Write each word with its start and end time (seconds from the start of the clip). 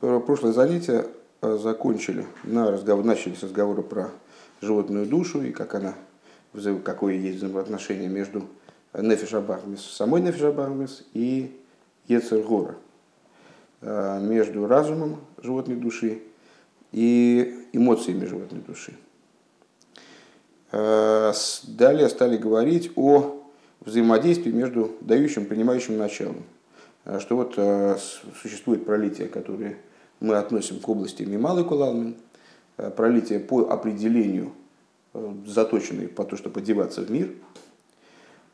прошлое 0.00 0.52
занятие 0.52 1.06
закончили 1.42 2.26
на 2.44 2.70
разговор, 2.70 3.04
начали 3.04 3.34
с 3.34 3.42
разговора 3.42 3.82
про 3.82 4.10
животную 4.60 5.06
душу 5.06 5.42
и 5.42 5.52
как 5.52 5.74
она, 5.74 5.94
какое 6.84 7.14
есть 7.14 7.38
взаимоотношение 7.38 8.08
между 8.08 8.46
Нефиш 8.92 9.34
Абармис, 9.34 9.82
самой 9.82 10.20
Нефиш 10.20 10.42
Абармис 10.42 11.04
и 11.14 11.56
Ецергора, 12.08 12.76
между 13.82 14.66
разумом 14.66 15.20
животной 15.42 15.76
души 15.76 16.22
и 16.92 17.66
эмоциями 17.72 18.24
животной 18.24 18.60
души. 18.60 18.94
Далее 20.72 22.08
стали 22.08 22.36
говорить 22.36 22.92
о 22.96 23.42
взаимодействии 23.80 24.50
между 24.50 24.92
дающим 25.00 25.44
и 25.44 25.46
принимающим 25.46 25.96
началом. 25.98 26.42
Что 27.18 27.36
вот 27.36 27.54
существует 28.42 28.84
пролитие, 28.84 29.28
которое 29.28 29.78
мы 30.20 30.36
относим 30.36 30.80
к 30.80 30.88
области 30.88 31.22
Мималы 31.22 31.64
Кулалмин, 31.64 32.16
пролитие 32.96 33.40
по 33.40 33.70
определению 33.70 34.52
заточенные 35.46 36.08
по 36.08 36.24
то, 36.24 36.36
чтобы 36.36 36.60
одеваться 36.60 37.02
в 37.02 37.10
мир. 37.10 37.30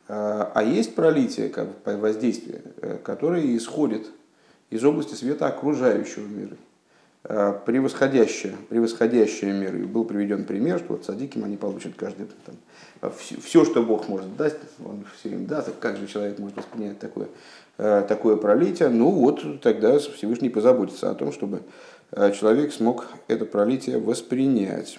А 0.09 0.62
есть 0.65 0.95
пролитие, 0.95 1.48
как 1.48 1.69
воздействие, 1.84 2.62
которое 3.05 3.56
исходит 3.56 4.06
из 4.70 4.84
области 4.84 5.15
света 5.15 5.48
окружающего 5.48 6.27
мира 6.27 6.56
превосходящее, 7.23 8.56
превосходящее 8.69 9.53
мир. 9.53 9.75
И 9.75 9.83
был 9.83 10.05
приведен 10.05 10.45
пример, 10.45 10.78
что 10.78 10.92
вот 10.92 11.05
садиким 11.05 11.45
они 11.45 11.56
получат 11.56 11.95
каждый 11.97 12.28
там, 12.45 13.12
все, 13.19 13.41
все, 13.41 13.64
что 13.64 13.83
Бог 13.83 14.09
может 14.09 14.37
дать, 14.37 14.56
он 14.84 15.05
все 15.19 15.30
им 15.30 15.47
даст. 15.47 15.70
Как 15.80 15.97
же 15.97 16.06
человек 16.06 16.39
может 16.39 16.56
воспринять 16.56 17.01
такое, 17.01 17.27
такое 17.77 18.37
пролитие? 18.37 18.89
Ну 18.89 19.11
вот 19.11 19.61
тогда 19.61 19.98
Всевышний 19.98 20.48
позаботится 20.48 21.11
о 21.11 21.15
том, 21.15 21.33
чтобы 21.33 21.62
человек 22.11 22.73
смог 22.73 23.07
это 23.29 23.45
пролитие 23.45 23.98
воспринять. 23.98 24.98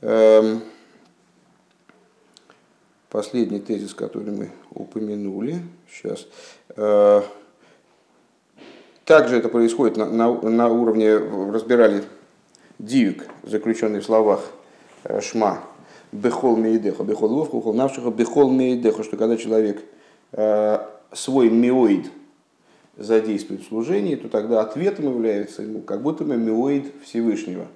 Эм, 0.00 0.62
последний 3.10 3.58
тезис, 3.58 3.94
который 3.94 4.32
мы 4.32 4.50
упомянули. 4.70 5.56
Сейчас. 5.90 6.26
Э, 6.76 7.22
также 9.04 9.36
это 9.36 9.48
происходит 9.48 9.96
на, 9.96 10.06
на, 10.06 10.32
на 10.32 10.68
уровне, 10.68 11.16
разбирали 11.16 12.04
дивик, 12.78 13.26
заключенный 13.42 14.00
в 14.00 14.04
словах 14.04 14.40
э, 15.04 15.20
шма, 15.20 15.64
бехол 16.12 16.56
мейдехо, 16.56 17.02
бехол 17.02 17.32
ловку, 17.32 17.60
хол 17.60 17.74
навшихо, 17.74 18.10
бехол 18.10 18.50
мейдехо, 18.50 19.02
что 19.02 19.16
когда 19.16 19.36
человек 19.36 19.82
э, 20.32 20.78
свой 21.12 21.50
миоид 21.50 22.10
задействует 22.96 23.62
в 23.62 23.68
служении, 23.68 24.16
то 24.16 24.28
тогда 24.28 24.60
ответом 24.60 25.06
является 25.06 25.62
ему 25.62 25.80
как 25.82 26.02
будто 26.02 26.24
бы 26.24 26.36
миоид 26.36 26.92
Всевышнего, 27.04 27.66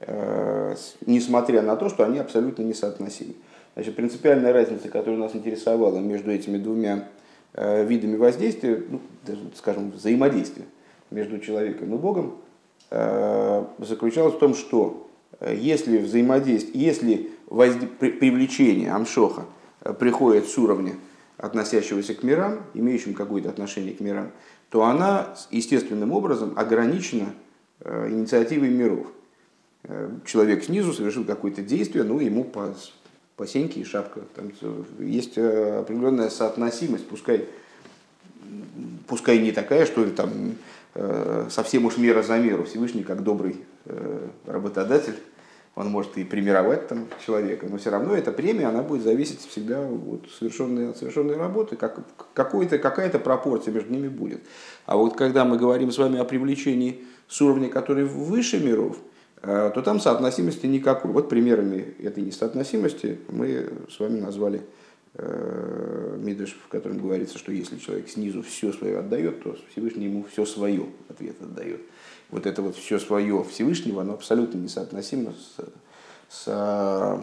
э, 0.00 0.74
несмотря 1.06 1.62
на 1.62 1.76
то, 1.76 1.88
что 1.88 2.04
они 2.04 2.18
абсолютно 2.18 2.62
несоотносимы. 2.62 3.34
Значит, 3.74 3.96
принципиальная 3.96 4.52
разница, 4.52 4.88
которая 4.88 5.18
нас 5.18 5.34
интересовала 5.34 5.98
между 5.98 6.30
этими 6.30 6.58
двумя 6.58 7.06
Э, 7.54 7.84
видами 7.84 8.16
воздействия, 8.16 8.82
ну, 8.88 9.00
даже, 9.26 9.40
скажем, 9.56 9.90
взаимодействия 9.90 10.64
между 11.10 11.38
человеком 11.38 11.94
и 11.94 11.98
Богом, 11.98 12.36
э, 12.90 13.64
заключалось 13.78 14.34
в 14.34 14.38
том, 14.38 14.54
что 14.54 15.08
если 15.40 15.98
взаимодействие, 15.98 16.84
если 16.84 17.30
возде... 17.46 17.86
привлечение 17.86 18.90
амшоха 18.92 19.46
приходит 19.98 20.46
с 20.46 20.58
уровня 20.58 20.94
относящегося 21.38 22.14
к 22.14 22.22
мирам, 22.22 22.64
имеющим 22.74 23.14
какое-то 23.14 23.48
отношение 23.48 23.94
к 23.94 24.00
мирам, 24.00 24.30
то 24.70 24.84
она 24.84 25.34
естественным 25.50 26.12
образом 26.12 26.52
ограничена 26.56 27.32
инициативой 27.84 28.68
миров. 28.68 29.06
Человек 30.26 30.64
снизу 30.64 30.92
совершил 30.92 31.24
какое-то 31.24 31.62
действие, 31.62 32.04
ну, 32.04 32.18
ему 32.20 32.44
по 32.44 32.74
посеньки 33.38 33.78
и 33.78 33.84
шапка. 33.84 34.20
Там 34.34 34.50
есть 34.98 35.38
э, 35.38 35.78
определенная 35.78 36.28
соотносимость, 36.28 37.06
пускай, 37.06 37.46
пускай 39.06 39.38
не 39.38 39.52
такая, 39.52 39.86
что 39.86 40.04
там 40.10 40.56
э, 40.94 41.46
совсем 41.48 41.86
уж 41.86 41.96
мера 41.96 42.22
за 42.22 42.36
меру. 42.38 42.64
Всевышний, 42.64 43.04
как 43.04 43.22
добрый 43.22 43.56
э, 43.86 44.26
работодатель, 44.44 45.14
он 45.78 45.88
может 45.88 46.18
и 46.18 46.24
премировать 46.24 46.88
там 46.88 47.06
человека, 47.24 47.66
но 47.70 47.78
все 47.78 47.90
равно 47.90 48.14
эта 48.14 48.32
премия, 48.32 48.66
она 48.66 48.82
будет 48.82 49.02
зависеть 49.02 49.40
всегда 49.40 49.80
от 49.88 50.28
совершенной, 50.38 50.90
от 50.90 50.96
совершенной 50.96 51.36
работы, 51.36 51.76
как, 51.76 52.00
какая-то 52.34 53.18
пропорция 53.18 53.72
между 53.72 53.92
ними 53.92 54.08
будет. 54.08 54.40
А 54.86 54.96
вот 54.96 55.16
когда 55.16 55.44
мы 55.44 55.56
говорим 55.56 55.92
с 55.92 55.98
вами 55.98 56.18
о 56.18 56.24
привлечении 56.24 57.04
с 57.28 57.40
уровня, 57.40 57.68
который 57.68 58.04
выше 58.04 58.58
миров, 58.58 58.96
Э, 59.42 59.70
то 59.72 59.82
там 59.82 60.00
соотносимости 60.00 60.66
никакой. 60.66 61.12
Вот 61.12 61.28
примерами 61.28 61.94
этой 61.98 62.22
несоотносимости 62.22 63.18
мы 63.28 63.70
с 63.88 64.00
вами 64.00 64.18
назвали 64.18 64.62
э, 65.14 66.16
Мидриш, 66.18 66.58
в 66.64 66.68
котором 66.68 66.98
говорится, 66.98 67.38
что 67.38 67.52
если 67.52 67.78
человек 67.78 68.08
снизу 68.08 68.42
все 68.42 68.72
свое 68.72 68.98
отдает, 68.98 69.42
то 69.42 69.56
Всевышний 69.70 70.06
ему 70.06 70.24
все 70.30 70.44
свое 70.44 70.86
ответ 71.08 71.36
отдает. 71.40 71.80
Вот 72.30 72.46
это 72.46 72.62
вот 72.62 72.76
все 72.76 72.98
свое 72.98 73.44
Всевышнего, 73.44 74.02
оно 74.02 74.14
абсолютно 74.14 74.58
несоотносимо 74.58 75.32
с, 75.32 75.64
с, 76.28 76.44
э, 76.46 77.20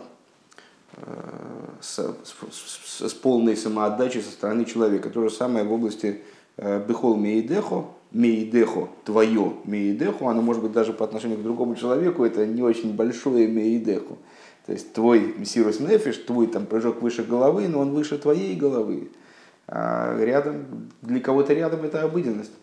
с, 1.81 2.15
с, 2.51 3.09
с 3.09 3.13
полной 3.13 3.55
самоотдачей 3.55 4.21
со 4.21 4.31
стороны 4.31 4.65
человека. 4.65 5.09
То 5.09 5.21
же 5.21 5.29
самое 5.29 5.63
в 5.65 5.71
области 5.71 6.21
Бехол 6.57 7.15
Мейдехо, 7.15 7.85
мейдехо, 8.15 8.87
твое 9.03 9.53
мейдехо, 9.65 10.29
оно 10.29 10.41
может 10.41 10.63
быть 10.63 10.71
даже 10.71 10.93
по 10.93 11.03
отношению 11.03 11.37
к 11.37 11.43
другому 11.43 11.75
человеку, 11.75 12.23
это 12.23 12.45
не 12.45 12.63
очень 12.63 12.95
большое 12.95 13.47
мейдехо. 13.47 14.15
То 14.65 14.71
есть 14.71 14.93
твой 14.93 15.35
мессирус 15.37 15.79
нефиш, 15.79 16.17
твой 16.19 16.47
там 16.47 16.65
прыжок 16.65 17.01
выше 17.01 17.23
головы, 17.23 17.67
но 17.67 17.81
он 17.81 17.91
выше 17.91 18.17
твоей 18.17 18.55
головы. 18.55 19.09
А 19.67 20.17
рядом, 20.17 20.89
для 21.01 21.19
кого-то 21.19 21.53
рядом 21.53 21.83
это 21.83 22.03
обыденность. 22.03 22.53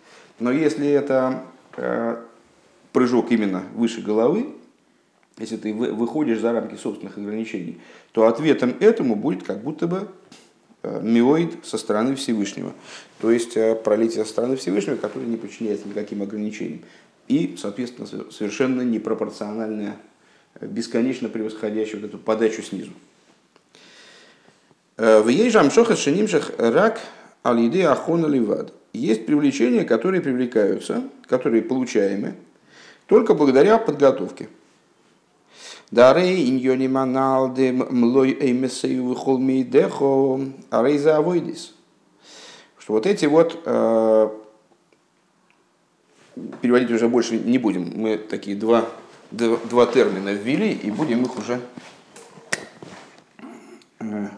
Но 0.40 0.50
если 0.50 0.88
это 0.88 1.42
э, 1.76 2.16
прыжок 2.92 3.32
именно 3.32 3.64
выше 3.74 4.00
головы, 4.00 4.54
если 5.38 5.56
ты 5.56 5.72
выходишь 5.72 6.40
за 6.40 6.52
рамки 6.52 6.76
собственных 6.76 7.16
ограничений, 7.16 7.80
то 8.12 8.26
ответом 8.26 8.74
этому 8.80 9.16
будет 9.16 9.42
как 9.42 9.62
будто 9.62 9.86
бы 9.86 10.08
Э, 10.84 11.00
миоид 11.00 11.64
со 11.64 11.78
стороны 11.78 12.16
Всевышнего. 12.16 12.72
То 13.20 13.30
есть 13.30 13.56
э, 13.56 13.76
пролитие 13.76 14.24
со 14.24 14.30
стороны 14.30 14.56
Всевышнего, 14.56 14.96
которое 14.96 15.26
не 15.26 15.36
подчиняется 15.36 15.88
никаким 15.88 16.22
ограничениям. 16.22 16.80
И, 17.28 17.54
соответственно, 17.56 18.08
совершенно 18.32 18.82
непропорциональное, 18.82 19.96
э, 20.56 20.66
бесконечно 20.66 21.28
превосходящее 21.28 22.00
вот 22.00 22.08
эту 22.08 22.18
подачу 22.18 22.62
снизу. 22.62 22.90
В 24.96 25.28
ейжам 25.28 25.70
шоха 25.70 25.96
шенимшах 25.96 26.52
рак 26.58 27.00
алиды 27.42 27.82
ахона 27.84 28.26
ливад. 28.26 28.74
Есть 28.92 29.24
привлечения, 29.24 29.84
которые 29.84 30.20
привлекаются, 30.20 31.02
которые 31.26 31.62
получаемы 31.62 32.34
только 33.12 33.34
благодаря 33.34 33.76
подготовке. 33.76 34.48
Дарей 35.90 36.48
иньони 36.48 36.86
маналде 36.88 37.70
млой 37.70 38.32
эймесею 38.32 39.04
выхол 39.04 39.36
мейдехо 39.36 40.40
арейза 40.70 41.18
авойдис. 41.18 41.74
Что 42.78 42.94
вот 42.94 43.06
эти 43.06 43.26
вот 43.26 43.60
э, 43.66 44.30
переводить 46.62 46.90
уже 46.90 47.06
больше 47.06 47.38
не 47.38 47.58
будем. 47.58 47.92
Мы 47.94 48.16
такие 48.16 48.56
два, 48.56 48.88
два, 49.30 49.58
два 49.68 49.84
термина 49.84 50.30
ввели 50.30 50.72
и 50.72 50.90
будем 50.90 51.24
их 51.24 51.36
уже 51.36 51.60
э, 54.00 54.28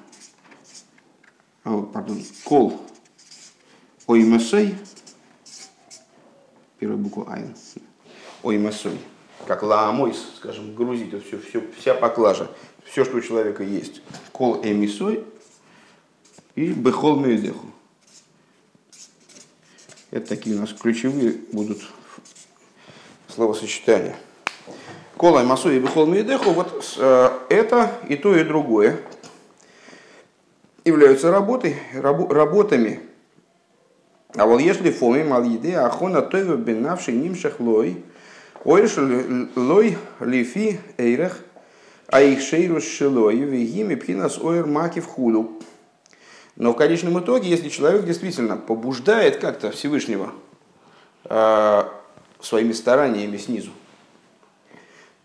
о, 1.62 1.82
пардон, 1.82 2.20
кол 2.42 2.80
оймесей 4.08 4.74
первая 6.80 6.98
буква 6.98 7.32
айн 7.32 7.54
оймесей 8.44 8.98
как 9.46 9.62
лаамойс, 9.62 10.16
скажем, 10.36 10.74
грузить, 10.74 11.12
вот 11.12 11.24
все, 11.24 11.38
все, 11.38 11.62
вся 11.78 11.94
поклажа, 11.94 12.48
все, 12.84 13.04
что 13.04 13.16
у 13.16 13.20
человека 13.20 13.62
есть. 13.62 14.02
Кол 14.32 14.60
эмисой 14.62 15.24
и 16.54 16.68
бехол 16.68 17.18
меюдеху. 17.20 17.66
Это 20.10 20.28
такие 20.28 20.56
у 20.56 20.60
нас 20.60 20.72
ключевые 20.72 21.32
будут 21.52 21.82
словосочетания. 23.28 24.16
Кола 25.16 25.42
и 25.42 25.46
масой 25.46 25.76
и 25.76 25.80
бехол 25.80 26.06
меюдеху, 26.06 26.50
вот 26.50 26.96
э, 26.98 27.30
это 27.48 27.92
и 28.08 28.16
то, 28.16 28.34
и 28.34 28.44
другое 28.44 29.00
являются 30.84 31.30
работой, 31.30 31.76
раб, 31.94 32.30
работами. 32.30 33.00
А 34.34 34.46
вот 34.46 34.60
если 34.60 34.90
фоми 34.90 35.22
мал 35.22 35.44
еды, 35.44 35.74
ахона 35.74 36.20
тойва 36.20 36.56
бенавший 36.56 37.14
нимшах 37.14 37.60
лой, 37.60 38.04
Ойрш 38.64 38.96
лой 39.56 39.98
лифи 40.20 40.80
эйрех, 40.96 41.38
а 42.08 42.22
их 42.22 42.40
шейрус 42.40 42.84
шелой, 42.84 43.36
вегими 43.36 43.94
пхинас 43.94 44.38
ойр 44.38 44.66
маки 44.66 45.00
в 45.00 45.06
худу. 45.06 45.60
Но 46.56 46.72
в 46.72 46.76
конечном 46.76 47.18
итоге, 47.20 47.50
если 47.50 47.68
человек 47.68 48.04
действительно 48.04 48.56
побуждает 48.56 49.36
как-то 49.36 49.70
Всевышнего 49.70 50.32
э, 51.24 51.82
своими 52.40 52.72
стараниями 52.72 53.36
снизу, 53.36 53.70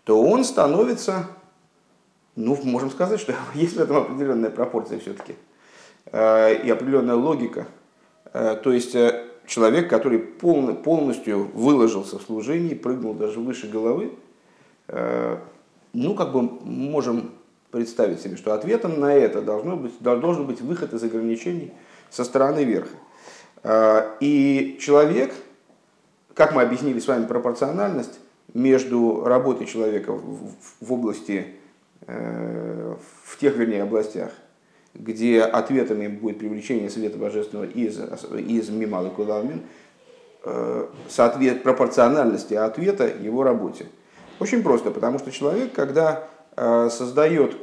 то 0.04 0.22
он 0.22 0.44
становится, 0.44 1.28
ну, 2.36 2.58
можем 2.64 2.90
сказать, 2.90 3.20
что 3.20 3.34
есть 3.54 3.76
в 3.76 3.80
этом 3.80 3.96
определенная 3.98 4.50
пропорция 4.50 4.98
все-таки 4.98 5.36
э, 6.06 6.62
и 6.62 6.68
определенная 6.68 7.14
логика. 7.14 7.66
Э, 8.32 8.60
то 8.62 8.72
есть 8.72 8.94
человек, 9.50 9.90
который 9.90 10.20
полностью 10.20 11.50
выложился 11.54 12.18
в 12.20 12.22
служении, 12.22 12.74
прыгнул 12.74 13.14
даже 13.14 13.40
выше 13.40 13.66
головы, 13.66 14.12
ну, 15.92 16.14
как 16.14 16.30
бы 16.32 16.42
можем 16.42 17.32
представить 17.72 18.20
себе, 18.20 18.36
что 18.36 18.54
ответом 18.54 19.00
на 19.00 19.12
это 19.12 19.42
должно 19.42 19.76
быть, 19.76 19.92
должен 20.00 20.46
быть 20.46 20.60
выход 20.60 20.94
из 20.94 21.02
ограничений 21.02 21.72
со 22.10 22.24
стороны 22.24 22.62
верха. 22.62 22.94
А, 23.62 24.16
и 24.20 24.78
человек, 24.80 25.34
как 26.34 26.54
мы 26.54 26.62
объяснили 26.62 27.00
с 27.00 27.08
вами 27.08 27.26
пропорциональность 27.26 28.20
между 28.54 29.24
работой 29.24 29.66
человека 29.66 30.12
в 30.12 30.92
области, 30.92 31.54
э, 32.06 32.96
в 33.24 33.38
тех, 33.38 33.56
вернее, 33.56 33.82
областях, 33.82 34.32
где 34.94 35.42
ответами 35.42 36.08
будет 36.08 36.38
привлечение 36.38 36.90
света 36.90 37.18
божественного 37.18 37.66
из, 37.66 37.98
из 38.34 38.68
Мималы 38.70 39.10
Кудалмин, 39.10 39.62
э, 40.44 40.86
соответ, 41.08 41.62
пропорциональности 41.62 42.54
ответа 42.54 43.06
его 43.06 43.42
работе. 43.42 43.86
Очень 44.40 44.62
просто, 44.62 44.90
потому 44.90 45.18
что 45.18 45.30
человек, 45.30 45.72
когда 45.72 46.28
э, 46.56 46.88
создает, 46.90 47.56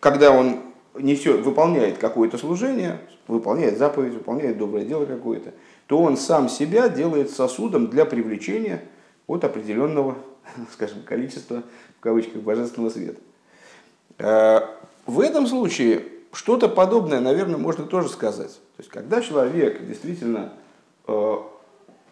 когда 0.00 0.30
он 0.30 0.60
несет, 0.94 1.40
выполняет 1.40 1.98
какое-то 1.98 2.38
служение, 2.38 3.00
выполняет 3.26 3.78
заповедь, 3.78 4.14
выполняет 4.14 4.58
доброе 4.58 4.84
дело 4.84 5.06
какое-то, 5.06 5.52
то 5.86 5.98
он 5.98 6.16
сам 6.16 6.48
себя 6.48 6.88
делает 6.88 7.30
сосудом 7.30 7.88
для 7.88 8.04
привлечения 8.04 8.82
от 9.26 9.44
определенного, 9.44 10.16
скажем, 10.72 11.02
количества, 11.02 11.62
в 11.98 12.00
кавычках, 12.00 12.42
божественного 12.42 12.90
света. 12.90 13.20
В 15.08 15.20
этом 15.20 15.46
случае 15.46 16.04
что-то 16.32 16.68
подобное, 16.68 17.20
наверное, 17.20 17.56
можно 17.56 17.84
тоже 17.84 18.10
сказать. 18.10 18.52
То 18.52 18.80
есть, 18.80 18.90
когда 18.90 19.22
человек 19.22 19.86
действительно 19.86 20.52
э, 21.06 21.36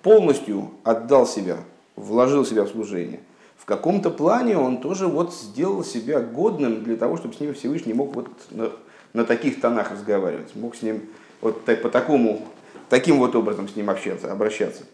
полностью 0.02 0.70
отдал 0.82 1.26
себя 1.26 1.58
вложил 1.94 2.46
себя 2.46 2.64
в 2.64 2.68
служение. 2.68 3.20
В 3.58 3.66
каком-то 3.66 4.10
плане 4.10 4.56
он 4.56 4.80
тоже 4.80 5.08
вот 5.08 5.34
сделал 5.34 5.84
себя 5.84 6.20
годным 6.20 6.84
для 6.84 6.96
того, 6.96 7.18
чтобы 7.18 7.34
с 7.34 7.40
ним 7.40 7.52
Всевышний 7.52 7.92
мог 7.92 8.14
вот 8.14 8.28
на, 8.50 8.72
на 9.12 9.24
таких 9.26 9.60
тонах 9.60 9.90
разговаривать, 9.90 10.56
мог 10.56 10.74
с 10.74 10.80
ним 10.80 11.02
вот 11.42 11.66
так, 11.66 11.82
по 11.82 11.90
такому, 11.90 12.46
таким 12.88 13.18
вот 13.18 13.36
образом 13.36 13.68
с 13.68 13.76
ним 13.76 13.90
общаться, 13.90 14.32
обращаться. 14.32 14.84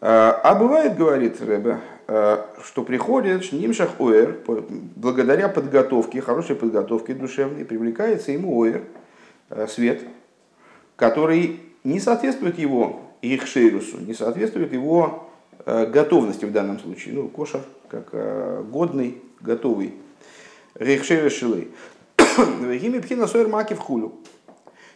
А, 0.00 0.40
а 0.42 0.54
бывает, 0.54 0.96
говорит 0.96 1.42
Рэбе, 1.42 1.80
что 2.06 2.84
приходит 2.84 3.52
Нимшах 3.52 4.00
Оэр, 4.00 4.38
благодаря 4.94 5.48
подготовке, 5.48 6.20
хорошей 6.20 6.54
подготовке 6.54 7.14
душевной, 7.14 7.64
привлекается 7.64 8.30
ему 8.30 8.62
Оэр, 8.62 8.84
а, 9.50 9.66
свет, 9.66 10.02
который 10.96 11.60
не 11.84 12.00
соответствует 12.00 12.58
его 12.58 13.00
их 13.22 13.46
шейрусу, 13.46 13.98
не 13.98 14.14
соответствует 14.14 14.72
его 14.72 15.30
э, 15.64 15.86
готовности 15.86 16.44
в 16.44 16.52
данном 16.52 16.78
случае. 16.78 17.14
Ну, 17.14 17.28
кошер 17.28 17.60
как 17.88 18.08
э, 18.12 18.64
годный, 18.68 19.18
готовый. 19.40 19.94
Рейхшейра 20.74 21.30
шилы. 21.30 21.68
Гими 22.18 22.98
пхина 22.98 23.26
сойр 23.26 23.48
маки 23.48 23.74
в 23.74 23.78
хулю. 23.78 24.14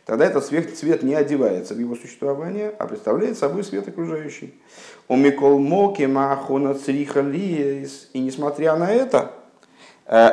Тогда 0.07 0.27
этот 0.27 0.45
цвет, 0.45 0.77
цвет 0.77 1.03
не 1.03 1.15
одевается 1.15 1.75
в 1.75 1.79
его 1.79 1.95
существование, 1.95 2.73
а 2.79 2.87
представляет 2.87 3.39
собой 3.39 3.65
свет 3.65 3.87
окружающий. 3.89 4.55
У 5.09 5.17
Микол 5.17 5.59
Моки 5.59 6.05
Махона 6.05 6.75
Цриха 6.75 7.21
И 7.21 7.87
несмотря 8.15 8.77
на 8.77 8.91
это, 8.91 9.33
э, 10.07 10.31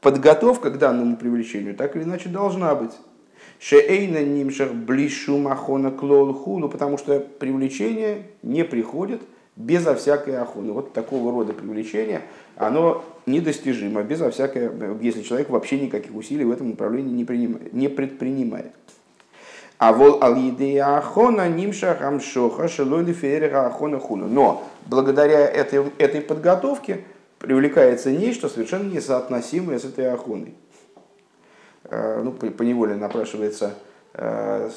подготовка 0.00 0.70
к 0.70 0.78
данному 0.78 1.16
привлечению 1.16 1.74
так 1.74 1.96
или 1.96 2.04
иначе 2.04 2.28
должна 2.28 2.74
быть. 2.74 2.92
Шеэйна 3.58 4.22
нимшах 4.22 4.72
блишу 4.72 5.36
махона 5.36 5.90
клол 5.90 6.32
хуну, 6.32 6.68
потому 6.68 6.96
что 6.96 7.18
привлечение 7.18 8.22
не 8.42 8.64
приходит 8.64 9.20
безо 9.56 9.96
всякой 9.96 10.38
охоны. 10.38 10.72
Вот 10.72 10.92
такого 10.92 11.32
рода 11.32 11.52
привлечение, 11.52 12.22
оно 12.54 13.04
недостижимо, 13.26 14.02
безо 14.04 14.30
всякой, 14.30 14.70
если 15.00 15.22
человек 15.22 15.50
вообще 15.50 15.80
никаких 15.80 16.14
усилий 16.14 16.44
в 16.44 16.52
этом 16.52 16.70
направлении 16.70 17.12
не, 17.12 17.24
принимает, 17.24 17.72
не 17.72 17.88
предпринимает. 17.88 18.72
А 19.78 19.92
вол 19.92 20.18
ал 20.22 20.34
ахона 20.34 21.48
нимшах 21.48 22.02
амшоха 22.02 22.68
шелойли 22.68 23.12
ферега 23.12 23.66
ахона 23.66 24.00
хуну. 24.00 24.26
Но 24.26 24.64
благодаря 24.86 25.46
этой, 25.46 25.92
этой 25.98 26.20
подготовке 26.20 27.04
привлекается 27.38 28.10
нечто 28.10 28.48
совершенно 28.48 28.92
несоотносимое 28.92 29.78
с 29.78 29.84
этой 29.84 30.12
охоной. 30.12 30.54
Э, 31.84 32.20
ну, 32.22 32.32
по, 32.32 32.62
неволе 32.62 32.96
напрашивается, 32.96 33.74
э, 34.14 34.68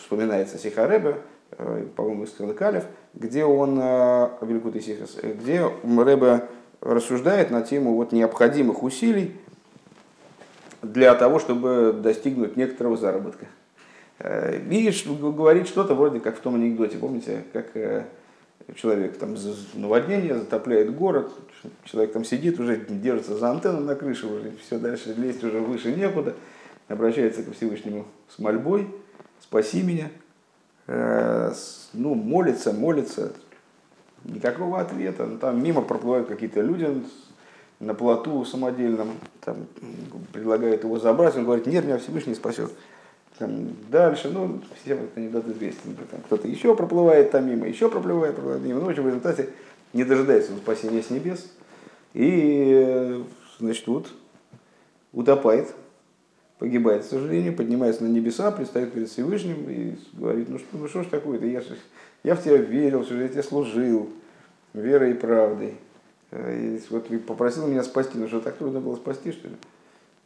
вспоминается 0.00 0.56
Сихаребе, 0.56 1.16
э, 1.52 1.84
по-моему, 1.94 2.24
из 2.24 2.30
Калыкалев, 2.30 2.84
где 3.12 3.44
он, 3.44 3.76
где 5.22 5.70
Рэбе 5.84 6.48
рассуждает 6.80 7.50
на 7.50 7.62
тему 7.62 7.94
вот 7.94 8.12
необходимых 8.12 8.82
усилий 8.82 9.36
для 10.80 11.14
того, 11.14 11.38
чтобы 11.38 11.92
достигнуть 11.92 12.56
некоторого 12.56 12.96
заработка. 12.96 13.46
Видишь, 14.20 15.06
говорит 15.06 15.68
что-то 15.68 15.94
вроде 15.94 16.18
как 16.18 16.38
в 16.38 16.40
том 16.40 16.56
анекдоте, 16.56 16.98
помните, 16.98 17.44
как 17.52 17.72
человек 18.74 19.18
там 19.18 19.36
наводнение, 19.74 20.34
затопляет 20.34 20.94
город, 20.94 21.32
человек 21.84 22.12
там 22.12 22.24
сидит, 22.24 22.60
уже 22.60 22.76
держится 22.76 23.36
за 23.36 23.50
антенну 23.50 23.80
на 23.80 23.94
крыше, 23.94 24.26
уже 24.26 24.52
все 24.60 24.78
дальше 24.78 25.14
лезть 25.14 25.42
уже 25.44 25.60
выше 25.60 25.94
некуда, 25.94 26.34
обращается 26.88 27.42
ко 27.42 27.52
Всевышнему 27.52 28.06
с 28.28 28.38
мольбой, 28.38 28.88
спаси 29.40 29.82
меня, 29.82 30.10
э, 30.86 31.52
ну, 31.94 32.14
молится, 32.14 32.72
молится, 32.72 33.32
никакого 34.24 34.80
ответа, 34.80 35.26
ну, 35.26 35.38
там 35.38 35.62
мимо 35.62 35.82
проплывают 35.82 36.28
какие-то 36.28 36.60
люди 36.60 37.02
на 37.80 37.94
плоту 37.94 38.44
самодельном, 38.44 39.12
там 39.40 39.66
предлагают 40.32 40.84
его 40.84 40.98
забрать, 40.98 41.36
он 41.36 41.44
говорит, 41.44 41.66
нет, 41.66 41.84
меня 41.84 41.98
Всевышний 41.98 42.34
спасет. 42.34 42.70
Там, 43.38 43.68
дальше, 43.88 44.30
ну, 44.30 44.60
все 44.80 44.94
этот 44.94 45.16
анекдот 45.16 45.46
известен. 45.46 45.96
Там, 46.10 46.20
кто-то 46.22 46.48
еще 46.48 46.74
проплывает 46.74 47.30
там 47.30 47.48
мимо, 47.48 47.68
еще 47.68 47.88
проплывает, 47.88 48.34
проплывает 48.34 48.62
мимо. 48.62 48.80
Ну, 48.80 48.86
в 48.86 48.88
общем, 48.88 49.04
в 49.04 49.06
результате 49.06 49.50
не 49.92 50.04
дожидается 50.04 50.52
он 50.52 50.58
спасения 50.58 51.02
с 51.02 51.10
небес. 51.10 51.48
И, 52.14 53.24
значит, 53.60 53.86
вот 53.86 54.08
утопает, 55.12 55.72
погибает, 56.58 57.04
к 57.04 57.08
сожалению, 57.08 57.54
поднимается 57.54 58.02
на 58.02 58.08
небеса, 58.08 58.50
предстает 58.50 58.92
перед 58.92 59.08
Всевышним 59.08 59.70
и 59.70 59.96
говорит, 60.14 60.48
ну 60.48 60.58
что, 60.58 60.66
ну 60.72 60.88
что 60.88 61.02
ж 61.04 61.06
такое-то, 61.06 61.46
я, 61.46 61.62
я 62.24 62.34
в 62.34 62.42
тебя 62.42 62.56
верил, 62.56 63.04
что 63.04 63.14
я 63.14 63.28
тебе 63.28 63.44
служил 63.44 64.08
верой 64.74 65.12
и 65.12 65.14
правдой. 65.14 65.76
Э, 66.32 66.76
и 66.76 66.80
вот 66.90 67.06
попросил 67.24 67.68
меня 67.68 67.84
спасти, 67.84 68.18
ну 68.18 68.26
что, 68.26 68.40
так 68.40 68.56
трудно 68.56 68.80
было 68.80 68.96
спасти, 68.96 69.30
что 69.30 69.48
ли? 69.48 69.54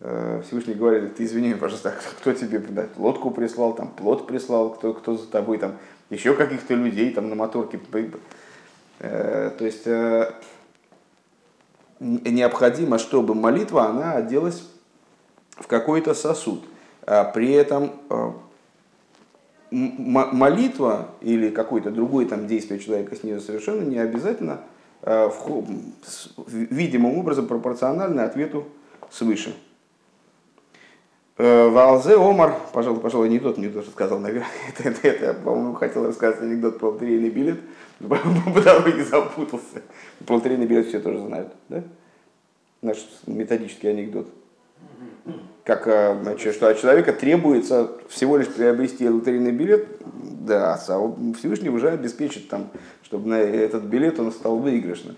Э, 0.04 0.42
Всевышний 0.44 0.74
говорит, 0.74 1.14
ты 1.14 1.24
извини, 1.24 1.54
пожалуйста, 1.54 1.94
кто 2.18 2.32
тебе 2.32 2.58
да, 2.58 2.88
лодку 2.96 3.30
прислал, 3.30 3.74
там 3.74 3.88
плод 3.88 4.26
прислал, 4.26 4.70
кто, 4.70 4.94
кто 4.94 5.16
за 5.16 5.28
тобой, 5.28 5.58
там 5.58 5.76
еще 6.10 6.34
каких-то 6.34 6.74
людей 6.74 7.12
там 7.12 7.28
на 7.28 7.36
моторке. 7.36 7.80
Э, 8.98 9.50
то 9.56 9.64
есть 9.64 9.86
э, 9.86 10.32
необходимо, 12.00 12.98
чтобы 12.98 13.34
молитва, 13.36 13.86
она 13.86 14.14
оделась 14.14 14.68
в 15.56 15.68
какой-то 15.68 16.14
сосуд. 16.14 16.64
А 17.04 17.24
при 17.24 17.52
этом 17.52 17.92
молитва 19.70 21.08
или 21.20 21.50
какое-то 21.50 21.90
другое 21.90 22.26
там 22.26 22.46
действие 22.46 22.78
человека 22.78 23.16
снизу 23.16 23.40
совершенно 23.40 23.82
не 23.82 23.98
обязательно 23.98 24.60
видимым 26.46 27.18
образом 27.18 27.48
пропорционально 27.48 28.24
ответу 28.24 28.66
свыше. 29.10 29.56
Э, 31.44 31.68
Валзе 31.70 32.14
Омар, 32.14 32.54
пожалуй, 32.72 33.00
пожалуй, 33.00 33.26
анекдот 33.26 33.58
мне 33.58 33.68
тоже 33.68 33.90
сказал, 33.90 34.20
наверное, 34.20 34.46
это, 34.68 34.88
это, 34.88 35.08
это 35.08 35.34
по-моему, 35.34 35.74
хотел 35.74 36.06
рассказать 36.06 36.40
анекдот 36.40 36.78
про 36.78 36.90
лотерейный 36.90 37.30
билет, 37.30 37.58
по 37.98 38.60
дороге 38.60 39.04
запутался. 39.10 39.82
Про 40.24 40.36
лотерейный 40.36 40.66
билет 40.66 40.86
все 40.86 41.00
тоже 41.00 41.18
знают, 41.18 41.52
да? 41.68 41.82
Наш 42.80 42.98
методический 43.26 43.90
анекдот. 43.90 44.28
Как, 45.64 45.88
э, 45.88 46.16
значит, 46.22 46.54
что 46.54 46.68
от 46.68 46.80
человека 46.80 47.12
требуется 47.12 47.90
всего 48.08 48.36
лишь 48.36 48.46
приобрести 48.46 49.08
лотерейный 49.08 49.50
билет, 49.50 49.88
да, 50.46 50.74
а 50.74 50.76
Всевышний 50.78 51.70
уже 51.70 51.90
обеспечит 51.90 52.50
там, 52.50 52.68
чтобы 53.02 53.28
на 53.28 53.40
этот 53.40 53.82
билет 53.82 54.20
он 54.20 54.30
стал 54.30 54.58
выигрышным. 54.58 55.16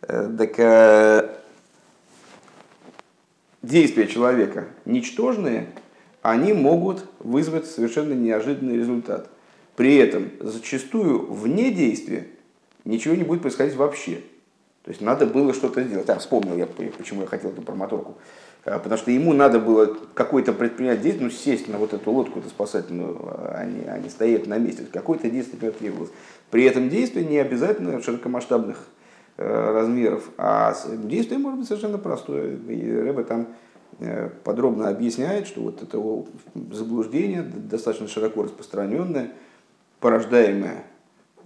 Э, 0.00 0.30
так 0.38 0.58
действия 3.68 4.06
человека 4.06 4.68
ничтожные, 4.84 5.68
они 6.22 6.52
могут 6.52 7.04
вызвать 7.20 7.66
совершенно 7.66 8.14
неожиданный 8.14 8.76
результат. 8.76 9.30
При 9.76 9.96
этом 9.96 10.30
зачастую 10.40 11.32
вне 11.32 11.70
действия 11.70 12.26
ничего 12.84 13.14
не 13.14 13.22
будет 13.22 13.42
происходить 13.42 13.76
вообще. 13.76 14.22
То 14.84 14.90
есть 14.90 15.00
надо 15.02 15.26
было 15.26 15.52
что-то 15.52 15.82
сделать. 15.82 16.06
Так, 16.06 16.20
вспомнил 16.20 16.56
я, 16.56 16.66
почему 16.66 17.20
я 17.20 17.26
хотел 17.26 17.50
эту 17.50 17.62
про 17.62 17.74
моторку. 17.74 18.16
А, 18.64 18.78
потому 18.78 18.98
что 18.98 19.10
ему 19.10 19.32
надо 19.32 19.60
было 19.60 19.96
какое-то 20.14 20.52
предпринять 20.52 21.02
действие, 21.02 21.26
ну, 21.26 21.30
сесть 21.30 21.68
на 21.68 21.78
вот 21.78 21.92
эту 21.92 22.10
лодку 22.10 22.38
эту 22.38 22.48
спасательную, 22.48 23.18
а 23.54 23.64
не, 23.64 23.84
а 23.84 23.98
не 23.98 24.08
стоять 24.08 24.46
на 24.46 24.56
месте. 24.58 24.86
Какое-то 24.90 25.30
действие 25.30 25.70
требовалось. 25.72 26.10
При 26.50 26.64
этом 26.64 26.88
действие 26.88 27.26
не 27.26 27.38
обязательно 27.38 28.02
широкомасштабных 28.02 28.88
размеров, 29.38 30.28
а 30.36 30.74
действие 31.04 31.38
может 31.38 31.60
быть 31.60 31.68
совершенно 31.68 31.98
простое. 31.98 32.56
И 32.56 32.92
Рэба 32.92 33.24
там 33.24 33.48
э, 34.00 34.30
подробно 34.44 34.88
объясняет, 34.88 35.46
что 35.46 35.62
вот 35.62 35.82
это 35.82 35.98
заблуждение 36.74 37.42
достаточно 37.42 38.08
широко 38.08 38.42
распространенное, 38.42 39.30
порождаемое 40.00 40.84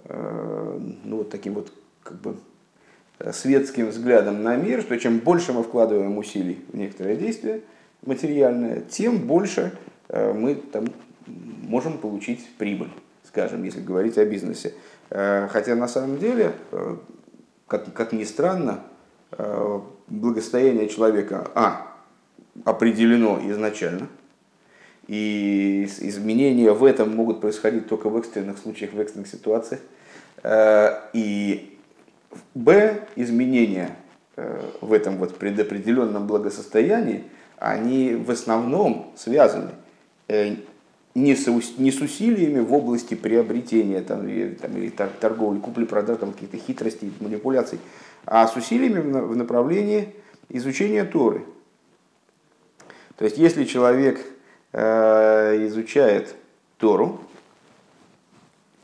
э, 0.05 0.81
ну, 1.05 1.19
вот 1.19 1.31
таким 1.31 1.55
вот 1.55 1.73
как 2.03 2.17
бы 2.21 2.37
светским 3.33 3.89
взглядом 3.89 4.43
на 4.43 4.57
мир, 4.57 4.81
что 4.81 4.99
чем 4.99 5.19
больше 5.19 5.53
мы 5.53 5.63
вкладываем 5.63 6.17
усилий 6.19 6.65
в 6.73 6.77
некоторое 6.77 7.17
действие 7.17 7.61
материальное, 8.05 8.81
тем 8.81 9.19
больше 9.19 9.79
мы 10.09 10.57
там 10.57 10.87
можем 11.27 11.99
получить 11.99 12.47
прибыль, 12.59 12.91
скажем, 13.27 13.63
если 13.63 13.81
говорить 13.81 14.19
о 14.19 14.25
бизнесе. 14.25 14.75
Э, 15.11 15.49
хотя 15.51 15.75
на 15.75 15.89
самом 15.89 16.19
деле, 16.19 16.53
э, 16.71 16.97
как, 17.66 17.92
как 17.92 18.12
ни 18.12 18.25
странно, 18.25 18.81
э, 19.33 19.81
благосостояние 20.09 20.88
человека, 20.88 21.50
а, 21.54 21.97
определено 22.64 23.40
изначально, 23.50 24.09
и 25.09 25.88
изменения 26.00 26.73
в 26.73 26.85
этом 26.85 27.14
могут 27.14 27.40
происходить 27.40 27.88
только 27.88 28.09
в 28.09 28.16
экстренных 28.16 28.59
случаях, 28.59 28.92
в 28.92 29.00
экстренных 29.00 29.28
ситуациях, 29.28 29.81
и 31.12 31.78
б, 32.54 33.07
изменения 33.16 33.97
в 34.81 34.92
этом 34.92 35.16
вот 35.19 35.37
предопределенном 35.37 36.26
благосостоянии, 36.26 37.25
они 37.59 38.14
в 38.14 38.31
основном 38.31 39.12
связаны 39.16 39.73
не 41.14 41.37
с, 41.37 41.47
не 41.78 41.92
с 41.92 42.00
усилиями 42.00 42.61
в 42.61 42.73
области 42.73 43.14
приобретения 43.14 44.00
там, 44.00 44.26
или, 44.26 44.54
там, 44.54 44.76
или 44.76 44.88
торговли, 44.90 45.59
купли-продажи, 45.59 46.19
каких-то 46.19 46.57
хитростей, 46.57 47.12
манипуляций, 47.21 47.78
а 48.25 48.47
с 48.47 48.57
усилиями 48.57 49.00
в 49.00 49.37
направлении 49.37 50.14
изучения 50.49 51.04
Торы. 51.04 51.45
То 53.16 53.25
есть, 53.25 53.37
если 53.38 53.64
человек 53.64 54.25
э, 54.73 55.66
изучает 55.66 56.35
Тору, 56.78 57.21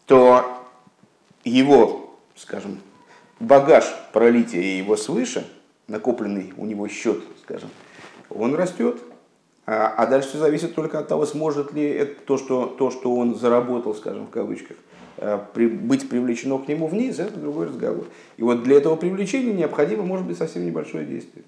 то 0.06 0.64
его, 1.44 2.18
скажем, 2.36 2.80
багаж 3.40 3.84
пролития 4.12 4.78
его 4.78 4.96
свыше, 4.96 5.46
накопленный 5.86 6.52
у 6.56 6.66
него 6.66 6.88
счет, 6.88 7.22
скажем, 7.42 7.70
он 8.30 8.54
растет, 8.54 9.00
а, 9.70 9.92
а 9.98 10.06
дальше 10.06 10.30
все 10.30 10.38
зависит 10.38 10.74
только 10.74 10.98
от 10.98 11.08
того, 11.08 11.26
сможет 11.26 11.74
ли 11.74 11.86
это, 11.86 12.18
то, 12.22 12.38
что, 12.38 12.64
то, 12.64 12.90
что 12.90 13.14
он 13.14 13.34
заработал, 13.34 13.94
скажем, 13.94 14.26
в 14.26 14.30
кавычках, 14.30 14.78
э, 15.18 15.38
при, 15.52 15.66
быть 15.66 16.08
привлечено 16.08 16.56
к 16.56 16.68
нему 16.68 16.86
вниз, 16.86 17.18
это 17.18 17.38
другой 17.38 17.66
разговор. 17.66 18.06
И 18.38 18.42
вот 18.42 18.62
для 18.62 18.78
этого 18.78 18.96
привлечения 18.96 19.52
необходимо, 19.52 20.04
может 20.04 20.26
быть, 20.26 20.38
совсем 20.38 20.64
небольшое 20.64 21.04
действие. 21.04 21.44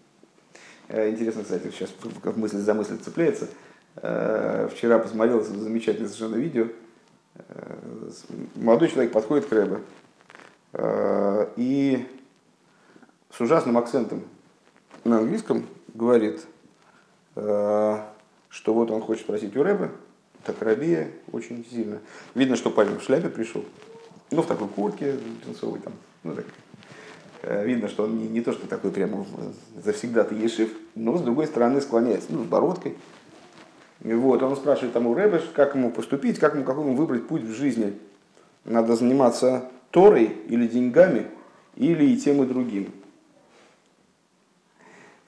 Э, 0.89 1.09
интересно, 1.09 1.45
кстати, 1.45 1.71
сейчас 1.71 1.95
как 2.23 2.37
мысль 2.37 2.59
за 2.59 2.75
мысль 2.75 2.99
цепляется. 2.99 3.49
Вчера 3.95 4.99
посмотрел 4.99 5.43
замечательное 5.43 6.09
совершенно 6.09 6.37
видео. 6.37 6.67
Молодой 8.55 8.89
человек 8.89 9.13
подходит 9.13 9.47
к 9.47 9.53
Рэбе 9.53 9.79
и 11.57 12.07
с 13.35 13.41
ужасным 13.41 13.79
акцентом 13.79 14.23
на 15.05 15.19
английском 15.19 15.67
говорит, 15.95 16.47
что 18.51 18.75
вот 18.75 18.91
он 18.91 19.01
хочет 19.01 19.25
спросить 19.25 19.57
у 19.57 19.63
Рэба, 19.63 19.91
так 20.45 20.61
Рабия 20.61 21.09
очень 21.33 21.65
сильно. 21.71 21.99
Видно, 22.35 22.57
что 22.57 22.71
парень 22.71 22.99
в 22.99 23.03
шляпе 23.03 23.29
пришел, 23.29 23.65
ну, 24.31 24.43
в 24.43 24.47
такой 24.47 24.69
куртке 24.69 25.17
джинсовой 25.45 25.81
там, 25.81 25.93
ну, 26.25 26.35
так. 26.35 26.45
Э, 27.43 27.65
видно, 27.65 27.89
что 27.89 28.05
он 28.05 28.19
не, 28.19 28.29
не 28.29 28.41
то, 28.41 28.53
что 28.53 28.67
такой 28.67 28.91
прямо 28.91 29.25
завсегда-то 29.83 30.35
ешив, 30.35 30.71
но 30.95 31.17
с 31.17 31.23
другой 31.23 31.47
стороны 31.47 31.81
склоняется, 31.81 32.29
ну, 32.31 32.45
с 32.45 32.47
бородкой. 32.47 32.97
И 34.03 34.13
вот, 34.13 34.43
он 34.43 34.57
спрашивает 34.57 34.93
там 34.93 35.07
у 35.07 35.15
Рэбе, 35.15 35.41
как 35.55 35.75
ему 35.75 35.91
поступить, 35.91 36.39
как 36.39 36.55
ему, 36.55 36.65
какой 36.65 36.85
ему 36.85 36.97
выбрать 36.97 37.27
путь 37.27 37.43
в 37.43 37.53
жизни. 37.53 37.95
Надо 38.65 38.97
заниматься 38.97 39.71
Торой 39.91 40.37
или 40.49 40.67
деньгами, 40.67 41.27
или 41.77 42.05
и 42.05 42.17
тем, 42.17 42.43
и 42.43 42.47
другим. 42.47 42.93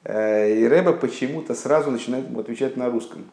Э, 0.04 0.52
и 0.52 0.66
Рэба 0.66 0.94
почему-то 0.94 1.54
сразу 1.54 1.90
начинает 1.90 2.28
ему 2.28 2.40
отвечать 2.40 2.76
на 2.76 2.90
русском. 2.90 3.25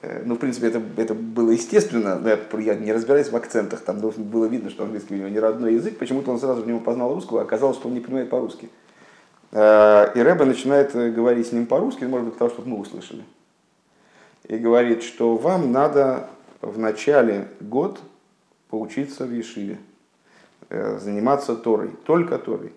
Э, 0.00 0.22
ну, 0.24 0.36
в 0.36 0.38
принципе, 0.38 0.68
это, 0.68 0.82
это 0.96 1.14
было 1.14 1.50
естественно, 1.50 2.20
я 2.58 2.74
не 2.74 2.92
разбираюсь 2.92 3.30
в 3.30 3.36
акцентах, 3.36 3.80
там 3.80 3.98
было 3.98 4.46
видно, 4.46 4.70
что 4.70 4.84
английский 4.84 5.14
у 5.14 5.18
него 5.18 5.28
не 5.28 5.40
родной 5.40 5.74
язык, 5.74 5.98
почему-то 5.98 6.30
он 6.30 6.38
сразу 6.38 6.62
в 6.62 6.66
него 6.66 6.80
познал 6.80 7.14
русского, 7.14 7.40
а 7.40 7.44
оказалось, 7.44 7.76
что 7.76 7.88
он 7.88 7.94
не 7.94 8.00
понимает 8.00 8.30
по-русски. 8.30 8.68
Э, 9.50 10.12
и 10.14 10.20
Рэба 10.20 10.44
начинает 10.44 10.92
говорить 11.14 11.48
с 11.48 11.52
ним 11.52 11.66
по-русски, 11.66 12.04
может 12.04 12.28
быть, 12.28 12.38
того, 12.38 12.50
чтобы 12.50 12.68
мы 12.68 12.78
услышали. 12.78 13.24
И 14.48 14.56
говорит, 14.56 15.02
что 15.02 15.36
вам 15.36 15.72
надо 15.72 16.28
в 16.60 16.78
начале 16.78 17.48
год 17.60 18.00
поучиться 18.70 19.24
в 19.24 19.32
Ешиве, 19.32 19.78
заниматься 20.68 21.54
Торой, 21.54 21.90
только 22.04 22.38
Торой. 22.38 22.72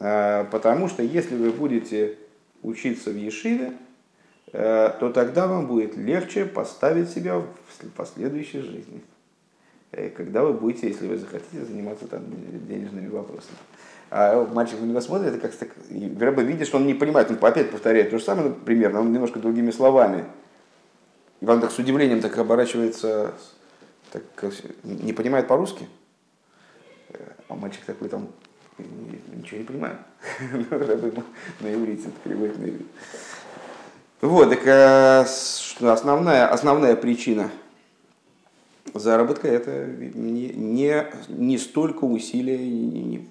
Э, 0.00 0.44
потому 0.50 0.88
что 0.88 1.02
если 1.02 1.36
вы 1.36 1.50
будете 1.50 2.18
учиться 2.62 3.10
в 3.10 3.16
Ешиве, 3.16 3.72
э, 4.52 4.90
то 4.98 5.10
тогда 5.10 5.46
вам 5.46 5.66
будет 5.66 5.96
легче 5.96 6.44
поставить 6.44 7.10
себя 7.10 7.38
в 7.38 7.46
последующей 7.96 8.60
жизни. 8.60 9.02
Э, 9.92 10.10
когда 10.10 10.42
вы 10.42 10.54
будете, 10.54 10.88
если 10.88 11.06
вы 11.06 11.18
захотите, 11.18 11.64
заниматься 11.64 12.06
там 12.06 12.24
денежными 12.68 13.08
вопросами. 13.08 13.58
А 14.10 14.46
мальчик 14.46 14.78
на 14.78 14.84
него 14.84 15.00
смотрит, 15.00 15.28
это 15.28 15.38
как-то... 15.38 15.66
Рэба 16.20 16.42
видит, 16.42 16.66
что 16.66 16.76
он 16.76 16.86
не 16.86 16.92
понимает, 16.92 17.30
он 17.30 17.38
опять 17.40 17.70
повторяет 17.70 18.10
то 18.10 18.18
же 18.18 18.24
самое 18.24 18.50
примерно, 18.50 19.00
он 19.00 19.12
немножко 19.12 19.38
другими 19.38 19.70
словами. 19.70 20.26
И 21.40 21.46
он 21.46 21.60
так 21.60 21.70
с 21.70 21.78
удивлением 21.78 22.20
так 22.20 22.36
оборачивается, 22.36 23.32
так, 24.12 24.22
не 24.84 25.14
понимает 25.14 25.48
по-русски. 25.48 25.88
А 27.48 27.54
мальчик 27.54 27.84
такой 27.84 28.08
там 28.08 28.28
ничего 28.78 29.58
не 29.58 29.64
понимаю. 29.64 29.98
на 31.60 31.74
иврите, 31.74 32.08
это 32.08 32.18
переводит 32.24 32.58
на 32.58 32.64
иврит. 32.64 32.86
Вот, 34.20 34.50
так 34.50 34.66
э, 34.66 35.24
основная, 35.80 36.46
основная 36.46 36.94
причина 36.94 37.50
заработка 38.94 39.48
это 39.48 39.86
не, 39.86 40.50
не, 40.50 41.06
не 41.28 41.58
столько 41.58 42.04
усилия, 42.04 42.58
не, 42.58 43.02
не, 43.02 43.28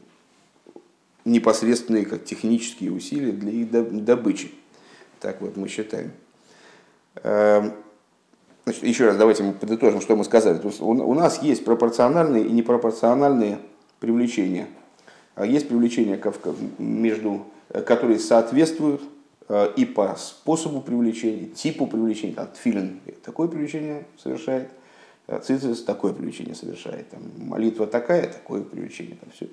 непосредственные 1.23 2.05
как 2.05 2.25
технические 2.25 2.91
усилия 2.91 3.31
для 3.31 3.51
их 3.51 4.03
добычи. 4.03 4.51
Так 5.19 5.39
вот 5.41 5.55
мы 5.55 5.69
считаем. 5.69 6.11
Эм, 7.23 7.73
значит, 8.65 8.83
еще 8.83 9.05
раз 9.05 9.17
давайте 9.17 9.43
мы 9.43 9.53
подытожим, 9.53 10.01
что 10.01 10.15
мы 10.15 10.23
сказали. 10.25 10.57
То 10.57 10.67
есть 10.67 10.81
у, 10.81 10.89
у 10.89 11.13
нас 11.13 11.41
есть 11.41 11.63
пропорциональные 11.63 12.45
и 12.45 12.51
непропорциональные 12.51 13.59
привлечения– 13.99 14.67
есть 15.37 15.67
привлечения, 15.67 16.21
между, 16.77 17.45
э, 17.69 17.81
которые 17.81 18.19
соответствуют 18.19 19.01
э, 19.47 19.71
и 19.75 19.85
по 19.85 20.15
способу 20.15 20.81
привлечения, 20.81 21.47
типу 21.47 21.87
привлечения. 21.87 22.33
Там, 22.35 22.47
тфилин 22.47 22.99
такое 23.23 23.47
привлечение 23.47 24.05
совершает, 24.17 24.69
э, 25.27 25.39
цицис 25.41 25.83
такое 25.83 26.13
привлечение 26.13 26.53
совершает, 26.53 27.09
там, 27.09 27.21
молитва 27.37 27.87
такая, 27.87 28.27
такое 28.27 28.63
привлечение. 28.63 29.17
Там, 29.17 29.29
все. 29.31 29.47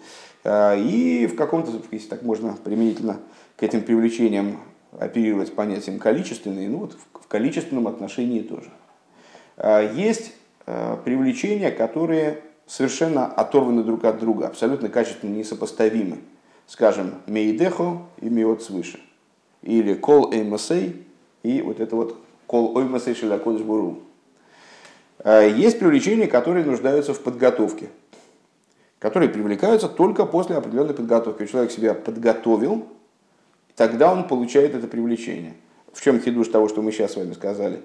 И 0.83 1.27
в 1.27 1.37
каком-то, 1.37 1.73
если 1.93 2.09
так 2.09 2.23
можно 2.23 2.57
применительно 2.63 3.21
к 3.57 3.63
этим 3.63 3.83
привлечениям 3.83 4.59
оперировать 4.99 5.55
понятием 5.55 5.99
количественные, 5.99 6.69
ну 6.69 6.79
вот 6.79 6.97
в 7.13 7.29
количественном 7.29 7.87
отношении 7.87 8.41
тоже. 8.41 8.71
Есть 9.95 10.33
привлечения, 11.05 11.71
которые 11.71 12.41
совершенно 12.69 13.27
оторваны 13.27 13.83
друг 13.83 14.05
от 14.05 14.21
друга, 14.21 14.47
абсолютно 14.47 14.89
качественно 14.89 15.35
несопоставимы. 15.35 16.19
Скажем, 16.67 17.15
мейдехо 17.27 18.03
и 18.21 18.29
миот 18.29 18.63
свыше. 18.63 19.01
Или 19.63 19.95
кол 19.95 20.31
эймасей 20.33 21.07
и 21.43 21.63
вот 21.63 21.81
это 21.81 21.97
вот 21.97 22.17
кол 22.47 22.77
оймасей 22.77 23.15
шелякодыш 23.15 23.63
буру. 23.63 24.01
А, 25.21 25.43
есть 25.43 25.79
привлечения, 25.79 26.27
которые 26.27 26.65
нуждаются 26.65 27.15
в 27.15 27.21
подготовке, 27.21 27.89
которые 28.99 29.31
привлекаются 29.31 29.89
только 29.89 30.27
после 30.27 30.57
определенной 30.57 30.95
подготовки. 30.95 31.47
Человек 31.47 31.73
себя 31.73 31.95
подготовил, 31.95 32.87
тогда 33.77 34.13
он 34.13 34.29
получает 34.29 34.75
это 34.75 34.87
привлечение. 34.87 35.55
В 35.95 36.03
чем 36.03 36.21
хидуш 36.21 36.49
того, 36.49 36.69
что 36.69 36.83
мы 36.83 36.93
сейчас 36.93 37.13
с 37.13 37.17
вами 37.17 37.33
сказали? 37.33 37.81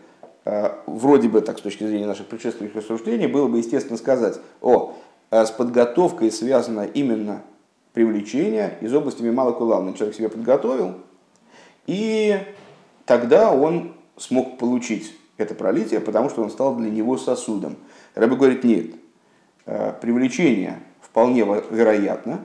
Вроде 0.46 1.30
бы, 1.30 1.42
так 1.42 1.58
с 1.58 1.62
точки 1.62 1.86
зрения 1.86 2.08
наших 2.08 2.28
предшественных 2.28 2.76
рассуждений, 2.76 3.28
было 3.28 3.48
бы 3.48 3.58
естественно 3.60 3.98
сказать, 3.98 4.40
о, 4.62 4.96
с 5.32 5.52
подготовкой 5.52 6.32
связано 6.32 6.82
именно 6.82 7.42
привлечение 7.94 8.78
из 8.82 8.94
области 8.94 9.22
Мимала 9.22 9.52
Кулална. 9.52 9.94
Человек 9.94 10.16
себя 10.16 10.30
подготовил, 10.30 10.96
и 11.88 12.38
тогда 13.06 13.52
он 13.54 13.94
смог 14.18 14.58
получить 14.58 15.16
это 15.38 15.56
пролитие, 15.56 16.00
потому 16.00 16.30
что 16.30 16.42
он 16.42 16.50
стал 16.50 16.76
для 16.76 16.90
него 16.90 17.18
сосудом. 17.18 17.78
Рэбе 18.16 18.36
говорит, 18.36 18.64
нет, 18.64 18.92
привлечение 20.02 20.80
вполне 21.02 21.44
вероятно, 21.70 22.42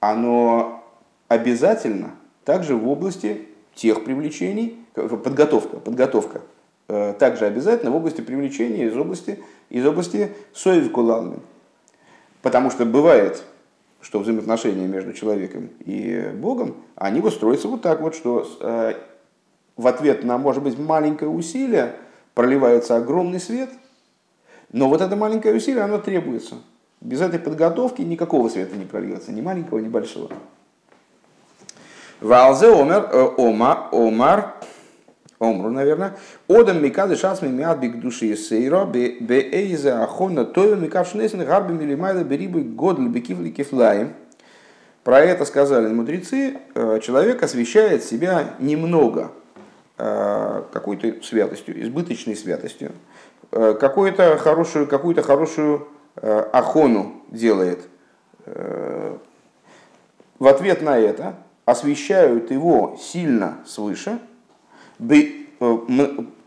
оно 0.00 0.84
обязательно 1.28 2.12
также 2.44 2.76
в 2.76 2.88
области 2.88 3.48
тех 3.74 4.04
привлечений, 4.04 4.78
подготовка, 4.94 5.78
подготовка, 5.78 6.38
э, 6.38 6.40
также 6.86 7.46
обязательно 7.46 7.90
в 7.90 7.96
области 7.96 8.20
привлечения 8.20 8.86
из 8.86 8.96
области, 8.96 9.42
из 9.70 9.84
области 9.84 10.32
соев. 10.52 10.92
Потому 12.42 12.70
что 12.70 12.84
бывает, 12.84 13.42
что 14.00 14.20
взаимоотношения 14.20 14.86
между 14.86 15.12
человеком 15.12 15.68
и 15.84 16.30
Богом, 16.34 16.76
они 16.94 17.20
вот 17.20 17.32
строятся 17.34 17.66
вот 17.66 17.82
так 17.82 18.00
вот, 18.00 18.14
что 18.14 18.48
э, 18.60 18.94
в 19.76 19.86
ответ 19.86 20.22
на, 20.22 20.38
может 20.38 20.62
быть, 20.62 20.78
маленькое 20.78 21.28
усилие 21.28 21.96
проливается 22.34 22.96
огромный 22.96 23.40
свет, 23.40 23.70
но 24.70 24.88
вот 24.88 25.00
это 25.00 25.16
маленькое 25.16 25.56
усилие, 25.56 25.82
оно 25.82 25.98
требуется. 25.98 26.56
Без 27.00 27.20
этой 27.20 27.40
подготовки 27.40 28.02
никакого 28.02 28.48
света 28.48 28.76
не 28.76 28.84
прольется, 28.84 29.32
ни 29.32 29.40
маленького, 29.40 29.80
ни 29.80 29.88
большого. 29.88 30.30
Валзе 32.20 32.68
омер, 32.68 33.08
э, 33.12 33.28
ома, 33.38 33.88
омар, 33.90 34.54
омру, 35.38 35.70
наверное, 35.70 36.16
одам 36.48 36.82
микады 36.82 37.16
шасми 37.16 37.48
миад 37.48 37.78
биг 37.80 38.00
души 38.00 38.36
сейро, 38.36 38.84
бе 38.84 39.18
эйзе 39.28 39.92
ахона 39.92 40.44
тойва 40.44 40.76
микав 40.76 41.08
шнесен 41.08 41.44
гарби 41.44 41.72
милимайла 41.72 42.24
берибы 42.24 42.62
годл 42.62 43.06
бекивли 43.08 43.50
кифлаем. 43.50 44.14
Про 45.04 45.20
это 45.20 45.44
сказали 45.44 45.92
мудрецы, 45.92 46.58
э, 46.74 47.00
человек 47.00 47.42
освещает 47.42 48.02
себя 48.02 48.54
немного 48.58 49.30
э, 49.98 50.62
какой-то 50.72 51.22
святостью, 51.22 51.80
избыточной 51.80 52.34
святостью, 52.34 52.92
какую-то 53.50 54.36
хорошую, 54.36 54.88
какую-то 54.88 55.22
хорошую 55.22 55.86
ахону 56.16 57.22
делает. 57.30 57.80
В 60.38 60.46
ответ 60.46 60.82
на 60.82 60.98
это 60.98 61.36
освещают 61.64 62.50
его 62.50 62.98
сильно 63.00 63.58
свыше, 63.66 64.12
э, 64.12 64.35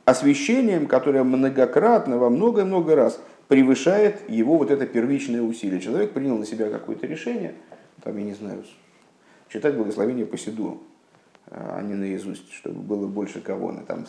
освещением, 0.05 0.87
которое 0.87 1.23
многократно, 1.23 2.17
во 2.17 2.29
много-много 2.29 2.95
раз 2.95 3.19
превышает 3.47 4.29
его 4.29 4.57
вот 4.57 4.71
это 4.71 4.85
первичное 4.85 5.41
усилие. 5.41 5.81
Человек 5.81 6.11
принял 6.11 6.37
на 6.37 6.45
себя 6.45 6.69
какое-то 6.69 7.07
решение, 7.07 7.55
там, 8.03 8.17
я 8.17 8.23
не 8.23 8.33
знаю, 8.33 8.63
читать 9.49 9.75
благословение 9.75 10.25
по 10.25 10.37
седу, 10.37 10.81
а 11.51 11.81
не 11.81 11.95
наизусть, 11.95 12.53
чтобы 12.53 12.79
было 12.81 13.07
больше 13.07 13.41
кого 13.41 13.71
на 13.71 13.81
там 13.81 14.05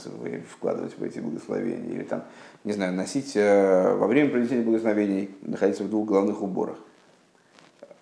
вкладывать 0.48 0.96
в 0.98 1.02
эти 1.02 1.20
благословения, 1.20 1.90
или 1.90 2.02
там, 2.02 2.24
не 2.64 2.72
знаю, 2.72 2.92
носить 2.92 3.32
э, 3.34 3.94
во 3.94 4.06
время 4.06 4.30
проведения 4.30 4.62
благословений, 4.62 5.30
находиться 5.40 5.84
в 5.84 5.90
двух 5.90 6.06
головных 6.06 6.42
уборах. 6.42 6.76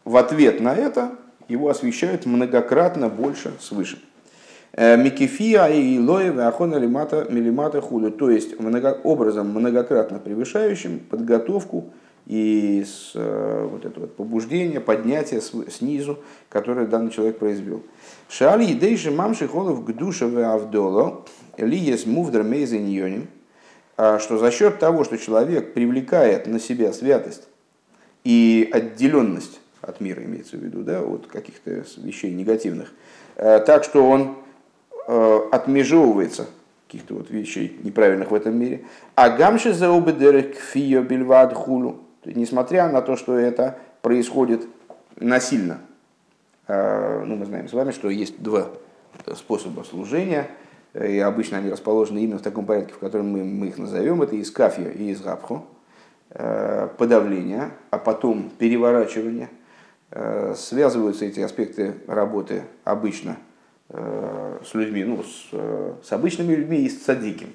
В 0.05 0.17
ответ 0.17 0.61
на 0.61 0.75
это 0.75 1.17
его 1.47 1.69
освещают 1.69 2.27
многократно 2.27 3.09
больше 3.09 3.53
свыше. 3.61 4.03
Э, 4.81 4.97
Микефия 4.97 5.67
и 5.67 5.99
Лоева 5.99 6.47
Ахона 6.47 6.77
Лимата 6.77 7.27
Милимата 7.29 7.81
Худу, 7.81 8.13
то 8.13 8.31
есть 8.31 8.61
много, 8.61 8.97
образом 9.03 9.49
многократно 9.49 10.21
превышающим 10.21 11.01
подготовку 11.01 11.91
и 12.27 12.85
с, 12.87 13.11
э, 13.17 13.69
вот 13.69 13.85
это 13.85 13.99
вот 13.99 14.15
побуждение, 14.15 14.79
поднятие 14.79 15.41
снизу, 15.41 16.21
которое 16.49 16.87
данный 16.87 17.11
человек 17.11 17.41
произвел. 17.41 17.83
Шали 18.29 18.71
идейши 18.71 19.11
мамши 19.11 19.49
холов 19.49 19.85
к 19.85 19.91
душеве 19.91 20.45
авдоло, 20.45 21.25
ли 21.57 21.77
есть 21.77 22.07
мувдер 22.07 22.45
мейзеньоним, 22.45 23.27
а 23.97 24.21
что 24.21 24.39
за 24.39 24.53
счет 24.53 24.79
того, 24.79 25.03
что 25.03 25.19
человек 25.19 25.75
привлекает 25.75 26.47
на 26.47 26.61
себя 26.61 26.93
святость 26.93 27.49
и 28.23 28.69
отделенность 28.73 29.59
от 29.81 30.01
мира 30.01 30.23
имеется 30.23 30.57
в 30.57 30.61
виду, 30.61 30.85
да, 30.85 31.03
от 31.03 31.27
каких-то 31.27 31.83
вещей 31.97 32.33
негативных, 32.33 32.93
э, 33.35 33.59
так 33.59 33.83
что 33.83 34.09
он 34.09 34.37
отмежевывается 35.09 36.47
каких-то 36.87 37.15
вот 37.15 37.31
вещей 37.31 37.79
неправильных 37.83 38.31
в 38.31 38.35
этом 38.35 38.59
мире. 38.59 38.85
А 39.15 39.31
гамши 39.31 39.73
за 39.73 39.89
кфио 39.89 41.03
бельвад 41.03 41.55
хулу. 41.55 41.99
Несмотря 42.25 42.89
на 42.89 43.01
то, 43.01 43.17
что 43.17 43.39
это 43.39 43.79
происходит 44.03 44.67
насильно. 45.17 45.81
Э, 46.67 47.25
ну, 47.25 47.37
мы 47.37 47.47
знаем 47.47 47.69
с 47.69 47.73
вами, 47.73 47.91
что 47.91 48.11
есть 48.11 48.43
два 48.43 48.69
способа 49.35 49.83
служения, 49.83 50.47
и 50.95 51.19
обычно 51.19 51.59
они 51.59 51.71
расположены 51.71 52.19
именно 52.19 52.39
в 52.39 52.43
таком 52.43 52.67
порядке, 52.67 52.93
в 52.93 52.99
котором 52.99 53.31
мы, 53.31 53.45
мы 53.45 53.69
их 53.69 53.79
назовем. 53.79 54.23
Это 54.23 54.37
из 54.37 54.51
кафия 54.51 54.91
и 54.91 55.11
из 55.11 55.21
габху 55.21 55.65
подавление, 56.99 57.71
а 57.91 57.99
потом 57.99 58.51
переворачивание– 58.59 59.49
Э, 60.11 60.55
связываются 60.57 61.27
эти 61.27 61.41
аспекты 61.41 61.95
работы 62.07 62.63
обычно 62.85 63.33
э, 63.33 63.35
с 63.91 64.75
людьми, 64.75 65.05
ну, 65.05 65.23
с, 65.23 65.49
э, 65.53 65.95
с 66.03 66.13
обычными 66.13 66.55
людьми 66.55 66.83
и 66.83 66.89
с 66.89 66.99
цадиким. 66.99 67.55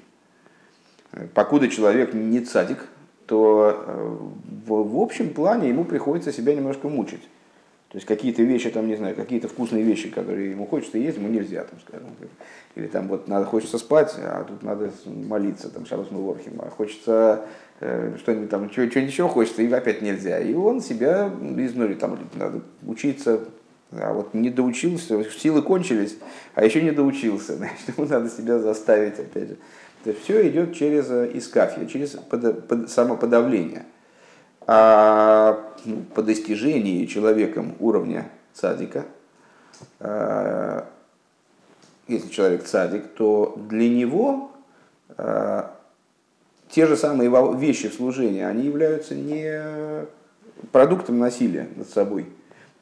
Покуда 1.32 1.68
человек 1.68 2.12
не 2.12 2.40
цадик, 2.40 2.88
то 3.26 4.18
в, 4.66 4.68
в 4.68 5.00
общем 5.00 5.32
плане 5.32 5.68
ему 5.68 5.84
приходится 5.84 6.32
себя 6.32 6.54
немножко 6.54 6.88
мучить. 6.88 7.22
То 7.88 7.98
есть 7.98 8.06
какие-то 8.06 8.42
вещи, 8.42 8.68
там, 8.70 8.88
не 8.88 8.96
знаю, 8.96 9.14
какие-то 9.14 9.46
вкусные 9.46 9.84
вещи, 9.84 10.10
которые 10.10 10.50
ему 10.50 10.66
хочется 10.66 10.98
есть, 10.98 11.16
ему 11.16 11.28
нельзя, 11.28 11.62
там, 11.62 11.78
скажем. 11.86 12.08
Или 12.74 12.88
там 12.88 13.06
вот 13.06 13.28
надо, 13.28 13.44
хочется 13.44 13.78
спать, 13.78 14.12
а 14.18 14.42
тут 14.42 14.64
надо 14.64 14.90
молиться, 15.06 15.70
там, 15.70 15.86
Шабас 15.86 16.10
Муворхим, 16.10 16.60
а 16.60 16.70
хочется 16.70 17.46
Э, 17.80 18.16
что-нибудь 18.18 18.50
там, 18.50 18.70
что-нибудь 18.70 18.96
еще 18.96 19.28
хочется, 19.28 19.62
и 19.62 19.70
опять 19.72 20.00
нельзя. 20.00 20.38
И 20.38 20.54
он 20.54 20.80
себя 20.80 21.30
изнурит, 21.56 21.98
там 21.98 22.18
надо 22.34 22.60
учиться, 22.86 23.40
а 24.00 24.12
вот 24.12 24.34
не 24.34 24.50
доучился, 24.50 25.22
силы 25.30 25.62
кончились, 25.62 26.16
а 26.54 26.64
еще 26.64 26.82
не 26.82 26.90
доучился, 26.90 27.56
значит, 27.56 27.96
ему 27.96 28.06
надо 28.06 28.28
себя 28.28 28.58
заставить, 28.58 29.18
опять 29.18 29.48
же. 29.50 29.56
То 30.04 30.10
есть 30.10 30.22
все 30.22 30.48
идет 30.48 30.74
через 30.74 31.10
э, 31.10 31.30
искафия, 31.34 31.86
через 31.86 32.10
под, 32.10 32.68
под, 32.68 32.90
самоподавление. 32.90 33.86
А 34.66 35.74
ну, 35.84 36.02
по 36.14 36.22
достижении 36.22 37.06
человеком 37.06 37.74
уровня 37.80 38.28
цадика, 38.54 39.04
а, 40.00 40.86
если 42.08 42.28
человек 42.28 42.64
цадик, 42.64 43.08
то 43.14 43.58
для 43.68 43.88
него 43.88 44.52
а, 45.16 45.74
те 46.70 46.86
же 46.86 46.96
самые 46.96 47.30
вещи 47.58 47.88
в 47.88 47.94
служении, 47.94 48.42
они 48.42 48.64
являются 48.64 49.14
не 49.14 50.06
продуктом 50.72 51.18
насилия 51.18 51.68
над 51.76 51.88
собой, 51.88 52.26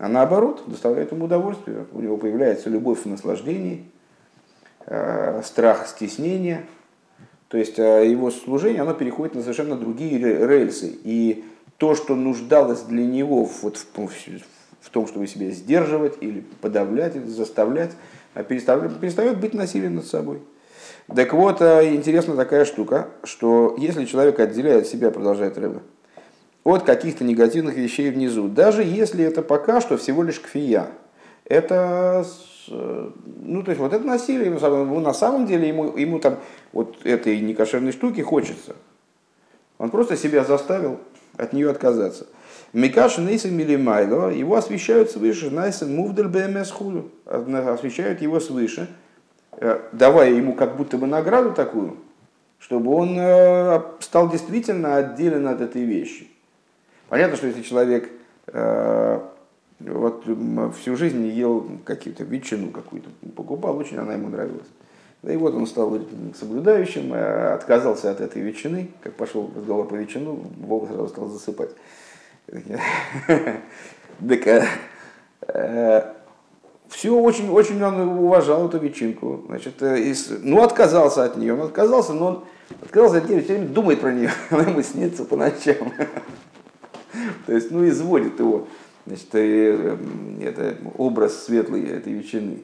а 0.02 0.08
наоборот, 0.08 0.64
доставляют 0.66 1.12
ему 1.12 1.26
удовольствие. 1.26 1.86
У 1.92 2.00
него 2.00 2.16
появляется 2.16 2.68
любовь 2.68 3.02
в 3.04 3.06
наслаждении, 3.06 3.84
э, 4.84 5.42
страх 5.44 5.86
стеснения. 5.86 6.64
То 7.46 7.56
есть 7.56 7.78
э, 7.78 8.10
его 8.10 8.32
служение 8.32 8.82
оно 8.82 8.94
переходит 8.94 9.36
на 9.36 9.42
совершенно 9.42 9.76
другие 9.76 10.18
рельсы. 10.18 10.98
И 11.04 11.44
то, 11.76 11.94
что 11.94 12.16
нуждалось 12.16 12.80
для 12.80 13.06
него 13.06 13.48
вот 13.62 13.76
в, 13.76 13.84
в 13.94 14.90
том, 14.90 15.06
чтобы 15.06 15.28
себя 15.28 15.52
сдерживать 15.52 16.14
или 16.20 16.40
подавлять, 16.60 17.14
или 17.14 17.26
заставлять, 17.26 17.92
а 18.34 18.42
перестает 18.42 19.38
быть 19.38 19.54
насилием 19.54 19.94
над 19.94 20.06
собой. 20.06 20.42
Так 21.14 21.32
вот, 21.32 21.62
э, 21.62 21.94
интересна 21.94 22.34
такая 22.34 22.64
штука, 22.64 23.06
что 23.22 23.76
если 23.78 24.04
человек 24.04 24.40
отделяет 24.40 24.88
себя, 24.88 25.12
продолжает 25.12 25.56
рыба, 25.58 25.80
от 26.64 26.84
каких-то 26.84 27.24
негативных 27.24 27.76
вещей 27.76 28.10
внизу, 28.10 28.48
даже 28.48 28.82
если 28.82 29.24
это 29.24 29.42
пока 29.42 29.80
что 29.80 29.96
всего 29.96 30.22
лишь 30.22 30.40
кфия, 30.40 30.86
это, 31.44 32.24
э, 32.68 33.10
ну, 33.42 33.62
то 33.62 33.70
есть 33.70 33.80
вот 33.80 33.92
это 33.92 34.04
насилие, 34.04 34.50
на 34.50 35.14
самом 35.14 35.46
деле 35.46 35.68
ему, 35.68 35.96
ему 35.96 36.18
там 36.18 36.38
вот 36.72 37.04
этой 37.04 37.40
некошерной 37.40 37.92
штуки 37.92 38.20
хочется. 38.20 38.76
Он 39.78 39.90
просто 39.90 40.16
себя 40.16 40.44
заставил 40.44 40.98
от 41.36 41.52
нее 41.52 41.70
отказаться. 41.70 42.26
Микаш 42.72 43.18
Нейсен 43.18 43.54
Милимайло, 43.54 44.30
его 44.30 44.56
освещают 44.56 45.10
свыше, 45.10 45.50
Найсен 45.50 45.94
Мувдель 45.94 46.28
БМС 46.28 46.70
Худу, 46.70 47.10
освещают 47.26 48.22
его 48.22 48.40
свыше, 48.40 48.88
Э, 49.58 49.80
давая 49.92 50.30
ему 50.30 50.54
как 50.54 50.76
будто 50.76 50.96
бы 50.96 51.06
награду 51.06 51.52
такую, 51.52 51.96
чтобы 52.58 52.92
он 52.94 53.16
э, 53.18 53.80
стал 54.00 54.30
действительно 54.30 54.96
отделен 54.96 55.46
от 55.46 55.60
этой 55.60 55.84
вещи. 55.84 56.28
Понятно, 57.12 57.36
что 57.36 57.46
если 57.46 57.60
человек 57.60 58.08
э, 58.46 59.20
вот 59.80 60.24
всю 60.80 60.96
жизнь 60.96 61.26
ел 61.26 61.68
какую-то 61.84 62.24
ветчину 62.24 62.70
какую-то, 62.70 63.10
покупал, 63.36 63.76
очень 63.76 63.98
она 63.98 64.14
ему 64.14 64.30
нравилась. 64.30 64.66
Да 65.20 65.30
и 65.30 65.36
вот 65.36 65.54
он 65.54 65.66
стал 65.66 65.94
соблюдающим, 66.34 67.12
отказался 67.12 68.10
от 68.10 68.22
этой 68.22 68.40
ветчины, 68.40 68.88
как 69.02 69.12
пошел 69.12 69.50
разговор 69.54 69.88
по 69.88 69.94
ветчину, 69.94 70.36
Бог 70.56 70.88
сразу 70.88 71.08
стал 71.08 71.28
засыпать. 71.28 71.72
Так, 74.26 76.16
все 76.88 77.14
очень, 77.14 77.50
очень 77.50 77.82
он 77.82 78.00
уважал 78.00 78.68
эту 78.68 78.78
ветчинку. 78.78 79.42
Значит, 79.48 79.82
из, 79.82 80.30
ну, 80.40 80.62
отказался 80.62 81.24
от 81.24 81.36
нее. 81.36 81.52
Он 81.52 81.60
отказался, 81.60 82.14
но 82.14 82.26
он 82.26 82.44
отказался 82.80 83.18
от 83.18 83.28
нее, 83.28 83.42
все 83.42 83.52
время 83.52 83.68
думает 83.68 84.00
про 84.00 84.12
нее. 84.12 84.30
Она 84.50 84.62
ему 84.62 84.80
снится 84.80 85.26
по 85.26 85.36
ночам. 85.36 85.92
То 87.46 87.52
есть, 87.52 87.70
ну, 87.70 87.86
изводит 87.88 88.38
его. 88.38 88.66
Значит, 89.06 89.28
э, 89.32 89.96
это 90.42 90.76
образ 90.96 91.44
светлый 91.44 91.84
этой 91.84 92.12
ветчины. 92.12 92.58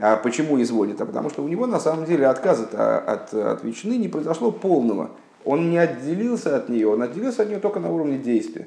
А 0.00 0.16
почему 0.16 0.60
изводит? 0.60 1.00
А 1.00 1.06
потому 1.06 1.30
что 1.30 1.42
у 1.42 1.48
него 1.48 1.66
на 1.66 1.80
самом 1.80 2.06
деле 2.06 2.26
отказ 2.26 2.60
от, 2.60 2.74
от, 2.74 3.34
от 3.34 3.64
ветчины 3.64 3.94
не 3.94 4.08
произошло 4.08 4.50
полного. 4.50 5.10
Он 5.44 5.70
не 5.70 5.78
отделился 5.78 6.56
от 6.56 6.68
нее, 6.68 6.88
он 6.88 7.02
отделился 7.02 7.42
от 7.42 7.48
нее 7.48 7.60
только 7.60 7.78
на 7.78 7.90
уровне 7.90 8.18
действия. 8.18 8.66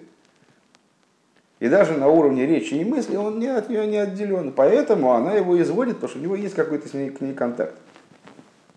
И 1.60 1.68
даже 1.68 1.94
на 1.94 2.08
уровне 2.08 2.46
речи 2.46 2.74
и 2.74 2.86
мысли 2.86 3.18
он 3.18 3.38
не 3.38 3.48
от 3.48 3.70
нее 3.70 3.86
не 3.86 3.98
отделен. 3.98 4.54
Поэтому 4.54 5.12
она 5.12 5.34
его 5.34 5.62
изводит, 5.62 5.96
потому 5.96 6.10
что 6.10 6.20
у 6.20 6.22
него 6.22 6.36
есть 6.36 6.56
какой-то 6.56 6.88
с 6.88 6.94
ней, 6.94 7.10
к 7.10 7.20
ней 7.20 7.34
контакт. 7.34 7.76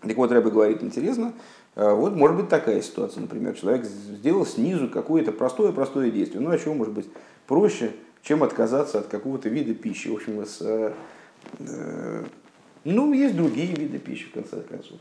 Так 0.01 0.17
вот, 0.17 0.31
Рэбе 0.31 0.51
говорит, 0.51 0.83
интересно, 0.83 1.31
вот 1.75 2.15
может 2.15 2.37
быть 2.37 2.49
такая 2.49 2.81
ситуация, 2.81 3.21
например, 3.21 3.55
человек 3.55 3.85
сделал 3.85 4.45
снизу 4.45 4.89
какое-то 4.89 5.31
простое-простое 5.31 6.11
действие. 6.11 6.41
Ну, 6.41 6.51
а 6.51 6.57
чего 6.57 6.73
может 6.73 6.93
быть 6.93 7.07
проще, 7.47 7.91
чем 8.21 8.43
отказаться 8.43 8.99
от 8.99 9.07
какого-то 9.07 9.49
вида 9.49 9.73
пищи? 9.73 10.09
В 10.09 10.15
общем, 10.15 10.45
с, 10.45 10.61
э, 10.61 10.93
э 11.59 12.23
ну, 12.83 13.13
есть 13.13 13.35
другие 13.35 13.73
виды 13.73 13.97
пищи, 13.97 14.25
в 14.25 14.33
конце 14.33 14.61
концов. 14.61 14.99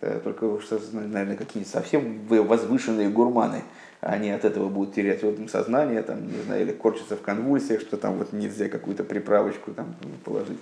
Только, 0.00 0.46
наверное, 0.92 1.36
какие-нибудь 1.36 1.72
совсем 1.72 2.26
возвышенные 2.28 3.08
гурманы– 3.10 3.62
они 4.04 4.30
от 4.30 4.44
этого 4.44 4.68
будут 4.68 4.94
терять 4.94 5.22
в 5.22 5.28
этом 5.28 5.48
сознание, 5.48 6.02
там, 6.02 6.26
не 6.26 6.42
знаю, 6.42 6.62
или 6.62 6.72
корчиться 6.72 7.16
в 7.16 7.22
конвульсиях, 7.22 7.80
что 7.80 7.96
там 7.96 8.18
вот 8.18 8.32
нельзя 8.32 8.68
какую-то 8.68 9.02
приправочку 9.02 9.72
там 9.72 9.94
положить 10.24 10.58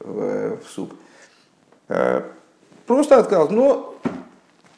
в, 0.00 0.56
в 0.56 0.66
суп. 0.66 0.94
Э, 1.88 2.22
просто 2.86 3.18
отказался, 3.18 3.52
но 3.52 3.94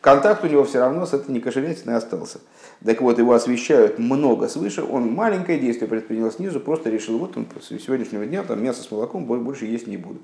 контакт 0.03 0.45
у 0.45 0.49
него 0.49 0.65
все 0.65 0.81
равно 0.81 1.07
с 1.07 1.15
этой 1.15 1.31
некошерятиной 1.31 1.97
остался. 1.97 2.41
Так 2.85 3.01
вот, 3.01 3.19
его 3.19 3.33
освещают 3.33 3.99
много 3.99 4.49
свыше, 4.49 4.83
он 4.83 5.11
маленькое 5.13 5.59
действие 5.59 5.89
предпринял 5.89 6.31
снизу, 6.31 6.61
просто 6.61 6.91
решил, 6.91 7.19
вот 7.19 7.37
он 7.39 7.47
с 7.61 7.69
сегодняшнего 7.69 8.27
дня 8.27 8.43
там 8.43 8.63
мясо 8.63 8.83
с 8.83 8.91
молоком 8.91 9.25
больше 9.25 9.65
есть 9.65 9.87
не 9.87 9.97
буду. 9.97 10.19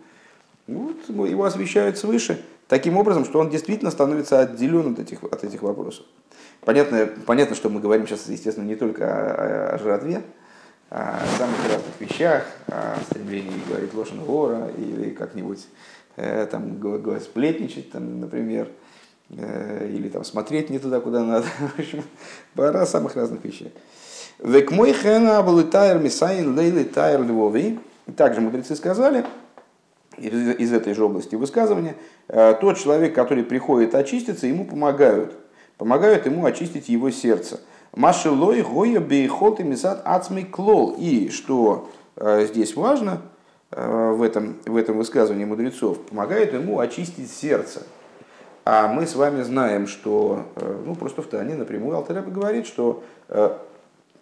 Вот 0.66 0.96
его 1.08 1.44
освещают 1.44 1.96
свыше, 1.96 2.42
таким 2.66 2.98
образом, 2.98 3.24
что 3.24 3.38
он 3.38 3.48
действительно 3.48 3.90
становится 3.90 4.40
отделен 4.40 4.92
от 4.92 4.98
этих, 4.98 5.22
от 5.22 5.44
этих 5.44 5.62
вопросов. 5.62 6.04
Понятно, 6.62 7.08
понятно, 7.24 7.54
что 7.54 7.70
мы 7.70 7.80
говорим 7.80 8.06
сейчас, 8.06 8.28
естественно, 8.28 8.66
не 8.66 8.74
только 8.74 9.04
о, 9.06 9.74
о 9.76 9.78
жратве, 9.78 10.22
о 10.90 11.20
самых 11.38 11.56
разных 11.72 12.00
вещах, 12.00 12.44
о 12.66 12.96
стремлении 13.08 13.52
говорить 13.68 13.94
ложь 13.94 14.10
вора 14.10 14.70
или 14.76 15.10
как-нибудь 15.10 15.66
э, 16.16 16.46
там 16.50 16.80
сплетничать, 17.20 17.92
там, 17.92 18.20
например, 18.20 18.68
или 19.30 20.08
там 20.08 20.24
смотреть 20.24 20.70
не 20.70 20.78
туда, 20.78 21.00
куда 21.00 21.22
надо. 21.22 21.46
В 21.76 21.78
общем, 21.78 22.02
пора 22.54 22.86
самых 22.86 23.16
разных 23.16 23.44
вещей. 23.44 23.72
Век 24.38 24.70
мой 24.70 24.94
был 25.42 25.62
тайр 25.64 25.98
мисайн 25.98 26.56
лейли 26.56 26.84
тайр 26.84 27.22
львови. 27.22 27.78
Также 28.16 28.40
мудрецы 28.40 28.74
сказали, 28.74 29.26
из, 30.16 30.72
этой 30.72 30.94
же 30.94 31.04
области 31.04 31.34
высказывания, 31.34 31.94
э, 32.28 32.54
тот 32.58 32.78
человек, 32.78 33.14
который 33.14 33.44
приходит 33.44 33.94
очиститься, 33.94 34.46
ему 34.46 34.64
помогают– 34.64 35.34
помогают 35.78 36.26
ему 36.26 36.44
очистить 36.44 36.88
его 36.88 37.10
сердце. 37.10 37.60
Машилой 37.94 38.62
гоя 38.62 39.00
бейхот 39.00 39.60
и 39.60 39.62
мисад 39.62 40.02
ацмей 40.04 40.44
клол. 40.44 40.94
И 40.98 41.30
что 41.30 41.88
э, 42.16 42.46
здесь 42.46 42.76
важно 42.76 43.22
э, 43.70 44.12
в, 44.12 44.22
этом, 44.22 44.58
в 44.66 44.76
этом 44.76 44.98
высказывании 44.98 45.46
мудрецов, 45.46 45.98
помогает 46.02 46.52
ему 46.52 46.80
очистить 46.80 47.30
сердце. 47.30 47.82
А 48.70 48.86
мы 48.86 49.06
с 49.06 49.14
вами 49.14 49.40
знаем, 49.40 49.86
что, 49.86 50.44
э, 50.56 50.82
ну 50.84 50.94
просто 50.94 51.22
в 51.22 51.26
Тане 51.26 51.54
напрямую 51.54 51.96
Алтареба 51.96 52.30
говорит, 52.30 52.66
что 52.66 53.02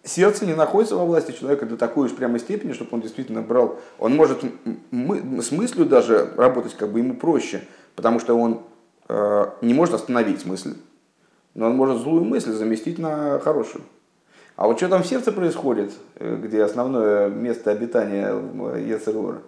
сердце 0.03 0.45
не 0.45 0.53
находится 0.53 0.95
во 0.95 1.03
власти 1.03 1.33
человека 1.33 1.65
до 1.65 1.75
такой 1.75 2.05
уж 2.05 2.15
прямой 2.15 2.39
степени, 2.39 2.71
чтобы 2.71 2.91
он 2.93 3.01
действительно 3.01 3.41
брал. 3.41 3.77
Он 3.99 4.15
может 4.15 4.45
с 4.45 5.51
мыслью 5.51 5.85
даже 5.85 6.29
работать 6.37 6.75
как 6.75 6.93
бы 6.93 6.99
ему 6.99 7.15
проще, 7.15 7.61
потому 7.95 8.21
что 8.21 8.35
он 8.35 8.61
не 9.61 9.73
может 9.73 9.95
остановить 9.95 10.45
мысль 10.45 10.75
но 11.57 11.65
он 11.65 11.75
может 11.75 11.97
злую 11.97 12.23
мысль 12.23 12.51
заместить 12.51 12.99
на 12.99 13.39
хорошую. 13.39 13.83
А 14.55 14.67
вот 14.67 14.77
что 14.77 14.89
там 14.89 15.03
в 15.03 15.07
сердце 15.07 15.31
происходит, 15.31 15.91
э, 16.15 16.37
где 16.41 16.63
основное 16.63 17.29
место 17.29 17.71
обитания 17.71 18.27
Ецерора, 18.77 19.41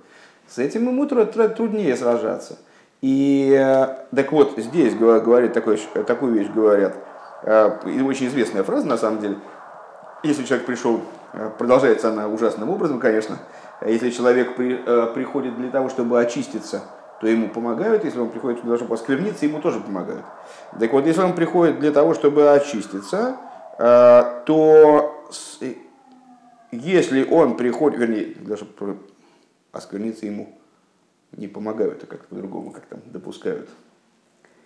с 0.48 0.58
этим 0.58 0.88
ему 0.88 1.06
труднее 1.06 1.96
сражаться. 1.96 2.58
И 3.02 3.56
э, 3.58 4.16
так 4.16 4.32
вот, 4.32 4.54
здесь 4.58 4.96
говорит 4.96 5.54
такой, 5.54 5.78
такую 6.06 6.34
вещь 6.34 6.50
говорят, 6.54 6.96
э, 7.44 8.02
очень 8.04 8.28
известная 8.28 8.64
фраза 8.64 8.88
на 8.88 8.98
самом 8.98 9.20
деле, 9.20 9.38
если 10.24 10.44
человек 10.44 10.66
пришел, 10.66 11.02
продолжается 11.58 12.10
она 12.10 12.28
ужасным 12.28 12.70
образом, 12.70 13.00
конечно, 13.00 13.38
если 13.86 14.10
человек 14.10 14.56
при, 14.58 14.76
приходит 15.14 15.56
для 15.56 15.70
того, 15.70 15.88
чтобы 15.88 16.20
очиститься– 16.20 16.82
то 17.20 17.28
ему 17.28 17.50
помогают, 17.50 18.06
если 18.06 18.20
он 18.20 18.30
приходит 18.30 18.62
для 18.62 18.68
того, 18.68 18.78
чтобы 18.78 18.96
оскверниться, 18.96 19.46
ему 19.46 19.60
тоже 19.60 19.80
помогают. 19.80 20.24
Так 20.80 20.92
вот, 20.94 21.06
если 21.06 21.22
он 21.22 21.34
приходит 21.34 21.80
для 21.80 21.92
того, 21.92 22.14
чтобы 22.14 22.52
очиститься, 22.52 23.38
э, 23.78 24.42
то 24.46 25.30
если 26.72 27.28
он 27.30 27.58
приходит, 27.58 28.00
вернее, 28.00 28.26
для 28.36 28.56
того, 28.56 28.58
чтобы 28.58 28.98
оскверниться 29.72 30.26
ему 30.26 30.59
не 31.36 31.48
помогают, 31.48 32.04
а 32.04 32.08
как 32.08 32.26
по-другому, 32.28 32.72
как 32.72 32.86
там 32.86 33.00
допускают. 33.06 33.70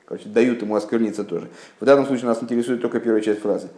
Короче, 0.05 0.29
дают 0.29 0.61
ему 0.61 0.75
оскверниться 0.75 1.23
тоже. 1.23 1.49
В 1.79 1.85
данном 1.85 2.05
случае 2.05 2.27
нас 2.27 2.41
интересует 2.43 2.81
только 2.81 2.99
первая 2.99 3.21
часть 3.21 3.41
фразы. 3.41 3.69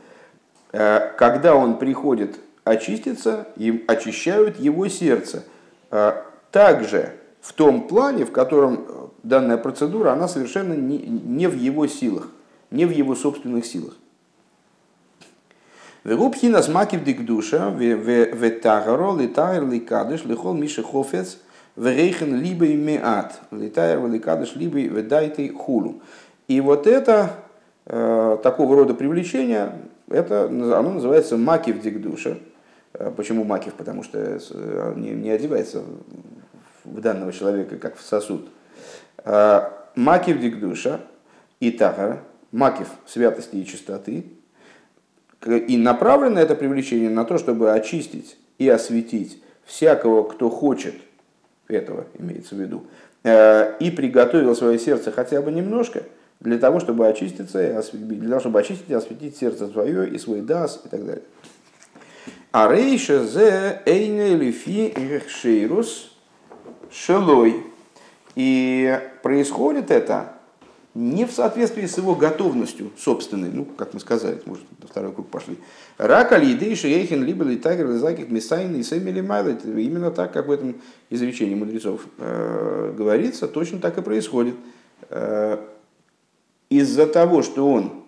Э, 0.72 1.12
когда 1.18 1.56
он 1.56 1.78
приходит 1.78 2.38
очиститься, 2.64 3.48
им 3.56 3.84
очищают 3.88 4.60
его 4.60 4.88
сердце. 4.88 5.44
Э, 5.92 6.24
также 6.52 7.14
в 7.42 7.54
том 7.54 7.88
плане, 7.88 8.26
в 8.26 8.32
котором 8.32 8.86
э, 8.88 9.08
данная 9.24 9.58
процедура, 9.58 10.12
она 10.12 10.28
совершенно 10.28 10.74
не, 10.74 10.98
не 10.98 11.48
в 11.48 11.56
его 11.56 11.88
силах, 11.88 12.30
не 12.72 12.86
в 12.86 12.90
его 12.90 13.16
собственных 13.16 13.66
силах. 13.66 13.94
Вегубхина 16.04 16.62
смакив 16.62 17.04
дикдуша, 17.04 17.70
ветагаро, 17.70 19.16
литайр, 19.18 19.68
ликадыш, 19.68 20.24
лихол 20.26 20.54
миши 20.54 20.84
хофец, 20.84 21.40
верейхен 21.76 22.42
либо 22.42 22.68
меат, 22.68 23.40
литайр, 23.52 24.06
ликадыш, 24.08 24.56
либо 24.56 24.80
ведайте 24.80 25.52
хулу. 25.52 26.02
И 26.48 26.62
вот 26.62 26.88
это, 26.88 27.32
э, 27.86 28.38
такого 28.44 28.76
рода 28.76 28.94
привлечение, 28.94 29.74
это, 30.10 30.46
оно 30.46 30.94
называется 30.94 31.38
макив 31.38 31.82
дикдуша. 31.82 32.38
Э, 32.94 33.12
почему 33.16 33.44
макив? 33.44 33.74
Потому 33.74 34.04
что 34.04 34.40
не, 34.96 35.12
не 35.12 35.30
одевается 35.30 35.84
в 36.84 37.02
данного 37.02 37.34
человека, 37.34 37.78
как 37.78 37.98
в 37.98 38.02
сосуд. 38.02 38.48
Макив 39.96 40.40
дикдуша 40.40 41.02
и 41.60 41.72
тахара, 41.72 42.20
макив 42.52 42.88
святости 43.08 43.56
и 43.56 43.66
чистоты, 43.66 44.26
и 45.46 45.78
направлено 45.78 46.40
это 46.40 46.56
привлечение 46.56 47.10
на 47.10 47.26
то, 47.26 47.38
чтобы 47.38 47.72
очистить 47.72 48.38
и 48.60 48.70
осветить 48.70 49.42
всякого, 49.66 50.24
кто 50.24 50.50
хочет 50.50 50.96
этого, 51.68 52.06
имеется 52.18 52.56
в 52.56 52.60
виду, 52.60 52.84
э, 53.24 53.78
и 53.80 53.92
приготовил 53.92 54.56
свое 54.56 54.80
сердце 54.80 55.12
хотя 55.12 55.42
бы 55.42 55.52
немножко 55.52 56.04
для 56.40 56.58
того, 56.58 56.80
чтобы 56.80 57.08
очиститься, 57.08 57.84
для 57.94 58.30
того, 58.30 58.40
чтобы 58.40 58.60
очистить 58.60 58.90
и 58.90 58.94
осветить 58.94 59.38
сердце 59.38 59.68
свое 59.68 60.10
и 60.10 60.18
свой 60.18 60.42
дас 60.42 60.82
и 60.86 60.90
так 60.90 61.06
далее. 61.06 61.24
А 62.52 62.74
рейша 62.74 63.26
зе 63.26 63.82
эйне 63.86 64.36
лифи 64.36 64.94
шейрус 65.28 66.16
шелой. 66.92 67.64
И 68.36 69.00
происходит 69.24 69.92
это 69.92 70.34
не 70.94 71.26
в 71.26 71.32
соответствии 71.32 71.86
с 71.86 71.98
его 71.98 72.16
готовностью 72.16 72.92
собственной, 72.98 73.50
ну, 73.50 73.66
как 73.66 73.94
мы 73.94 74.00
сказали, 74.00 74.42
может, 74.46 74.64
на 74.82 74.88
второй 74.88 75.12
круг 75.12 75.28
пошли. 75.28 75.58
Рак 75.98 76.34
алиды 76.34 76.66
и 76.66 76.76
шейхин 76.76 77.24
либо 77.24 77.46
литагер 77.46 77.90
лизаких 77.90 78.30
мисайн 78.30 78.76
и 78.76 78.84
сэмили 78.84 79.22
майлет. 79.22 79.64
Именно 79.64 80.12
так, 80.12 80.34
как 80.34 80.48
в 80.48 80.52
этом 80.52 80.82
изречении 81.10 81.56
мудрецов 81.56 82.02
э, 82.18 82.94
говорится, 82.98 83.48
точно 83.48 83.80
так 83.80 83.98
и 83.98 84.02
происходит. 84.02 84.56
Э, 85.10 85.58
из-за 86.70 87.08
того, 87.08 87.42
что 87.42 87.70
он 87.72 88.04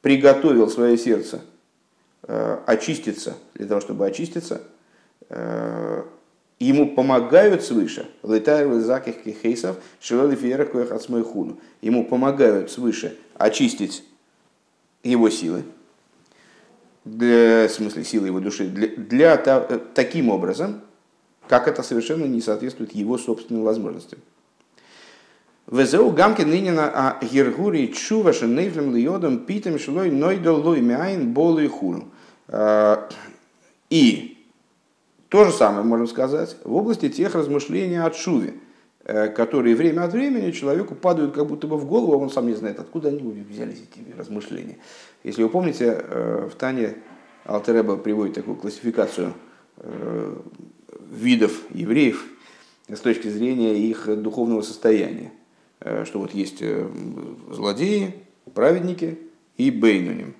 приготовил 0.00 0.70
свое 0.70 0.96
сердце 0.96 1.42
э, 2.22 2.58
очиститься, 2.64 3.34
для 3.54 3.66
того, 3.66 3.82
чтобы 3.82 4.06
очиститься, 4.06 4.62
э, 5.28 6.02
ему 6.58 6.94
помогают 6.94 7.62
свыше, 7.62 8.08
летайр 8.22 8.72
заких 8.80 9.22
кихейсов, 9.22 9.76
шевели 10.00 10.34
фиерах 10.34 10.74
от 10.92 11.04
хуну. 11.04 11.58
Ему 11.82 12.06
помогают 12.06 12.70
свыше 12.70 13.18
очистить 13.34 14.02
его 15.02 15.28
силы, 15.28 15.64
для, 17.06 17.68
в 17.68 17.70
смысле 17.70 18.04
силы 18.04 18.26
его 18.26 18.40
души, 18.40 18.66
для, 18.66 18.88
для, 18.88 19.36
таким 19.94 20.28
образом, 20.28 20.80
как 21.48 21.68
это 21.68 21.82
совершенно 21.82 22.24
не 22.24 22.40
соответствует 22.40 22.94
его 22.94 23.16
собственным 23.16 23.62
возможностям. 23.62 24.18
Везеу 25.70 26.10
гамки 26.10 26.42
нынина 26.42 26.90
а 26.92 27.18
гергури 27.24 27.92
чува 27.92 28.32
шенейфлем 28.32 28.94
льодом 28.94 29.46
питем 29.46 29.78
шлой 29.78 30.10
нойдол 30.10 30.60
лой 30.60 30.80
мяйн 30.80 31.32
болу 31.32 31.58
и 31.58 31.68
хуру. 31.68 32.04
А, 32.48 33.08
и 33.90 34.44
то 35.28 35.44
же 35.44 35.52
самое 35.52 35.84
можем 35.84 36.06
сказать 36.06 36.56
в 36.64 36.74
области 36.74 37.08
тех 37.08 37.34
размышлений 37.34 37.96
о 37.96 38.10
чуве, 38.10 38.50
э, 38.50 38.52
которые 39.06 39.76
время 39.76 40.02
от 40.02 40.12
времени 40.12 40.50
человеку 40.50 40.96
падают 40.96 41.32
как 41.32 41.46
будто 41.46 41.68
бы 41.68 41.76
в 41.76 41.86
голову, 41.86 42.14
а 42.14 42.16
он 42.16 42.28
сам 42.28 42.48
не 42.48 42.54
знает, 42.54 42.80
откуда 42.80 43.08
они 43.08 43.20
взялись 43.48 43.78
эти 43.78 44.18
размышления. 44.18 44.78
Если 45.22 45.44
вы 45.44 45.48
помните, 45.48 46.00
э, 46.02 46.48
в 46.52 46.56
Тане 46.56 46.96
Алтереба 47.44 47.96
приводит 47.96 48.34
такую 48.34 48.56
классификацию 48.56 49.34
э, 49.76 50.36
видов 51.10 51.52
евреев 51.70 52.26
с 52.88 52.98
точки 52.98 53.28
зрения 53.28 53.78
их 53.78 54.08
духовного 54.20 54.62
состояния. 54.62 55.30
Э, 55.80 56.04
что 56.04 56.18
вот 56.18 56.32
есть 56.32 56.62
э, 56.62 56.88
злодеи, 57.50 58.14
праведники 58.54 59.18
и 59.56 59.70
бейнуним. 59.70 60.34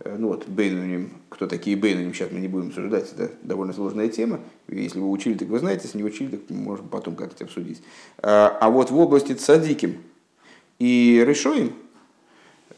Э, 0.00 0.16
ну 0.18 0.28
вот, 0.28 0.48
бейнуним, 0.48 1.10
кто 1.28 1.46
такие 1.46 1.76
бейнуним, 1.76 2.14
сейчас 2.14 2.30
мы 2.30 2.40
не 2.40 2.48
будем 2.48 2.68
обсуждать, 2.68 3.12
это 3.12 3.30
довольно 3.42 3.72
сложная 3.72 4.08
тема. 4.08 4.40
Если 4.68 4.98
вы 4.98 5.10
учили, 5.10 5.34
так 5.36 5.48
вы 5.48 5.58
знаете, 5.58 5.82
если 5.84 5.98
не 5.98 6.04
учили, 6.04 6.36
так 6.36 6.50
можем 6.50 6.88
потом 6.88 7.16
как-то 7.16 7.44
обсудить. 7.44 7.82
А 8.22 8.70
вот 8.70 8.90
в 8.90 8.98
области 8.98 9.32
цадиким 9.32 9.98
и 10.78 11.22
решоим 11.26 11.72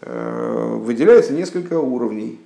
выделяется 0.00 1.32
несколько 1.32 1.78
уровней. 1.78 2.40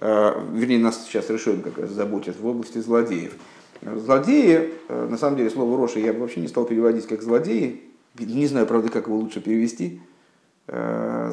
Вернее, 0.00 0.78
нас 0.78 1.04
сейчас 1.04 1.28
решоим 1.30 1.62
как 1.62 1.78
раз 1.78 1.90
заботит 1.90 2.38
в 2.38 2.46
области 2.46 2.78
злодеев. 2.78 3.34
Злодеи, 3.82 4.72
на 4.88 5.18
самом 5.18 5.36
деле, 5.36 5.50
слово 5.50 5.76
Роши 5.76 6.00
я 6.00 6.12
бы 6.12 6.20
вообще 6.20 6.40
не 6.40 6.48
стал 6.48 6.64
переводить 6.64 7.06
как 7.06 7.22
злодеи, 7.22 7.82
не 8.18 8.46
знаю, 8.46 8.66
правда, 8.66 8.88
как 8.88 9.06
его 9.06 9.16
лучше 9.18 9.40
перевести, 9.40 10.00
э, 10.68 11.32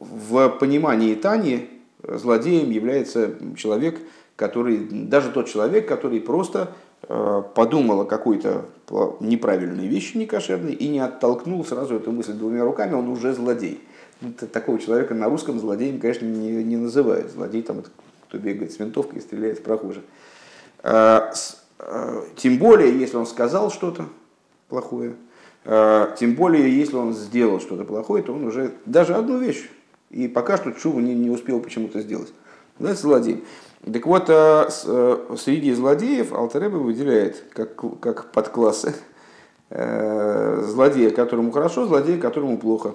в 0.00 0.48
понимании 0.60 1.14
Тани 1.14 1.68
злодеем 2.02 2.70
является 2.70 3.34
человек, 3.56 3.98
который, 4.36 4.88
даже 4.90 5.30
тот 5.30 5.48
человек, 5.48 5.86
который 5.86 6.20
просто 6.20 6.72
э, 7.02 7.42
подумал 7.54 8.02
о 8.02 8.04
какой-то 8.04 8.66
неправильной 9.20 9.86
вещи, 9.86 10.16
некошерной, 10.16 10.72
и 10.72 10.88
не 10.88 11.00
оттолкнул 11.00 11.64
сразу 11.64 11.96
эту 11.96 12.12
мысль 12.12 12.32
двумя 12.32 12.64
руками, 12.64 12.94
он 12.94 13.08
уже 13.08 13.32
злодей. 13.34 13.80
Такого 14.52 14.78
человека 14.78 15.14
на 15.14 15.26
русском 15.26 15.58
злодеем, 15.58 15.98
конечно, 15.98 16.26
не, 16.26 16.62
не 16.62 16.76
называют. 16.76 17.30
Злодей 17.30 17.62
там, 17.62 17.82
кто 18.28 18.38
бегает 18.38 18.72
с 18.72 18.78
винтовкой 18.78 19.18
и 19.18 19.22
стреляет 19.22 19.58
в 19.58 19.62
прохожих. 19.62 20.02
Э, 20.82 21.30
тем 22.36 22.58
более, 22.58 22.98
если 22.98 23.16
он 23.16 23.26
сказал 23.26 23.70
что-то 23.70 24.06
плохое, 24.68 25.14
тем 25.64 26.34
более, 26.34 26.76
если 26.76 26.96
он 26.96 27.12
сделал 27.12 27.60
что-то 27.60 27.84
плохое, 27.84 28.22
то 28.22 28.32
он 28.32 28.44
уже 28.44 28.72
даже 28.84 29.14
одну 29.14 29.38
вещь, 29.38 29.68
и 30.12 30.28
пока 30.28 30.56
что 30.56 30.72
Чуву 30.72 31.00
не, 31.00 31.14
не 31.14 31.30
успел 31.30 31.60
почему-то 31.60 32.00
сделать. 32.00 32.32
Это 32.78 32.94
злодей. 32.94 33.44
Так 33.92 34.06
вот, 34.06 34.30
а, 34.30 34.68
а, 34.68 35.34
среди 35.36 35.72
злодеев 35.72 36.32
Алтереба 36.32 36.76
выделяет 36.76 37.42
как, 37.52 37.74
как 38.00 38.32
подклассы 38.32 38.94
злодея, 39.70 41.10
которому 41.10 41.50
хорошо, 41.50 41.86
злодея, 41.86 42.18
которому 42.20 42.58
плохо. 42.58 42.94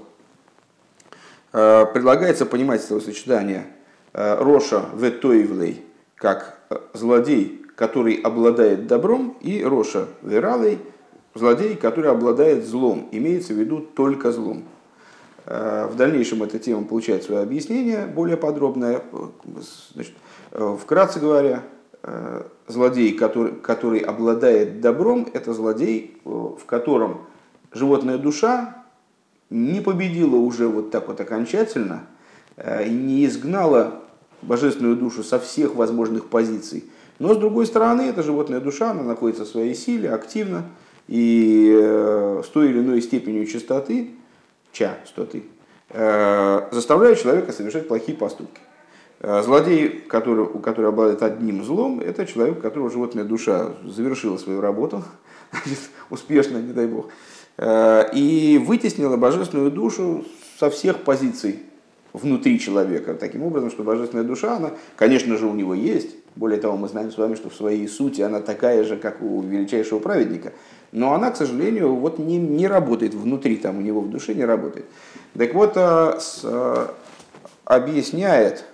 Предлагается 1.52 2.46
понимать 2.46 2.86
этого 2.86 3.00
сочетания 3.00 3.66
Роша 4.14 4.86
Ветоевлей 4.94 5.84
как 6.16 6.60
злодей, 6.94 7.66
который 7.76 8.16
обладает 8.16 8.86
добром, 8.86 9.38
и 9.42 9.64
Роша 9.64 10.08
Вералей– 10.22 10.80
злодей, 11.38 11.76
который 11.76 12.12
обладает 12.12 12.66
злом, 12.66 13.08
имеется 13.12 13.54
в 13.54 13.58
виду 13.58 13.80
только 13.80 14.32
злом. 14.32 14.64
Э, 15.50 15.88
в 15.90 15.96
дальнейшем 15.96 16.44
эта 16.44 16.60
тема 16.60 16.84
получает 16.84 17.24
свое 17.24 17.42
объяснение 17.42 18.06
более 18.06 18.36
подробное. 18.36 19.02
Значит, 19.94 20.14
э, 20.52 20.78
вкратце 20.82 21.20
говоря, 21.22 21.64
э, 22.04 22.44
злодей, 22.68 23.14
который, 23.14 23.54
который 23.54 24.00
обладает 24.00 24.82
добром, 24.82 25.28
это 25.34 25.54
злодей, 25.54 26.18
в 26.26 26.66
котором 26.66 27.22
животная 27.72 28.18
душа 28.18 28.84
не 29.50 29.80
победила 29.80 30.36
уже 30.36 30.68
вот 30.68 30.92
так 30.92 31.08
вот 31.08 31.22
окончательно 31.22 32.04
не 32.58 33.26
изгнала 33.26 34.02
божественную 34.42 34.98
душу 34.98 35.24
со 35.24 35.40
всех 35.40 35.76
возможных 35.76 36.26
позиций. 36.26 36.84
Но 37.20 37.34
с 37.34 37.38
другой 37.38 37.66
стороны, 37.66 38.02
эта 38.02 38.24
животная 38.24 38.60
душа, 38.60 38.92
она 38.92 39.04
находится 39.04 39.46
в 39.46 39.48
своей 39.48 39.76
силе, 39.76 40.10
активно, 40.10 40.64
и 41.08 41.72
э, 41.74 42.42
с 42.44 42.50
той 42.50 42.70
или 42.70 42.80
иной 42.80 43.02
степенью 43.02 43.46
чистоты, 43.46 44.10
частоты, 44.78 45.44
э, 45.90 46.68
заставляют 46.72 47.20
человека 47.20 47.52
совершать 47.52 47.88
плохие 47.88 48.18
поступки. 48.18 48.62
Э, 49.20 49.42
злодей, 49.42 49.90
который, 49.90 50.46
у 50.46 50.60
которого 50.60 50.90
обладает 50.90 51.24
одним 51.24 51.64
злом, 51.64 52.00
это 52.00 52.26
человек, 52.26 52.60
у 52.60 52.62
которого 52.62 52.92
животная 52.92 53.24
душа 53.24 53.74
завершила 53.84 54.38
свою 54.38 54.62
работу, 54.62 55.04
успешно, 56.10 56.58
не 56.58 56.74
дай 56.74 56.88
бог, 56.88 57.10
и 57.60 58.64
вытеснила 58.64 59.18
божественную 59.18 59.72
душу 59.72 60.26
со 60.60 60.70
всех 60.70 60.98
позиций 61.00 61.62
внутри 62.14 62.60
человека. 62.60 63.16
Таким 63.16 63.42
образом, 63.42 63.72
что 63.72 63.82
божественная 63.82 64.24
душа, 64.24 64.58
она, 64.58 64.72
конечно 64.96 65.38
же, 65.38 65.48
у 65.48 65.56
него 65.56 65.74
есть. 65.74 66.16
Более 66.36 66.60
того, 66.60 66.78
мы 66.78 66.88
знаем 66.88 67.12
с 67.12 67.18
вами, 67.18 67.34
что 67.34 67.50
в 67.50 67.56
своей 67.56 67.88
сути 67.88 68.22
она 68.22 68.42
такая 68.42 68.84
же, 68.84 68.96
как 68.96 69.24
у 69.24 69.42
величайшего 69.42 69.98
праведника– 69.98 70.54
но 70.92 71.14
она, 71.14 71.32
к 71.32 71.38
сожалению, 71.38 71.96
вот 71.96 72.20
не, 72.20 72.38
не 72.38 72.68
работает 72.68 73.14
внутри, 73.14 73.58
там 73.58 73.78
у 73.78 73.82
него 73.82 74.02
в 74.02 74.10
душе 74.10 74.34
не 74.34 74.46
работает. 74.46 74.86
Так 75.38 75.54
вот, 75.54 75.74
а, 75.76 76.18
с, 76.20 76.42
а, 76.44 76.94
объясняет 77.66 78.66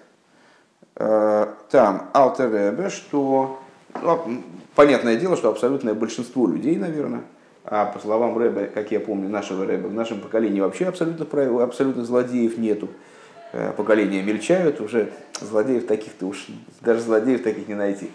а, 0.96 1.54
там 1.72 2.10
Алтеребе, 2.14 2.90
что, 2.90 3.60
ну, 4.02 4.44
понятное 4.76 5.18
дело, 5.18 5.36
что 5.36 5.50
абсолютное 5.50 5.94
большинство 5.94 6.48
людей, 6.48 6.76
наверное, 6.76 7.22
а 7.66 7.86
по 7.86 8.00
словам 8.00 8.38
Рэба, 8.38 8.66
как 8.66 8.92
я 8.92 9.00
помню, 9.00 9.30
нашего 9.30 9.66
Рэба, 9.66 9.88
в 9.88 9.94
нашем 9.94 10.20
поколении 10.20 10.60
вообще 10.60 10.86
абсолютно, 10.86 11.26
абсолютно 11.64 12.04
злодеев 12.06 12.58
нету. 12.58 12.90
Поколения 13.78 14.24
мельчают, 14.24 14.82
уже 14.82 15.12
злодеев 15.40 15.86
таких-то 15.86 16.26
уж, 16.26 16.48
даже 16.82 17.02
злодеев 17.02 17.44
таких 17.44 17.68
не 17.68 17.76
найти. 17.76 18.10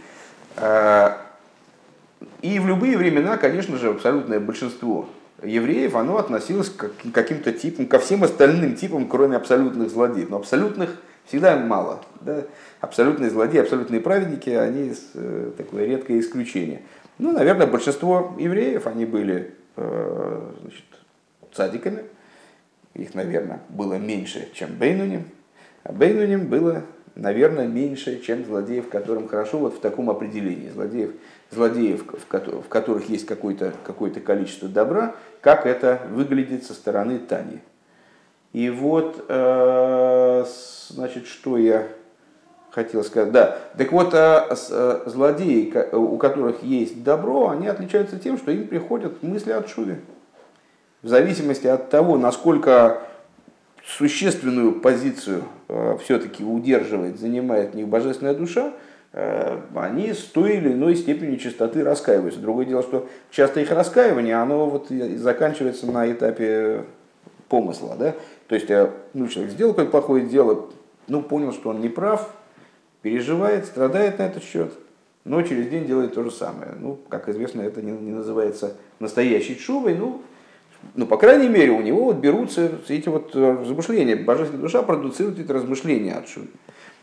И 2.43 2.59
в 2.59 2.67
любые 2.67 2.97
времена, 2.97 3.37
конечно 3.37 3.77
же, 3.77 3.91
абсолютное 3.91 4.41
большинство 4.41 5.09
евреев, 5.43 5.95
оно 5.95 6.19
относилось 6.19 6.71
к 6.71 6.91
каким-то 7.13 7.53
типам, 7.53 7.87
ко 7.87 7.99
всем 7.99 8.25
остальным 8.25 8.75
типам, 8.75 9.09
кроме 9.09 9.37
абсолютных 9.37 9.91
злодеев. 9.91 10.31
Но 10.31 10.37
абсолютных 10.39 10.97
всегда 11.27 11.57
мало. 11.57 12.01
Да? 12.21 12.43
Абсолютные 12.81 13.31
злодеи, 13.31 13.61
абсолютные 13.61 14.01
праведники, 14.01 14.51
они 14.51 14.95
э, 15.15 15.53
такое 15.57 15.87
редкое 15.87 16.19
исключение. 16.19 16.83
Ну, 17.19 17.33
наверное, 17.33 17.67
большинство 17.67 18.35
евреев, 18.39 18.87
они 18.87 19.05
были 19.05 19.55
э, 19.77 20.41
значит, 20.61 20.85
цадиками. 21.53 22.05
Их, 22.95 23.15
наверное, 23.15 23.61
было 23.69 23.95
меньше, 23.95 24.49
чем 24.55 24.71
Бейнуним. 24.75 25.25
А 25.85 25.93
Бейнуним 25.93 26.47
было, 26.47 26.83
наверное, 27.15 27.67
меньше, 27.67 28.21
чем 28.21 28.45
злодеев, 28.45 28.89
которым 28.89 29.29
хорошо 29.29 29.59
вот 29.59 29.75
в 29.75 29.81
таком 29.81 30.11
определении. 30.11 30.71
Злодеев 30.71 31.13
злодеев, 31.51 32.05
в 32.07 32.69
которых 32.69 33.09
есть 33.09 33.27
какое-то 33.27 33.73
какое 33.85 34.11
количество 34.11 34.69
добра, 34.69 35.15
как 35.41 35.67
это 35.67 36.03
выглядит 36.11 36.65
со 36.65 36.75
стороны 36.75 37.19
Тани. 37.19 37.61
И 38.53 38.71
вот, 38.71 39.25
э, 39.29 40.45
значит, 40.89 41.27
что 41.27 41.59
я 41.59 41.87
хотел 42.71 43.05
сказать. 43.05 43.33
Да, 43.33 43.59
так 43.77 43.93
вот, 43.93 44.15
э, 44.15 44.47
э, 44.51 45.03
злодеи, 45.07 45.73
у 45.93 46.17
которых 46.17 46.63
есть 46.63 47.03
добро, 47.03 47.51
они 47.51 47.67
отличаются 47.67 48.19
тем, 48.19 48.39
что 48.39 48.51
им 48.51 48.67
приходят 48.67 49.23
мысли 49.23 49.53
от 49.53 49.69
Шуви. 49.69 49.97
В 51.03 51.09
зависимости 51.09 51.67
от 51.67 51.91
того, 51.91 52.17
насколько 52.17 53.03
существенную 53.85 54.81
позицию 54.81 55.45
все-таки 56.03 56.45
удерживает, 56.45 57.21
занимает 57.21 57.71
в 57.71 57.75
них 57.75 57.87
божественная 57.87 58.35
душа, 58.35 58.73
они 59.12 60.12
с 60.12 60.23
той 60.25 60.57
или 60.59 60.73
иной 60.73 60.94
степенью 60.94 61.38
чистоты 61.38 61.83
раскаиваются. 61.83 62.40
Другое 62.40 62.66
дело, 62.66 62.83
что 62.83 63.09
часто 63.31 63.61
их 63.61 63.71
раскаивание, 63.71 64.37
оно 64.37 64.68
вот 64.68 64.88
заканчивается 64.90 65.90
на 65.90 66.11
этапе 66.12 66.85
помысла. 67.49 67.97
Да? 67.99 68.14
То 68.49 68.55
есть 68.55 68.71
э, 68.71 68.90
ну, 69.14 69.29
человек 69.29 69.53
сделал 69.53 69.73
какое-то 69.73 69.90
плохое 69.90 70.27
дело, 70.27 70.68
ну, 71.07 71.23
понял, 71.23 71.53
что 71.53 71.71
он 71.71 71.81
не 71.81 71.88
прав, 71.88 72.31
переживает, 73.03 73.64
страдает 73.64 74.18
на 74.18 74.25
этот 74.25 74.44
счет, 74.44 74.73
но 75.25 75.42
через 75.42 75.68
день 75.68 75.87
делает 75.87 76.14
то 76.14 76.23
же 76.23 76.31
самое. 76.31 76.73
Ну, 76.79 76.99
как 77.09 77.29
известно, 77.29 77.62
это 77.62 77.83
не, 77.83 77.92
не 77.92 78.12
называется 78.12 78.77
настоящей 79.01 79.57
чувой, 79.57 79.94
ну, 79.94 80.23
ну, 80.94 81.07
по 81.07 81.16
крайней 81.16 81.49
мере, 81.49 81.73
у 81.73 81.83
него 81.83 82.05
вот 82.05 82.16
берутся 82.16 82.71
эти 82.88 83.09
вот 83.09 83.35
размышления. 83.35 84.16
Божественная 84.16 84.62
душа 84.62 84.83
продуцирует 84.83 85.40
эти 85.40 85.51
размышления 85.51 86.14
от 86.14 86.29
Шувы. 86.29 86.49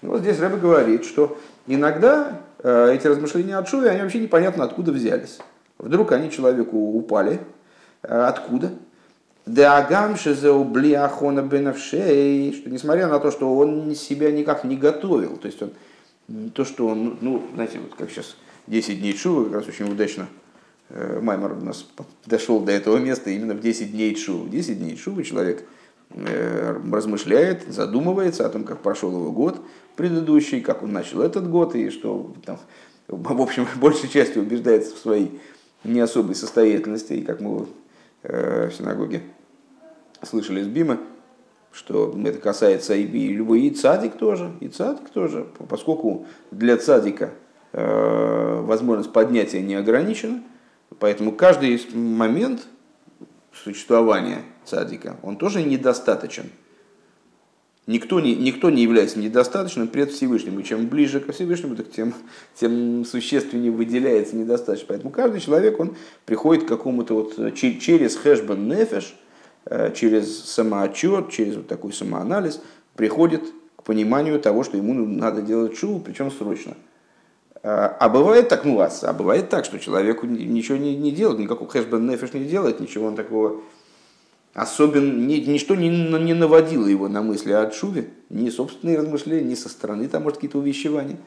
Ну, 0.05 0.11
вот 0.11 0.21
здесь 0.21 0.39
Рэбе 0.39 0.57
говорит, 0.57 1.03
что 1.03 1.35
иногда 1.65 2.39
э, 2.59 2.93
эти 2.93 3.07
размышления 3.07 3.57
от 3.57 3.67
Шувы, 3.67 3.89
они 3.89 4.01
вообще 4.01 4.19
непонятно 4.19 4.63
откуда 4.63 4.91
взялись. 4.91 5.39
Вдруг 5.79 6.11
они 6.11 6.29
человеку 6.29 6.77
упали. 6.77 7.39
Э, 8.03 8.25
откуда? 8.25 8.71
Деагам 9.47 10.15
шезеублиахона 10.15 11.41
бенавшей, 11.41 12.53
что 12.53 12.69
несмотря 12.69 13.07
на 13.07 13.19
то, 13.19 13.31
что 13.31 13.55
он 13.55 13.95
себя 13.95 14.31
никак 14.31 14.63
не 14.63 14.77
готовил, 14.77 15.37
то 15.37 15.47
есть 15.47 15.61
он, 15.63 15.71
то, 16.51 16.65
что 16.65 16.87
он, 16.87 17.17
ну, 17.21 17.43
знаете, 17.55 17.79
вот 17.79 17.95
как 17.95 18.11
сейчас 18.11 18.35
10 18.67 18.99
дней 18.99 19.17
Шува, 19.17 19.45
как 19.45 19.53
раз 19.53 19.67
очень 19.67 19.91
удачно 19.91 20.27
э, 20.89 21.19
Маймер 21.19 21.53
у 21.53 21.65
нас 21.65 21.87
дошел 22.27 22.59
до 22.59 22.71
этого 22.71 22.97
места 22.97 23.31
именно 23.31 23.55
в 23.55 23.59
10 23.59 23.91
дней 23.91 24.15
Шува. 24.15 24.47
10 24.49 24.77
дней 24.77 24.97
Шува 24.97 25.23
человек 25.23 25.65
размышляет, 26.91 27.63
задумывается 27.67 28.45
о 28.45 28.49
том, 28.49 28.63
как 28.63 28.81
прошел 28.81 29.11
его 29.11 29.31
год 29.31 29.59
предыдущий, 29.95 30.62
как 30.62 30.84
он 30.84 30.93
начал 30.93 31.21
этот 31.21 31.49
год, 31.49 31.75
и 31.75 31.89
что 31.89 32.34
там, 32.45 32.60
в 33.08 33.41
общем, 33.41 33.67
большей 33.75 34.10
частью 34.10 34.43
убеждается 34.43 34.95
в 34.95 34.99
своей 34.99 35.39
не 35.84 35.99
особой 35.99 36.36
состоятельности, 36.36 37.13
и 37.13 37.21
как 37.21 37.41
мы 37.41 37.67
э, 38.23 38.69
в 38.69 38.73
синагоге 38.73 39.21
слышали 40.23 40.62
из 40.62 40.67
Бима, 40.67 40.99
что 41.71 42.15
это 42.23 42.39
касается 42.39 42.95
и, 42.95 43.03
и 43.03 43.34
любой 43.34 43.62
и 43.63 43.69
цадик 43.69 44.15
тоже, 44.15 44.51
и 44.62 44.67
цадик 44.67 45.10
тоже, 45.10 45.45
поскольку 45.69 46.25
для 46.51 46.77
цадика 46.77 47.31
э, 47.73 48.62
возможность 48.62 49.12
поднятия 49.12 49.62
не 49.62 49.75
ограничена, 49.75 50.41
поэтому 50.99 51.31
каждый 51.34 51.79
момент 51.93 52.65
существования 53.53 54.41
цадика, 54.63 55.17
он 55.21 55.38
тоже 55.38 55.63
недостаточен. 55.63 56.49
Никто 57.87 58.19
не, 58.19 58.35
никто 58.35 58.69
не 58.71 58.81
является 58.81 59.19
недостаточным 59.19 59.87
пред 59.87 60.11
Всевышним. 60.11 60.59
И 60.59 60.63
чем 60.63 60.87
ближе 60.87 61.19
ко 61.19 61.31
Всевышнему, 61.31 61.75
так 61.75 61.91
тем, 61.91 62.13
тем 62.59 63.05
существеннее 63.05 63.71
выделяется 63.71 64.35
недостаточно. 64.35 64.87
Поэтому 64.89 65.11
каждый 65.11 65.39
человек, 65.39 65.79
он 65.79 65.95
приходит 66.25 66.63
к 66.63 66.67
какому-то 66.67 67.13
вот 67.13 67.53
через 67.53 68.15
хэшбан 68.15 68.67
нефеш, 68.67 69.15
Э, 69.67 69.91
через 69.91 70.45
самоотчет, 70.45 71.31
через 71.31 71.55
вот 71.55 71.67
такой 71.67 71.91
самоанализ 71.91 72.61
приходит 72.95 73.41
к 73.75 73.81
пониманию 73.81 74.39
того, 74.39 74.63
что 74.63 74.77
ему 74.77 74.93
надо 74.93 75.41
делать 75.41 75.75
шоу, 75.75 75.99
причем 75.99 76.29
срочно. 76.29 76.75
Э, 77.63 77.95
а 77.99 78.09
бывает 78.09 78.47
так, 78.47 78.63
ну, 78.63 78.79
а, 78.79 78.91
а 79.01 79.13
бывает 79.13 79.49
так, 79.49 79.65
что 79.65 79.79
человеку 79.79 80.27
ничего 80.27 80.77
не, 80.77 80.95
не 80.95 81.11
делает, 81.11 81.39
никакого 81.39 81.67
хэшбен 81.67 82.05
нефиш 82.05 82.33
не 82.33 82.45
делает, 82.45 82.79
ничего 82.79 83.07
он 83.07 83.15
такого 83.15 83.61
особенно, 84.55 85.11
ни, 85.27 85.35
ничто 85.35 85.75
не, 85.75 85.89
не 85.89 86.33
наводило 86.33 86.87
его 86.87 87.07
на 87.07 87.21
мысли 87.21 87.51
о 87.51 87.69
Шуве, 87.69 88.07
ни 88.29 88.49
собственные 88.49 88.97
размышления, 88.97 89.49
ни 89.49 89.55
со 89.55 89.69
стороны, 89.69 90.07
там, 90.07 90.23
может, 90.23 90.37
какие-то 90.37 90.57
увещевания. 90.57 91.17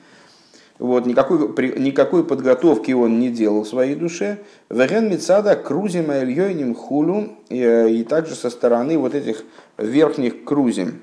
Вот, 0.79 1.07
никакой, 1.07 1.39
никакой 1.79 2.25
подготовки 2.25 2.93
он 2.93 3.19
не 3.19 3.31
делал 3.31 3.65
в 3.65 3.69
своей 3.69 3.97
душе. 3.97 4.39
Веген 4.71 5.11
Мицада 5.11 5.57
крузим 5.57 6.11
Ильёйним 6.11 6.75
хулу 6.75 7.37
и, 7.49 7.59
и 7.91 8.05
также 8.05 8.35
со 8.35 8.49
стороны 8.49 8.97
вот 8.97 9.15
этих 9.15 9.45
верхних 9.77 10.45
крузим. 10.45 11.01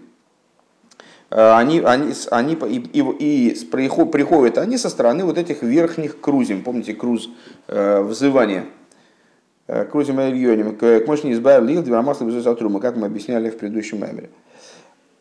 Э, 1.29 1.57
они, 1.57 1.81
они, 1.81 2.13
они 2.31 2.53
и, 2.53 2.77
и, 2.93 3.49
и 3.49 3.65
приходят 3.65 4.57
они 4.57 4.77
со 4.77 4.89
стороны 4.89 5.25
вот 5.25 5.37
этих 5.37 5.61
верхних 5.61 6.21
крузим. 6.21 6.63
Помните 6.63 6.93
круз 6.93 7.29
э, 7.67 8.01
взывания? 8.01 8.65
Э, 9.67 9.83
крузим 9.85 10.21
Ильёним. 10.21 10.75
К 10.75 11.03
мощи 11.07 11.31
избавил 11.31 11.65
лил, 11.65 11.81
двамасла 11.83 12.27
без 12.27 12.43
как 12.43 12.95
мы 12.95 13.07
объясняли 13.07 13.49
в 13.49 13.57
предыдущем 13.57 13.99
мемере. 13.99 14.29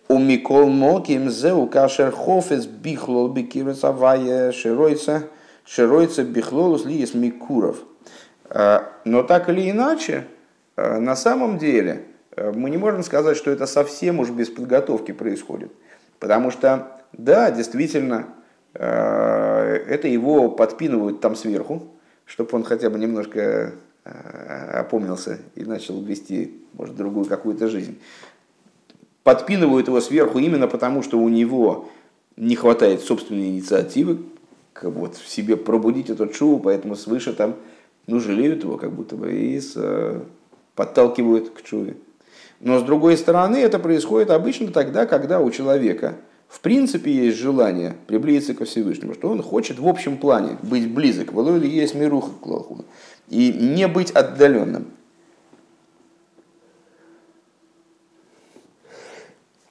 У 0.09 0.18
Микол 0.18 0.68
Моким 0.68 1.30
Зеу 1.30 1.66
Кашер 1.66 2.12
Хофес 2.12 2.66
Бихлол 2.66 3.28
Бикирец 3.28 3.83
Авая 3.85 4.52
Широйца 4.52 5.22
Широйца 5.64 6.24
Бихлолус 6.24 6.85
Лиес 6.85 7.14
Микуров. 7.14 7.78
А, 8.50 8.92
но 9.07 9.22
так 9.22 9.48
или 9.48 9.70
иначе, 9.70 10.26
на 10.76 11.16
самом 11.16 11.57
деле, 11.57 12.02
мы 12.37 12.68
не 12.68 12.76
можем 12.76 13.02
сказать, 13.02 13.38
что 13.38 13.50
это 13.50 13.64
совсем 13.64 14.20
уж 14.20 14.28
без 14.28 14.50
подготовки 14.50 15.12
происходит. 15.12 15.72
Потому 16.18 16.50
что, 16.50 17.00
да, 17.14 17.50
действительно, 17.50 18.26
это 18.74 20.07
его 20.07 20.50
подпинывают 20.50 21.22
там 21.22 21.35
сверху, 21.35 21.85
чтобы 22.26 22.50
он 22.52 22.64
хотя 22.64 22.90
бы 22.90 22.98
немножко 22.98 23.72
опомнился 24.04 25.38
и 25.54 25.64
начал 25.64 26.00
вести, 26.02 26.52
может, 26.74 26.96
другую 26.96 27.26
какую-то 27.26 27.68
жизнь. 27.68 27.98
Подпинывают 29.22 29.88
его 29.88 30.00
сверху 30.00 30.38
именно 30.38 30.68
потому, 30.68 31.02
что 31.02 31.18
у 31.18 31.28
него 31.28 31.88
не 32.36 32.56
хватает 32.56 33.00
собственной 33.00 33.48
инициативы, 33.48 34.18
как 34.74 34.92
вот 34.92 35.16
в 35.16 35.28
себе 35.28 35.56
пробудить 35.56 36.10
этот 36.10 36.34
шоу, 36.34 36.58
поэтому 36.58 36.96
свыше 36.96 37.32
там, 37.32 37.56
ну, 38.06 38.20
жалеют 38.20 38.64
его 38.64 38.76
как 38.76 38.92
будто 38.92 39.16
бы 39.16 39.32
и 39.32 39.58
с, 39.58 39.72
э, 39.76 40.20
подталкивают 40.74 41.50
к 41.50 41.62
чуве. 41.62 41.96
Но 42.60 42.78
с 42.78 42.82
другой 42.82 43.16
стороны, 43.16 43.56
это 43.56 43.78
происходит 43.78 44.30
обычно 44.30 44.68
тогда, 44.68 45.06
когда 45.06 45.40
у 45.40 45.50
человека 45.50 46.16
в 46.48 46.60
принципе 46.60 47.10
есть 47.10 47.38
желание 47.38 47.94
приблизиться 48.06 48.54
ко 48.54 48.64
Всевышнему, 48.64 49.14
что 49.14 49.28
он 49.28 49.42
хочет 49.42 49.78
в 49.78 49.88
общем 49.88 50.18
плане 50.18 50.58
быть 50.62 50.92
близок, 50.92 51.32
есть 51.66 51.94
мируха 51.94 52.30
и 53.28 53.52
не 53.52 53.88
быть 53.88 54.10
отдаленным. 54.10 54.87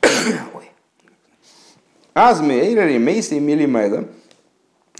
Азме 2.14 2.60
эйрери 2.62 2.98
мейси 2.98 3.36
милимайла. 3.36 4.08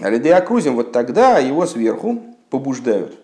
Алидеакрузим, 0.00 0.74
вот 0.74 0.90
тогда 0.92 1.38
его 1.38 1.66
сверху 1.66 2.22
побуждают 2.50 3.18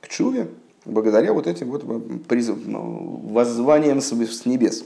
к 0.00 0.08
чуве, 0.08 0.48
благодаря 0.84 1.32
вот 1.32 1.46
этим 1.46 1.70
вот 1.70 1.84
призыв, 2.26 2.58
ну, 2.66 3.20
воззваниям 3.28 4.00
с 4.00 4.12
небес. 4.44 4.84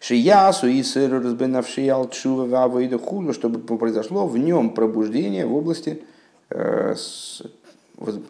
Шиясу 0.00 0.66
и 0.66 0.82
сыру 0.82 1.20
разбенавший 1.20 1.88
алчува 1.88 2.44
вавайда 2.46 2.98
худу, 2.98 3.32
чтобы 3.32 3.60
произошло 3.78 4.26
в 4.26 4.36
нем 4.36 4.70
пробуждение 4.70 5.46
в 5.46 5.54
области 5.54 6.02
э, 6.50 6.94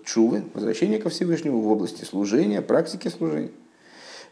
чувы, 0.04 0.44
возвращение 0.54 0.98
ко 0.98 1.08
Всевышнему 1.08 1.60
в 1.60 1.70
области 1.70 2.04
служения, 2.04 2.62
практики 2.62 3.08
служения. 3.08 3.50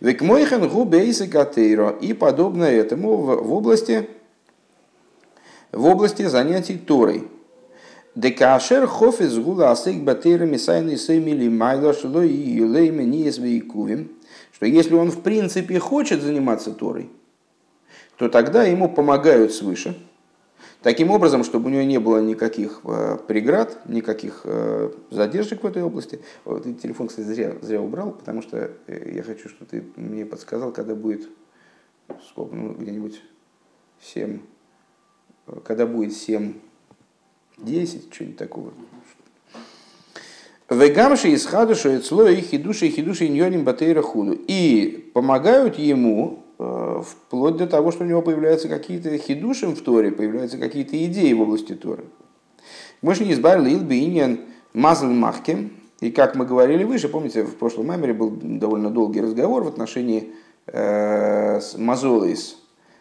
Векмойхан 0.00 0.68
губейсы 0.68 1.28
катейро 1.28 1.90
и 1.90 2.12
подобное 2.12 2.72
этому 2.72 3.16
в, 3.16 3.52
области 3.52 4.08
в 5.72 5.86
области 5.86 6.26
занятий 6.26 6.78
Торой. 6.78 7.28
Декашер 8.14 8.86
хофиз 8.86 9.36
гула 9.38 9.72
асейк 9.72 10.02
батейра 10.02 10.44
мисайны 10.44 10.96
сеймили 10.96 11.48
майла 11.48 11.92
шло 11.94 12.22
и 12.22 12.32
юлейме 12.32 13.04
ниесвейкувим. 13.04 14.12
Что 14.52 14.66
если 14.66 14.94
он 14.94 15.10
в 15.10 15.22
принципе 15.22 15.80
хочет 15.80 16.22
заниматься 16.22 16.70
Торой, 16.70 17.10
то 18.16 18.28
тогда 18.28 18.62
ему 18.62 18.88
помогают 18.88 19.52
свыше. 19.52 19.96
Таким 20.84 21.10
образом, 21.10 21.44
чтобы 21.44 21.70
у 21.70 21.72
него 21.72 21.82
не 21.82 21.98
было 21.98 22.18
никаких 22.18 22.82
э, 22.84 23.16
преград, 23.26 23.80
никаких 23.88 24.42
э, 24.44 24.92
задержек 25.10 25.62
в 25.62 25.66
этой 25.66 25.82
области. 25.82 26.20
Вот, 26.44 26.64
телефон, 26.82 27.08
кстати, 27.08 27.24
зря, 27.24 27.56
зря 27.62 27.80
убрал, 27.80 28.12
потому 28.12 28.42
что 28.42 28.70
э, 28.86 29.12
я 29.14 29.22
хочу, 29.22 29.48
чтобы 29.48 29.70
ты 29.70 29.82
мне 29.96 30.26
подсказал, 30.26 30.72
когда 30.72 30.94
будет 30.94 31.26
сколько, 32.28 32.54
ну, 32.54 32.74
где-нибудь 32.74 33.22
7 34.02 34.40
когда 35.64 35.86
будет 35.86 36.12
7, 36.12 36.52
10, 37.58 38.12
что-нибудь 38.12 38.36
такого. 38.36 38.74
Вегамши 40.68 41.28
из 41.30 41.46
хадушу 41.46 41.92
и 41.92 41.98
цло 41.98 42.30
хидуши 42.34 42.88
и 42.88 42.90
хидуши 42.90 43.26
иньоним 43.26 43.64
батейра 43.64 44.02
худу. 44.02 44.38
И 44.48 45.10
помогают 45.14 45.78
ему 45.78 46.43
вплоть 47.02 47.56
до 47.56 47.66
того, 47.66 47.90
что 47.90 48.04
у 48.04 48.06
него 48.06 48.22
появляются 48.22 48.68
какие-то 48.68 49.16
хидушим 49.18 49.74
в 49.74 49.80
Торе, 49.80 50.12
появляются 50.12 50.58
какие-то 50.58 51.02
идеи 51.06 51.32
в 51.32 51.42
области 51.42 51.74
Торы. 51.74 52.04
Мы 53.02 53.14
же 53.14 53.24
не 53.24 53.32
избавили 53.32 53.74
Илби 53.74 54.46
Мазл 54.72 55.06
Махке. 55.06 55.70
И 56.00 56.10
как 56.10 56.34
мы 56.34 56.44
говорили 56.44 56.84
выше, 56.84 57.08
помните, 57.08 57.44
в 57.44 57.56
прошлом 57.56 57.86
мемере 57.86 58.12
был 58.12 58.30
довольно 58.30 58.90
долгий 58.90 59.20
разговор 59.20 59.62
в 59.64 59.68
отношении 59.68 60.32
э, 60.66 61.60
с 61.60 61.78
Мазолис, 61.78 62.58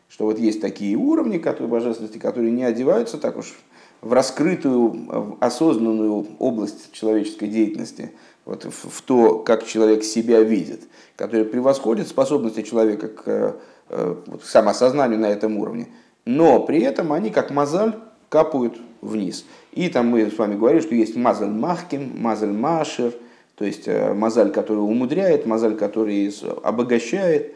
что 0.07 0.25
вот 0.25 0.39
есть 0.39 0.61
такие 0.61 0.95
уровни 0.95 1.39
которые, 1.39 1.69
божественности, 1.69 2.19
которые 2.19 2.51
не 2.51 2.63
одеваются 2.63 3.17
так 3.17 3.37
уж 3.37 3.55
в 4.01 4.13
раскрытую, 4.13 4.89
в 4.89 5.37
осознанную 5.39 6.27
область 6.37 6.91
человеческой 6.91 7.47
деятельности, 7.47 8.11
вот 8.45 8.65
в, 8.65 8.89
в 8.89 9.01
то, 9.01 9.39
как 9.39 9.65
человек 9.65 10.03
себя 10.03 10.41
видит, 10.41 10.81
которые 11.15 11.45
превосходят 11.45 12.07
способности 12.07 12.61
человека 12.61 13.07
к, 13.07 13.55
э, 13.89 14.15
вот, 14.25 14.41
к 14.41 14.45
самосознанию 14.45 15.19
на 15.19 15.27
этом 15.27 15.57
уровне. 15.57 15.87
Но 16.25 16.59
при 16.61 16.81
этом 16.81 17.13
они, 17.13 17.29
как 17.29 17.51
мозаль, 17.51 17.95
капают 18.29 18.77
вниз. 19.01 19.45
И 19.71 19.89
там 19.89 20.07
мы 20.07 20.29
с 20.29 20.37
вами 20.37 20.55
говорили, 20.55 20.81
что 20.81 20.95
есть 20.95 21.15
мазаль 21.15 21.49
махким, 21.49 22.13
мазаль 22.15 22.51
машер, 22.51 23.13
то 23.55 23.65
есть 23.65 23.87
мазаль, 23.87 24.51
который 24.51 24.79
умудряет, 24.79 25.45
мазаль, 25.45 25.75
который 25.75 26.33
обогащает. 26.63 27.53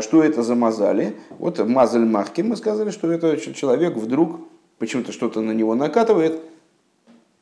Что 0.00 0.22
это 0.22 0.42
за 0.42 0.54
мазали? 0.54 1.16
Вот 1.38 1.58
мазаль 1.66 2.04
махким 2.04 2.50
мы 2.50 2.56
сказали, 2.56 2.90
что 2.90 3.10
это 3.10 3.36
человек 3.38 3.96
вдруг 3.96 4.40
почему-то 4.78 5.12
что-то 5.12 5.40
на 5.40 5.52
него 5.52 5.74
накатывает, 5.74 6.40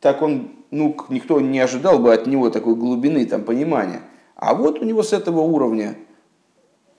так 0.01 0.23
он, 0.23 0.51
ну, 0.71 0.97
никто 1.09 1.41
не 1.41 1.61
ожидал 1.61 1.99
бы 1.99 2.13
от 2.13 2.27
него 2.27 2.51
такой 2.51 2.75
глубины 2.75 3.25
там, 3.27 3.43
понимания. 3.43 4.01
А 4.35 4.55
вот 4.55 4.81
у 4.81 4.85
него 4.85 5.03
с 5.03 5.13
этого 5.13 5.41
уровня 5.41 5.97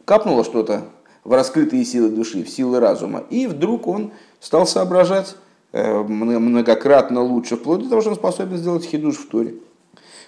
капнуло 0.06 0.44
что-то 0.44 0.86
в 1.24 1.34
раскрытые 1.34 1.84
силы 1.86 2.10
души, 2.10 2.44
в 2.44 2.50
силы 2.50 2.80
разума, 2.80 3.24
и 3.30 3.48
вдруг 3.48 3.88
он 3.88 4.12
стал 4.40 4.66
соображать 4.66 5.36
э, 5.72 6.02
многократно 6.04 7.22
лучше, 7.22 7.58
вплоть 7.58 7.84
до 7.84 7.90
того, 7.90 8.02
что 8.02 8.12
он 8.12 8.16
способен 8.16 8.58
сделать 8.58 8.86
хидуш 8.86 9.18
в 9.18 9.30
туре. 9.30 9.56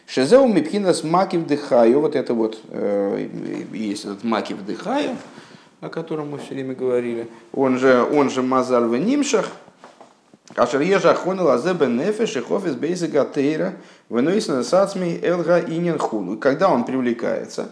Шезеу 0.06 0.48
мипхинас 0.48 1.04
макив 1.04 1.48
дыхаю, 1.48 2.02
вот 2.02 2.16
это 2.16 2.34
вот, 2.34 2.60
э, 2.70 3.30
есть 3.72 4.06
этот 4.06 4.24
макив 4.24 4.64
дыхаю, 4.66 5.16
о 5.82 5.90
котором 5.90 6.32
мы 6.32 6.40
все 6.40 6.54
время 6.54 6.76
говорили, 6.76 7.28
он 7.54 7.78
же, 7.78 8.04
он 8.04 8.30
же 8.30 8.42
мазаль 8.42 8.86
в 8.86 8.98
нимшах, 8.98 9.52
Ашер 10.56 10.82
ежа 10.82 11.14
хонел 11.14 11.50
азебе 11.50 11.88
нефеш 11.88 12.36
и 12.36 12.42
хофис 12.42 12.76
бейзига 12.76 13.26
тейра 13.26 13.76
выносина 14.10 14.64
сацми 14.64 15.20
элга 15.22 15.60
инин 15.60 15.98
худу. 15.98 16.38
Когда 16.38 16.70
он 16.70 16.84
привлекается, 16.84 17.70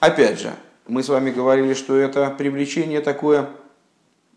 опять 0.00 0.40
же, 0.40 0.52
мы 0.86 1.02
с 1.02 1.08
вами 1.08 1.30
говорили, 1.30 1.74
что 1.74 1.96
это 1.96 2.30
привлечение 2.30 3.00
такое 3.00 3.48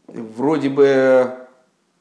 вроде 0.08 0.70
бы 0.70 1.34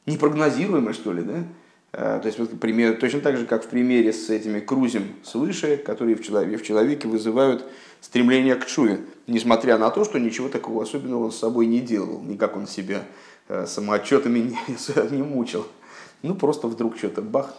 непрогнозируемое, 0.06 0.94
что 0.94 1.12
ли, 1.12 1.22
да? 1.22 1.44
А, 1.92 2.20
то 2.20 2.26
есть, 2.26 2.38
вот, 2.38 2.58
пример, 2.60 2.96
точно 2.98 3.20
так 3.20 3.36
же, 3.36 3.46
как 3.46 3.64
в 3.64 3.68
примере 3.68 4.12
с 4.12 4.30
этими 4.30 4.60
крузем 4.60 5.14
свыше, 5.24 5.76
которые 5.76 6.16
в 6.16 6.22
человеке, 6.22 6.56
в 6.56 6.62
человеке 6.62 7.08
вызывают 7.08 7.64
стремление 8.00 8.54
к 8.54 8.66
чуве, 8.66 9.00
несмотря 9.26 9.78
на 9.78 9.90
то, 9.90 10.04
что 10.04 10.18
ничего 10.18 10.48
такого 10.48 10.82
особенного 10.82 11.24
он 11.24 11.32
с 11.32 11.38
собой 11.38 11.66
не 11.66 11.80
делал, 11.80 12.22
никак 12.22 12.56
он 12.56 12.66
себя 12.66 13.02
самоотчетами 13.48 14.56
не, 15.10 15.22
мучил. 15.22 15.66
Ну, 16.22 16.34
просто 16.34 16.66
вдруг 16.66 16.96
что-то 16.96 17.22
бах, 17.22 17.54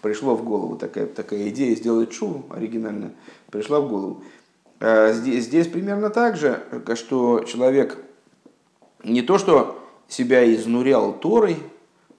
пришло 0.00 0.34
в 0.34 0.44
голову 0.44 0.76
такая, 0.76 1.06
такая 1.06 1.48
идея 1.48 1.74
сделать 1.76 2.12
шу 2.12 2.44
оригинально, 2.50 3.12
пришла 3.50 3.80
в 3.80 3.88
голову. 3.88 4.22
Э, 4.80 5.12
здесь, 5.12 5.44
здесь 5.44 5.66
примерно 5.66 6.10
так 6.10 6.36
же, 6.36 6.62
что 6.94 7.40
человек 7.40 7.98
не 9.04 9.22
то, 9.22 9.38
что 9.38 9.78
себя 10.08 10.50
изнурял 10.54 11.12
Торой 11.12 11.56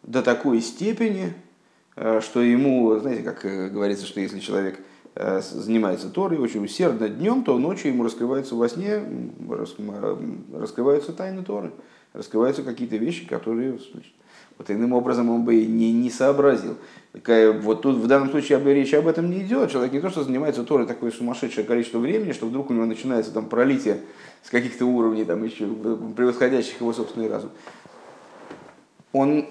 до 0.03 0.22
такой 0.22 0.62
степени, 0.62 1.34
э, 1.95 2.22
что 2.22 2.41
ему, 2.41 2.99
знаете, 2.99 3.24
как 3.24 3.72
говорится, 3.72 4.05
что 4.05 4.20
если 4.20 4.39
человек 4.39 4.80
занимается 5.16 6.10
Торой 6.10 6.38
очень 6.38 6.64
усердно 6.64 7.10
днем, 7.10 7.43
то 7.43 7.57
ночью 7.57 7.91
ему 7.91 8.03
раскрываются 8.03 8.55
во 8.55 8.70
сне, 8.70 9.03
раскрываются 10.53 11.12
тайны 11.12 11.43
Торы 11.43 11.72
раскрываются 12.14 12.64
какие-то 12.64 12.97
вещи, 12.97 13.28
которые 13.28 13.80
вот 14.60 14.70
иным 14.70 14.91
образом 14.91 15.30
он 15.30 15.45
бы 15.45 15.55
не, 15.55 15.93
не 15.93 16.10
сообразил. 16.10 16.76
Вот 17.14 17.82
тут 17.82 17.95
в 17.95 18.07
данном 18.07 18.30
случае 18.30 18.62
речь 18.74 18.93
об 18.93 19.07
этом 19.07 19.30
не 19.30 19.39
идет. 19.39 19.72
Человек 19.72 19.93
не 19.93 20.01
то, 20.01 20.10
что 20.10 20.24
занимается 20.24 20.64
Торой 20.64 20.86
такое 20.86 21.12
сумасшедшее 21.12 21.66
количество 21.66 21.97
времени, 21.97 22.34
что 22.34 22.45
вдруг 22.45 22.70
у 22.70 22.74
него 22.74 22.86
начинается 22.86 23.32
там 23.32 23.47
пролитие 23.47 24.01
с 24.43 24.49
каких-то 24.49 24.86
уровней, 24.86 25.24
там 25.24 25.43
еще 25.43 25.66
превосходящих 25.66 26.82
его 26.82 26.91
собственный 26.91 27.30
разум. 27.30 27.51
Он 29.14 29.45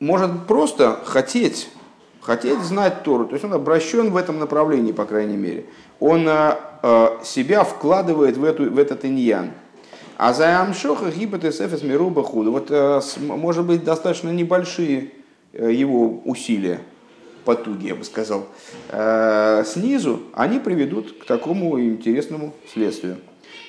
может 0.00 0.46
просто 0.48 0.98
хотеть, 1.04 1.70
хотеть 2.20 2.58
знать 2.60 3.04
Тору, 3.04 3.26
то 3.26 3.34
есть 3.34 3.44
он 3.44 3.52
обращен 3.52 4.10
в 4.10 4.16
этом 4.16 4.40
направлении, 4.40 4.92
по 4.92 5.04
крайней 5.04 5.36
мере. 5.36 5.66
Он 6.00 6.26
э, 6.26 6.56
э, 6.82 7.08
себя 7.22 7.62
вкладывает 7.62 8.36
в, 8.36 8.44
эту, 8.44 8.70
в 8.70 8.78
этот 8.78 9.04
иньян. 9.04 9.52
А 10.22 10.34
за 10.34 10.60
амшоха 10.60 11.10
гипотез 11.10 11.62
эфес 11.62 11.82
мируба 11.82 12.22
худу. 12.22 12.52
Вот 12.52 12.70
э, 12.70 13.00
может 13.20 13.64
быть 13.64 13.84
достаточно 13.84 14.28
небольшие 14.28 15.12
э, 15.54 15.72
его 15.72 16.20
усилия, 16.26 16.80
потуги, 17.46 17.86
я 17.86 17.94
бы 17.94 18.04
сказал, 18.04 18.44
э, 18.90 19.64
снизу, 19.64 20.20
они 20.34 20.58
приведут 20.58 21.22
к 21.22 21.24
такому 21.24 21.80
интересному 21.80 22.52
следствию. 22.70 23.16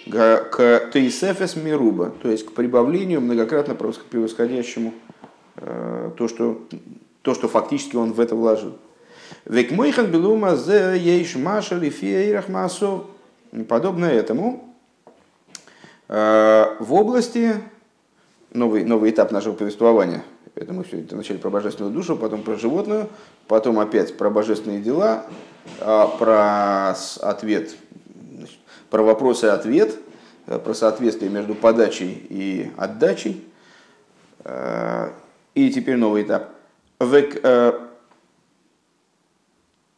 К 0.09 0.89
тейсефес 0.91 1.55
мируба, 1.55 2.11
то 2.21 2.29
есть 2.29 2.45
к 2.45 2.51
прибавлению 2.51 3.21
многократно 3.21 3.73
превосходящему 3.73 4.93
то, 5.55 6.27
что, 6.27 6.61
то, 7.21 7.33
что 7.33 7.47
фактически 7.47 7.95
он 7.95 8.11
в 8.11 8.19
это 8.19 8.35
вложил. 8.35 8.77
Век 9.45 9.71
мойхан 9.71 10.07
белума 10.07 10.57
зе 10.57 10.97
ейш 10.97 11.35
маша 11.37 11.79
Подобно 13.69 14.05
этому, 14.05 14.70
в 16.11 16.93
области, 16.93 17.55
новый, 18.53 18.83
новый 18.83 19.11
этап 19.11 19.31
нашего 19.31 19.53
повествования, 19.53 20.23
это 20.55 20.73
мы 20.73 20.83
все 20.83 20.99
это 20.99 21.15
вначале 21.15 21.39
про 21.39 21.49
божественную 21.49 21.93
душу, 21.93 22.17
потом 22.17 22.43
про 22.43 22.55
животную, 22.57 23.07
потом 23.47 23.79
опять 23.79 24.17
про 24.17 24.29
божественные 24.29 24.81
дела, 24.81 25.25
а, 25.79 26.07
про 26.07 26.91
ответ, 27.25 27.75
про 28.89 29.03
вопросы 29.03 29.45
и 29.45 29.49
ответ, 29.49 29.95
э, 30.47 30.59
про 30.59 30.73
соответствие 30.73 31.31
между 31.31 31.55
подачей 31.55 32.25
и 32.29 32.71
отдачей. 32.77 33.47
Э, 34.43 35.11
и 35.55 35.69
теперь 35.71 35.95
новый 35.95 36.23
этап. 36.23 36.49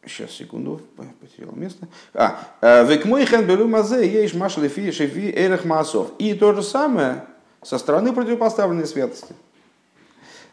Сейчас, 0.05 0.31
секунду, 0.31 0.81
потерял 1.21 1.53
место. 1.55 1.87
А, 2.13 2.37
э, 2.59 2.85
Векмойхен 2.85 3.45
белю 3.45 3.69
мазе 3.69 4.05
ешь 4.05 4.33
машли 4.33 4.67
фи 4.67 4.91
шефи 4.91 5.33
эрах 5.33 5.63
маасов. 5.63 6.09
И 6.19 6.33
то 6.33 6.53
же 6.53 6.61
самое 6.61 7.23
со 7.61 7.77
стороны 7.77 8.11
противопоставленной 8.11 8.85
святости. 8.85 9.33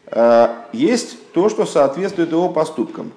Э, 0.05 0.47
есть 0.71 1.33
то, 1.33 1.49
что 1.49 1.65
соответствует 1.65 2.31
его 2.31 2.47
поступкам. 2.47 3.11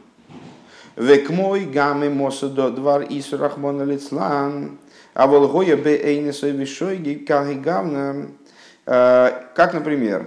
Векмой 0.97 1.66
гамы 1.66 2.11
мосадо 2.11 2.70
двар 2.70 3.03
ис 3.03 3.32
рахмона 3.32 3.85
лицлан. 3.85 4.78
А 5.14 5.28
волгоя 5.28 5.76
бе 5.76 5.97
эйнесой 5.97 6.51
вишойги 6.51 7.14
гавна. 7.24 8.26
Э, 8.87 9.30
как, 9.55 9.72
например, 9.72 10.26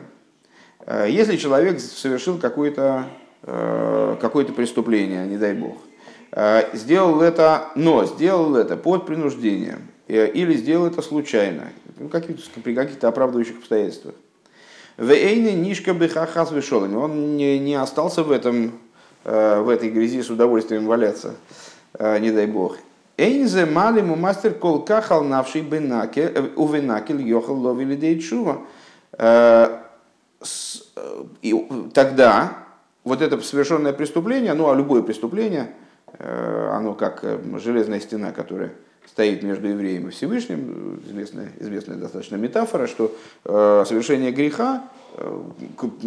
если 1.10 1.36
человек 1.36 1.82
совершил 1.82 2.38
какое-то 2.38 3.08
какое-то 3.41 4.51
преступление, 4.53 5.26
не 5.28 5.38
дай 5.38 5.53
бог, 5.53 5.78
Э, 5.78 5.86
сделал 6.73 7.21
это, 7.21 7.69
но 7.75 8.05
сделал 8.05 8.55
это 8.55 8.75
под 8.78 9.05
принуждением 9.05 9.88
э, 10.07 10.28
или 10.28 10.55
сделал 10.55 10.88
это 10.88 11.01
случайно, 11.01 11.69
ну, 11.97 12.09
при 12.09 12.75
каких-то 12.75 13.07
оправдывающих 13.07 13.59
обстоятельствах. 13.59 14.15
Вейне 14.97 15.53
нишка 15.53 15.93
бехахас 15.93 16.51
вешолами. 16.51 16.95
Он 16.95 17.38
не, 17.38 17.59
не 17.59 17.75
остался 17.75 18.23
в, 18.23 18.32
этом, 18.32 18.73
э, 19.23 19.61
в 19.61 19.69
этой 19.69 19.89
грязи 19.89 20.21
с 20.21 20.30
удовольствием 20.30 20.86
валяться, 20.86 21.36
не 21.99 22.32
дай 22.32 22.45
бог. 22.45 22.78
Эйнзе 23.15 23.65
малиму 23.65 24.15
мастер 24.15 24.53
кол 24.53 24.84
кахал 24.84 25.23
навший 25.23 25.61
бенаке 25.61 26.51
увенакель 26.55 27.21
йохал 27.21 27.55
ловили 27.55 27.95
дейчува. 27.95 28.61
Тогда 31.93 32.57
вот 33.03 33.21
это 33.21 33.39
совершенное 33.41 33.93
преступление, 33.93 34.53
ну 34.53 34.69
а 34.69 34.75
любое 34.75 35.01
преступление– 35.01 35.71
Э, 35.82 35.86
оно 36.18 36.93
как 36.93 37.24
э, 37.24 37.39
железная 37.58 37.99
стена, 37.99 38.32
которая 38.32 38.72
стоит 39.05 39.43
между 39.43 39.68
евреем 39.68 40.08
и 40.08 40.12
Всевышним, 40.12 41.01
известная, 41.05 41.51
известная 41.60 41.97
достаточно 41.97 42.36
метафора, 42.36 42.88
что 42.88 43.16
э, 43.45 43.84
совершение 43.88 44.32
греха, 44.32 44.84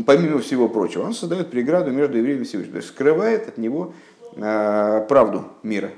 помимо 0.06 0.38
всего 0.40 0.68
прочего, 0.68 1.02
он 1.02 1.14
создает 1.14 1.50
преграду 1.50 1.90
между 1.90 2.18
евреем 2.18 2.42
и 2.42 2.44
Всевышним, 2.44 2.72
то 2.72 2.78
есть 2.78 2.88
скрывает 2.88 3.48
от 3.48 3.58
него 3.58 3.92
правду 4.32 5.46
мира, 5.64 5.90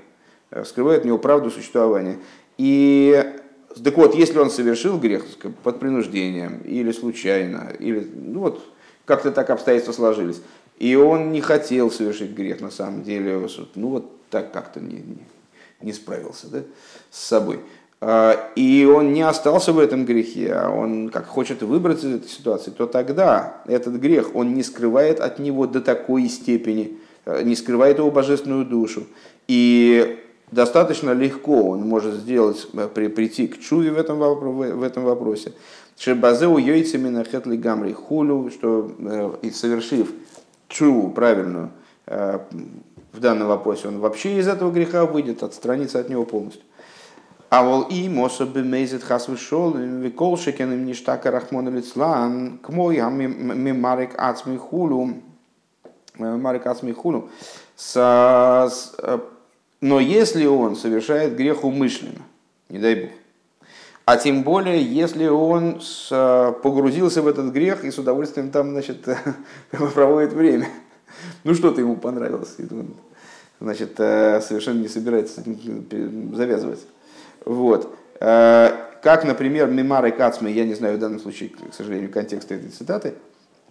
скрывает 0.64 1.00
от 1.00 1.04
него 1.04 1.18
правду 1.18 1.50
существования. 1.50 2.16
И 2.56 3.22
так 3.84 3.94
вот, 3.98 4.14
если 4.14 4.38
он 4.38 4.50
совершил 4.50 4.98
грех 4.98 5.26
под 5.62 5.80
принуждением 5.80 6.62
или 6.64 6.92
случайно, 6.92 7.72
или 7.78 8.08
ну 8.14 8.40
вот 8.40 8.62
как-то 9.04 9.32
так 9.32 9.50
обстоятельства 9.50 9.92
сложились, 9.92 10.40
и 10.82 10.96
он 10.96 11.30
не 11.30 11.40
хотел 11.40 11.92
совершить 11.92 12.32
грех, 12.32 12.60
на 12.60 12.72
самом 12.72 13.04
деле, 13.04 13.48
ну 13.76 13.88
вот 13.88 14.10
так 14.30 14.52
как-то 14.52 14.80
не, 14.80 14.96
не, 14.96 15.18
не 15.80 15.92
справился 15.92 16.48
да, 16.48 16.62
с 17.08 17.24
собой. 17.24 17.60
А, 18.00 18.50
и 18.56 18.84
он 18.84 19.12
не 19.12 19.22
остался 19.22 19.72
в 19.72 19.78
этом 19.78 20.04
грехе, 20.04 20.52
а 20.52 20.70
он 20.70 21.08
как 21.10 21.26
хочет 21.26 21.62
выбраться 21.62 22.08
из 22.08 22.16
этой 22.16 22.28
ситуации, 22.28 22.72
то 22.72 22.88
тогда 22.88 23.62
этот 23.66 23.94
грех, 23.94 24.34
он 24.34 24.54
не 24.54 24.64
скрывает 24.64 25.20
от 25.20 25.38
него 25.38 25.68
до 25.68 25.80
такой 25.80 26.28
степени, 26.28 26.98
э, 27.26 27.44
не 27.44 27.54
скрывает 27.54 27.98
его 27.98 28.10
божественную 28.10 28.64
душу. 28.64 29.06
И 29.46 30.18
достаточно 30.50 31.12
легко 31.12 31.62
он 31.62 31.82
может 31.82 32.14
сделать, 32.14 32.66
э, 32.72 32.88
при, 32.92 33.06
прийти 33.06 33.46
к 33.46 33.60
чуве 33.60 33.92
в 33.92 33.98
этом, 33.98 34.18
в 34.18 34.82
этом 34.82 35.04
вопросе. 35.04 35.52
Шебазеу 35.96 36.58
йойцами 36.58 37.08
на 37.08 37.22
хетли 37.22 37.56
гамри 37.56 37.92
хулю, 37.92 38.50
что 38.50 38.90
э, 38.98 39.50
совершив 39.52 40.12
true, 40.72 41.12
правильную, 41.12 41.70
э, 42.06 42.38
в 43.12 43.20
данном 43.20 43.48
вопросе, 43.48 43.88
он 43.88 44.00
вообще 44.00 44.38
из 44.38 44.48
этого 44.48 44.70
греха 44.70 45.04
выйдет, 45.04 45.42
отстранится 45.42 46.00
от 46.00 46.08
него 46.08 46.24
полностью. 46.24 46.62
А 47.50 47.62
вол 47.62 47.82
и 47.82 48.08
моса 48.08 48.46
бемейзит 48.46 49.02
хас 49.02 49.28
вышел, 49.28 49.74
виколшикен 49.74 50.72
им 50.72 50.86
ништака 50.86 51.30
рахмона 51.30 51.68
лицлан, 51.68 52.58
к 52.58 52.70
мой 52.70 52.96
мимарик 52.96 54.14
ацми 54.16 54.56
хулу, 54.56 55.10
марик 56.16 56.66
ацми 56.66 56.92
хулу. 56.92 57.28
Э, 57.94 58.68
но 59.82 60.00
если 60.00 60.46
он 60.46 60.76
совершает 60.76 61.36
грех 61.36 61.64
умышленно, 61.64 62.22
не 62.70 62.78
дай 62.78 62.94
бог, 62.94 63.10
а 64.04 64.16
тем 64.16 64.42
более, 64.42 64.82
если 64.82 65.26
он 65.26 65.80
погрузился 66.62 67.22
в 67.22 67.28
этот 67.28 67.52
грех 67.52 67.84
и 67.84 67.90
с 67.90 67.98
удовольствием 67.98 68.50
там, 68.50 68.70
значит, 68.70 69.06
проводит 69.94 70.32
время. 70.32 70.68
Ну, 71.44 71.54
что-то 71.54 71.80
ему 71.80 71.96
понравилось. 71.96 72.56
Значит, 73.60 73.94
э, 73.98 74.40
совершенно 74.40 74.80
не 74.80 74.88
собирается 74.88 75.42
завязывать. 76.34 76.80
Вот. 77.44 77.94
Э, 78.18 78.70
как, 79.02 79.24
например, 79.24 79.68
Мимар 79.68 80.06
и 80.06 80.10
Кацмы, 80.10 80.50
я 80.50 80.64
не 80.64 80.74
знаю 80.74 80.96
в 80.96 81.00
данном 81.00 81.20
случае, 81.20 81.50
к 81.50 81.74
сожалению, 81.74 82.10
контекста 82.10 82.54
этой 82.54 82.70
цитаты, 82.70 83.14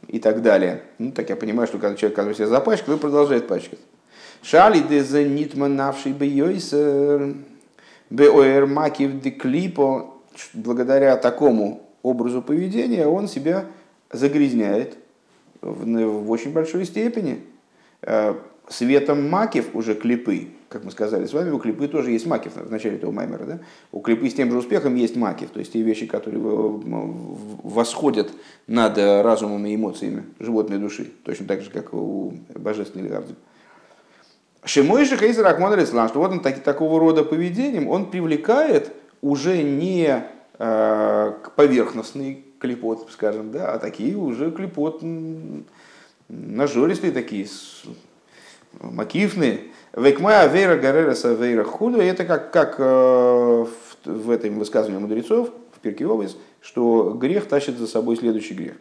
и 0.07 0.19
так 0.19 0.41
далее. 0.41 0.83
Ну, 0.97 1.11
так 1.11 1.29
я 1.29 1.35
понимаю, 1.35 1.67
что 1.67 1.77
когда 1.77 1.95
человек, 1.95 2.15
который 2.15 2.35
себя 2.35 2.47
запачкал, 2.47 2.97
продолжает 2.97 3.47
пачкать. 3.47 3.79
Шали 4.41 4.79
дезе 4.79 5.27
нитман 5.27 5.75
навший 5.75 6.13
бейойсер, 6.13 7.35
беоэр 8.09 8.65
макив 8.65 9.21
деклипо, 9.21 10.15
благодаря 10.53 11.17
такому 11.17 11.89
образу 12.03 12.41
поведения 12.41 13.07
он 13.07 13.27
себя 13.27 13.65
загрязняет 14.11 14.97
в, 15.61 15.85
в 15.85 16.31
очень 16.31 16.51
большой 16.51 16.85
степени. 16.85 17.41
Э, 18.01 18.35
светом 18.69 19.29
макив 19.29 19.75
уже 19.75 19.95
клипы, 19.95 20.49
как 20.69 20.83
мы 20.83 20.91
сказали 20.91 21.25
с 21.25 21.33
вами, 21.33 21.51
у 21.51 21.59
клипы 21.59 21.87
тоже 21.87 22.11
есть 22.11 22.25
макив 22.25 22.55
в 22.55 22.71
начале 22.71 22.95
этого 22.95 23.11
маймера. 23.11 23.43
Да? 23.45 23.59
У 23.91 23.99
клипы 23.99 24.29
с 24.29 24.33
тем 24.33 24.51
же 24.51 24.57
успехом 24.57 24.95
есть 24.95 25.15
макив, 25.15 25.49
то 25.49 25.59
есть 25.59 25.73
те 25.73 25.81
вещи, 25.81 26.05
которые 26.05 26.41
восходят 27.63 28.31
над 28.67 28.97
разумом 28.97 29.65
и 29.65 29.75
эмоциями 29.75 30.23
животной 30.39 30.79
души, 30.79 31.11
точно 31.23 31.47
так 31.47 31.61
же, 31.61 31.69
как 31.69 31.93
у 31.93 32.33
божественной 32.55 33.07
Легавды. 33.07 33.35
Шимой 34.63 35.05
же 35.05 35.17
Хейзер 35.17 35.45
Ахман 35.45 35.79
что 35.85 36.19
вот 36.19 36.31
он 36.31 36.39
так, 36.39 36.61
такого 36.61 36.99
рода 36.99 37.23
поведением, 37.23 37.87
он 37.87 38.11
привлекает 38.11 38.93
уже 39.21 39.61
не 39.63 40.23
э, 40.57 41.33
поверхностный 41.55 42.45
клепот, 42.59 43.09
скажем, 43.11 43.51
да, 43.51 43.73
а 43.73 43.79
такие 43.79 44.15
уже 44.15 44.51
клепот 44.51 45.01
нажористые 46.29 47.11
такие, 47.11 47.47
макифные. 48.79 49.61
Векмая 49.95 50.47
вера 50.47 50.77
гарераса 50.77 51.33
вейра 51.33 51.63
худу. 51.63 51.99
Это 51.99 52.23
как, 52.23 52.51
как 52.51 52.75
э, 52.77 52.83
в, 52.83 54.05
в 54.05 54.29
этом 54.29 54.57
высказывании 54.59 55.01
мудрецов, 55.01 55.49
в 55.75 55.79
Пирке 55.79 56.05
Обез, 56.05 56.37
что 56.61 57.11
грех 57.19 57.47
тащит 57.47 57.77
за 57.77 57.87
собой 57.87 58.15
следующий 58.15 58.53
грех. 58.53 58.75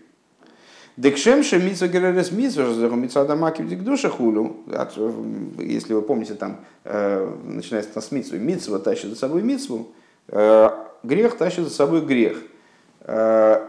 Декшемше 0.96 1.58
митсва 1.58 1.88
геререс 1.88 2.30
митсва, 2.30 2.64
в 2.64 3.84
душа 3.84 4.10
хулю. 4.10 4.58
Если 5.58 5.94
вы 5.94 6.02
помните, 6.02 6.34
там 6.34 6.58
э, 6.84 7.34
начинается 7.44 8.00
с 8.00 8.12
митсвы. 8.12 8.38
Митсва 8.38 8.78
тащит 8.78 9.10
за 9.10 9.16
собой 9.16 9.42
митсву, 9.42 9.88
Э, 9.88 9.99
грех 10.30 11.36
тащит 11.36 11.64
за 11.64 11.70
собой 11.70 12.02
грех. 12.02 12.38
Э, 13.00 13.66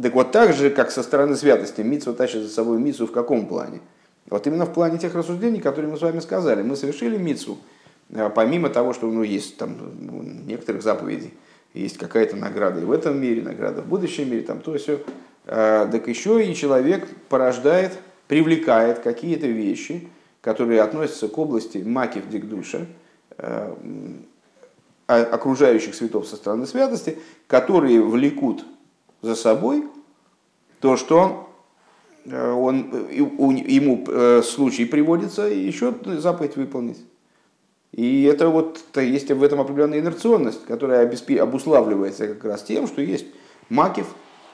так 0.00 0.14
вот 0.14 0.32
так 0.32 0.52
же, 0.52 0.70
как 0.70 0.90
со 0.90 1.02
стороны 1.02 1.36
святости, 1.36 1.80
митсва 1.80 2.12
тащит 2.12 2.42
за 2.42 2.48
собой 2.48 2.78
митсу 2.78 3.06
в 3.06 3.12
каком 3.12 3.46
плане? 3.46 3.80
Вот 4.28 4.46
именно 4.46 4.66
в 4.66 4.72
плане 4.72 4.98
тех 4.98 5.14
рассуждений, 5.14 5.60
которые 5.60 5.90
мы 5.90 5.98
с 5.98 6.02
вами 6.02 6.20
сказали. 6.20 6.62
Мы 6.62 6.76
совершили 6.76 7.16
митсу, 7.16 7.58
э, 8.10 8.30
помимо 8.34 8.68
того, 8.68 8.92
что 8.92 9.06
ну, 9.06 9.22
есть 9.22 9.56
там 9.56 9.76
ну, 10.00 10.22
некоторых 10.22 10.82
заповедей, 10.82 11.34
есть 11.74 11.98
какая-то 11.98 12.36
награда 12.36 12.80
и 12.80 12.84
в 12.84 12.92
этом 12.92 13.20
мире, 13.20 13.42
награда 13.42 13.82
в 13.82 13.86
будущем 13.86 14.30
мире, 14.30 14.42
там 14.42 14.60
то 14.60 14.76
все. 14.76 15.00
Так 15.44 16.06
еще 16.06 16.44
и 16.46 16.54
человек 16.54 17.08
порождает, 17.28 17.98
привлекает 18.28 19.00
какие-то 19.00 19.48
вещи, 19.48 20.08
которые 20.40 20.82
относятся 20.82 21.26
к 21.26 21.36
области 21.36 21.78
макив 21.78 22.28
дикдуша, 22.28 22.86
окружающих 25.16 25.94
светов 25.94 26.26
со 26.26 26.36
стороны 26.36 26.66
святости, 26.66 27.18
которые 27.46 28.02
влекут 28.02 28.64
за 29.20 29.34
собой 29.34 29.84
то, 30.80 30.96
что 30.96 31.48
э, 32.24 32.50
он, 32.52 33.08
ему 33.10 34.04
э, 34.06 34.42
случай 34.42 34.84
приводится 34.84 35.42
еще 35.42 35.94
заповедь 36.18 36.56
выполнить. 36.56 36.98
И 37.92 38.24
это 38.24 38.48
вот 38.48 38.80
есть 38.96 39.30
в 39.30 39.42
этом 39.42 39.60
определенная 39.60 40.00
инерционность, 40.00 40.64
которая 40.64 41.10
обуславливается 41.40 42.26
как 42.26 42.44
раз 42.44 42.62
тем, 42.62 42.86
что 42.86 43.02
есть 43.02 43.26
макив, 43.68 44.06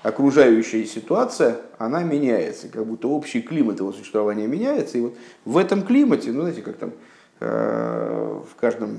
окружающая 0.02 0.84
ситуация, 0.84 1.56
она 1.78 2.02
меняется, 2.02 2.68
как 2.68 2.84
будто 2.86 3.08
общий 3.08 3.42
климат 3.42 3.80
его 3.80 3.92
существования 3.92 4.46
меняется. 4.46 4.98
И 4.98 5.00
вот 5.00 5.14
в 5.44 5.56
этом 5.56 5.82
климате, 5.82 6.32
ну 6.32 6.42
знаете, 6.42 6.62
как 6.62 6.76
там 6.76 6.92
э, 7.40 8.40
в 8.50 8.60
каждом 8.60 8.98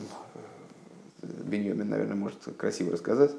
Беньомин, 1.22 1.90
наверное, 1.90 2.16
может 2.16 2.38
красиво 2.58 2.92
рассказать, 2.92 3.32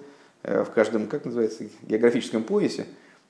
э, 0.42 0.64
в 0.64 0.70
каждом, 0.70 1.06
как 1.06 1.24
называется, 1.24 1.64
географическом 1.82 2.42
поясе, 2.42 2.86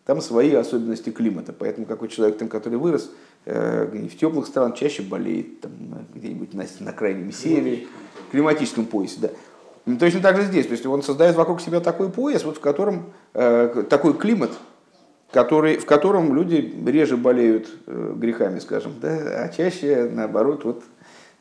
там 0.07 0.20
свои 0.20 0.55
особенности 0.55 1.11
климата. 1.11 1.53
Поэтому 1.53 1.86
какой 1.86 2.09
человек, 2.09 2.38
там, 2.38 2.48
который 2.48 2.78
вырос 2.78 3.11
э, 3.44 3.84
в 3.84 4.16
теплых 4.16 4.46
странах, 4.46 4.76
чаще 4.76 5.03
болеет, 5.03 5.61
там, 5.61 5.72
где-нибудь 6.14 6.55
на, 6.55 6.66
на 6.80 6.92
крайнем 6.92 7.32
севере, 7.32 7.86
в 8.28 8.30
климатическом 8.30 8.86
поясе. 8.86 9.18
Да. 9.20 9.30
И 9.86 9.96
точно 9.96 10.20
так 10.20 10.36
же 10.36 10.42
здесь. 10.44 10.66
То 10.66 10.72
есть 10.72 10.86
он 10.86 11.03
создает 11.03 11.36
вокруг 11.36 11.61
себя 11.61 11.80
такой 11.80 12.11
пояс, 12.11 12.44
вот 12.44 12.59
в 12.59 12.61
котором 12.61 13.12
э, 13.34 13.84
такой 13.88 14.14
климат, 14.14 14.51
который, 15.32 15.78
в 15.78 15.86
котором 15.86 16.34
люди 16.34 16.74
реже 16.86 17.16
болеют 17.16 17.68
э, 17.86 18.14
грехами, 18.16 18.59
скажем, 18.59 18.94
да, 19.01 19.44
а 19.44 19.48
чаще, 19.48 20.11
наоборот, 20.12 20.64
вот, 20.64 20.82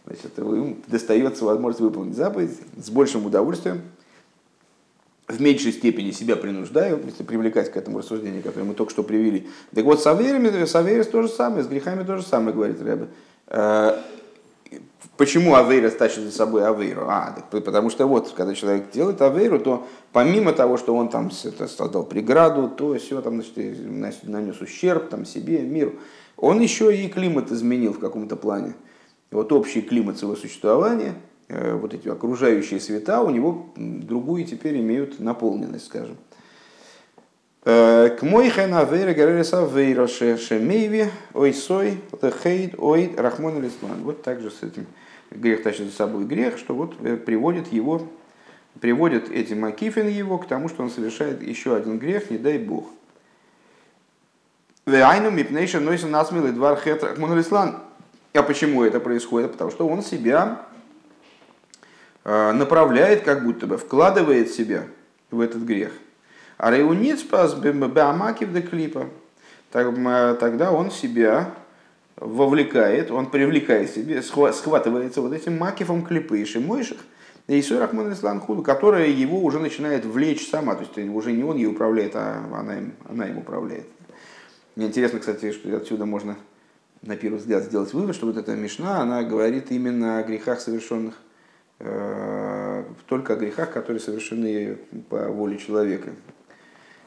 Значит, 0.10 0.40
им 0.40 0.82
достается 0.88 1.46
возможность 1.46 1.82
выполнить 1.82 2.16
заповедь 2.16 2.58
с 2.84 2.90
большим 2.90 3.28
удовольствием, 3.28 3.82
в 5.28 5.40
меньшей 5.40 5.72
степени 5.72 6.10
себя 6.10 6.36
принуждаю, 6.36 7.00
если 7.06 7.22
привлекать 7.22 7.72
к 7.72 7.78
этому 7.78 8.00
рассуждению, 8.00 8.42
которое 8.42 8.66
мы 8.66 8.74
только 8.74 8.92
что 8.92 9.04
привели. 9.04 9.48
Так 9.76 9.86
вот, 9.86 10.02
с 10.02 10.08
Аверами, 10.08 10.66
с 10.66 10.76
Аверис 10.76 11.08
то 11.08 11.22
же 11.22 11.28
самое, 11.28 11.64
с 11.64 11.68
грехами 11.68 12.04
то 12.04 12.18
же 12.18 12.24
самое, 12.24 12.56
говорит 12.56 12.82
Рэбе. 12.82 13.10
Э, 13.46 14.00
почему 15.18 15.54
Авейра 15.54 15.92
тащит 15.92 16.24
за 16.24 16.32
собой 16.32 16.68
Авейру? 16.68 17.06
А, 17.08 17.36
так, 17.52 17.64
потому 17.64 17.92
что 17.92 18.08
вот, 18.08 18.34
когда 18.36 18.56
человек 18.56 18.90
делает 18.90 19.22
Авейру, 19.22 19.60
то 19.60 19.88
помимо 20.12 20.52
того, 20.52 20.78
что 20.78 20.96
он 20.96 21.10
там 21.10 21.30
создал 21.30 22.04
преграду, 22.06 22.68
то 22.68 22.96
все 22.98 23.22
там, 23.22 23.44
значит, 23.44 24.24
нанес 24.24 24.60
ущерб 24.60 25.10
там, 25.10 25.26
себе, 25.26 25.62
миру, 25.62 25.94
он 26.38 26.60
еще 26.60 26.96
и 26.96 27.08
климат 27.08 27.52
изменил 27.52 27.94
в 27.94 28.00
каком-то 28.00 28.36
плане 28.36 28.74
вот 29.32 29.52
общий 29.52 29.82
климат 29.82 30.18
своего 30.18 30.36
существования, 30.36 31.14
э, 31.48 31.74
вот 31.74 31.94
эти 31.94 32.08
окружающие 32.08 32.80
света, 32.80 33.22
у 33.22 33.30
него 33.30 33.68
другую 33.76 34.46
теперь 34.46 34.78
имеют 34.78 35.20
наполненность, 35.20 35.86
скажем. 35.86 36.18
Э, 37.66 38.10
к 38.18 38.24
мой 38.24 38.50
хэна 38.50 38.86
вейра 38.86 39.14
гаререса 39.14 39.66
вейра 39.66 40.08
шемейви 40.08 41.08
ой 41.34 41.54
сой 41.54 42.00
хейд 42.44 42.76
ой 42.78 43.14
рахмон 43.18 43.62
лисман. 43.62 44.02
Вот 44.04 44.24
так 44.24 44.40
же 44.40 44.50
с 44.50 44.64
этим 44.64 44.88
грех 45.30 45.62
тащит 45.64 45.88
за 45.88 45.92
собой 45.92 46.26
грех, 46.26 46.58
что 46.58 46.74
вот 46.74 46.96
э, 47.02 47.18
приводит 47.18 47.72
его, 47.74 48.08
приводит 48.80 49.30
эти 49.30 49.54
макифин 49.54 50.08
его 50.08 50.38
к 50.38 50.48
тому, 50.48 50.70
что 50.70 50.84
он 50.84 50.90
совершает 50.90 51.44
еще 51.44 51.76
один 51.76 52.00
грех, 52.00 52.32
не 52.32 52.38
дай 52.38 52.58
бог. 52.58 52.88
Вейайну 54.86 55.30
мипнейша 55.30 55.80
нойса 55.80 56.08
насмилый 56.08 56.54
двар 56.54 56.80
хет 56.80 57.04
рахмон 57.04 57.38
лислан. 57.38 57.89
А 58.34 58.44
почему 58.44 58.84
это 58.84 59.00
происходит? 59.00 59.54
Потому 59.54 59.72
что 59.72 59.88
он 59.88 60.04
себя 60.04 60.66
э, 62.24 62.52
направляет, 62.52 63.24
как 63.24 63.44
будто 63.44 63.66
бы 63.68 63.78
вкладывает 63.78 64.52
себя 64.52 64.86
в 65.32 65.42
этот 65.42 65.64
грех. 65.64 65.92
А 66.58 66.72
реуниц 66.72 67.24
пас 67.24 67.56
беамакив 67.56 68.54
де 68.54 68.62
клипа. 68.62 69.08
Тогда 69.72 70.72
он 70.72 70.92
себя 70.92 71.54
вовлекает, 72.16 73.12
он 73.12 73.28
привлекает 73.28 73.90
себе, 73.92 74.22
схватывается 74.22 75.22
вот 75.22 75.34
этим 75.34 75.58
макифом 75.58 76.04
клипы 76.04 76.42
и 76.42 76.46
шимойших, 76.46 76.98
и 77.48 77.64
Рахман 77.72 78.14
Ислам 78.14 78.42
Худу, 78.42 78.62
которая 78.62 79.08
его 79.08 79.40
уже 79.44 79.60
начинает 79.60 80.06
влечь 80.06 80.50
сама, 80.50 80.76
то 80.76 80.84
есть 80.84 80.98
уже 80.98 81.32
не 81.32 81.44
он 81.44 81.58
ей 81.58 81.68
управляет, 81.68 82.16
а 82.16 82.44
она 82.54 82.78
им, 82.78 82.94
она 83.08 83.28
им 83.28 83.38
управляет. 83.40 83.88
Мне 84.76 84.88
интересно, 84.88 85.20
кстати, 85.20 85.52
что 85.52 85.76
отсюда 85.76 86.06
можно 86.06 86.36
на 87.02 87.16
первый 87.16 87.38
взгляд 87.38 87.64
сделать 87.64 87.94
вывод, 87.94 88.16
что 88.16 88.26
вот 88.26 88.38
эта 88.38 88.56
Мишна, 88.56 89.02
она 89.02 89.24
говорит 89.24 89.72
именно 89.72 90.20
о 90.20 90.24
грехах 90.24 90.60
совершенных, 90.60 91.16
э, 91.80 92.84
только 93.08 93.34
о 93.34 93.36
грехах, 93.36 93.72
которые 93.72 94.00
совершены 94.00 94.78
по 95.10 95.28
воле 95.30 95.58
человека. 95.58 96.12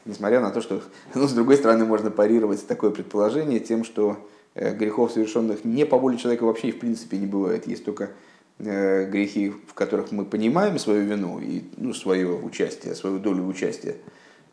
Несмотря 0.05 0.41
на 0.41 0.51
то, 0.51 0.61
что, 0.61 0.81
ну, 1.15 1.27
с 1.27 1.33
другой 1.33 1.57
стороны, 1.57 1.85
можно 1.85 2.11
парировать 2.11 2.65
такое 2.65 2.91
предположение 2.91 3.59
тем, 3.59 3.83
что 3.83 4.29
грехов, 4.55 5.11
совершенных 5.11 5.65
не 5.65 5.85
по 5.85 5.97
воле 5.97 6.17
человека, 6.17 6.43
вообще 6.43 6.71
в 6.71 6.79
принципе 6.79 7.17
не 7.17 7.25
бывает. 7.25 7.67
Есть 7.67 7.85
только 7.85 8.11
грехи, 8.59 9.51
в 9.67 9.73
которых 9.73 10.11
мы 10.11 10.25
понимаем 10.25 10.77
свою 10.77 11.03
вину 11.05 11.39
и 11.39 11.63
ну, 11.75 11.93
свое 11.93 12.27
участие, 12.27 12.93
свою 12.93 13.17
долю 13.17 13.45
участия. 13.45 13.95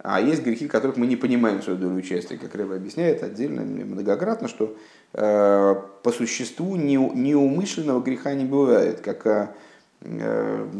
А 0.03 0.21
есть 0.21 0.43
грехи, 0.43 0.67
которых 0.67 0.97
мы 0.97 1.07
не 1.07 1.17
понимаем 1.17 1.63
свою 1.63 1.79
долю 1.79 1.97
участия, 1.97 2.39
как 2.39 2.55
Рэба 2.55 2.77
объясняет 2.77 3.23
отдельно, 3.23 3.63
многократно, 3.63 4.49
что 4.49 4.75
э, 5.13 5.75
по 6.03 6.13
существу 6.13 6.77
не, 6.77 6.97
неумышленного 6.97 8.01
греха 8.01 8.33
не 8.33 8.47
бывает, 8.47 9.01
как 9.01 9.27
э, 9.27 9.49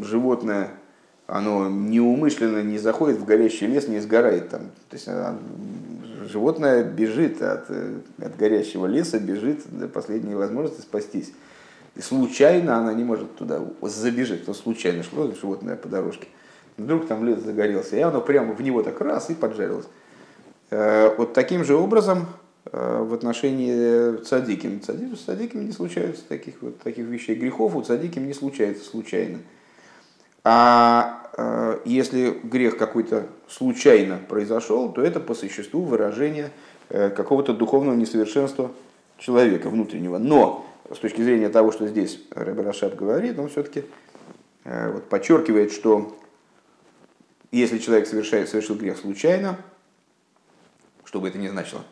животное, 0.01 0.71
оно 1.27 1.69
неумышленно 1.69 2.63
не 2.63 2.79
заходит 2.79 3.19
в 3.19 3.25
горящий 3.25 3.67
лес, 3.67 3.87
не 3.87 3.99
сгорает 3.99 4.49
там. 4.49 4.61
То 4.89 4.95
есть 4.95 5.07
она, 5.07 5.37
животное 6.27 6.83
бежит 6.83 7.43
от, 7.43 7.69
от 7.69 8.37
горящего 8.37 8.87
леса, 8.87 9.19
бежит 9.19 9.61
до 9.69 9.87
последней 9.87 10.33
возможности 10.33 10.81
спастись. 10.81 11.31
И 11.95 12.01
случайно 12.01 12.77
она 12.77 12.93
не 12.93 13.03
может 13.03 13.35
туда 13.35 13.61
забежать, 13.83 14.45
то 14.45 14.53
случайно 14.55 15.03
шло 15.03 15.31
животное 15.39 15.75
по 15.75 15.87
дорожке. 15.87 16.27
Вдруг 16.77 17.07
там 17.07 17.25
лес 17.25 17.41
загорелся, 17.41 17.95
и 17.95 17.99
оно 17.99 18.21
прямо 18.21 18.53
в 18.53 18.61
него 18.61 18.81
так 18.83 18.99
раз 19.01 19.29
и 19.29 19.35
поджарилось. 19.35 19.87
Э, 20.71 21.13
вот 21.17 21.33
таким 21.33 21.65
же 21.65 21.75
образом 21.75 22.27
э, 22.71 23.03
в 23.03 23.13
отношении 23.13 24.17
цадиким. 24.23 24.81
Цадиким, 24.81 25.17
цадиким 25.17 25.65
не 25.65 25.73
случаются 25.73 26.23
таких, 26.27 26.55
вот, 26.61 26.79
таких 26.79 27.05
вещей. 27.05 27.35
Грехов 27.35 27.75
у 27.75 27.81
цадиким 27.81 28.25
не 28.25 28.33
случается 28.33 28.85
случайно. 28.85 29.39
А 30.43 31.29
э, 31.37 31.79
если 31.83 32.39
грех 32.43 32.77
какой-то 32.77 33.27
случайно 33.49 34.17
произошел, 34.29 34.91
то 34.91 35.01
это 35.01 35.19
по 35.19 35.35
существу 35.35 35.83
выражение 35.83 36.49
какого-то 36.89 37.53
духовного 37.53 37.95
несовершенства 37.95 38.69
человека 39.17 39.69
внутреннего. 39.69 40.17
Но 40.17 40.65
с 40.93 40.97
точки 40.97 41.21
зрения 41.21 41.47
того, 41.47 41.71
что 41.71 41.87
здесь 41.87 42.19
Рэбе 42.31 42.63
Рашаб 42.63 42.95
говорит, 42.95 43.39
он 43.39 43.47
все-таки 43.47 43.85
вот 44.65 45.05
подчеркивает, 45.05 45.71
что 45.71 46.13
если 47.51 47.79
человек 47.79 48.07
совершает, 48.07 48.49
совершил 48.49 48.75
грех 48.75 48.97
случайно, 48.97 49.57
что 51.03 51.19
бы 51.19 51.27
это 51.27 51.37
ни 51.37 51.47
значило, 51.47 51.83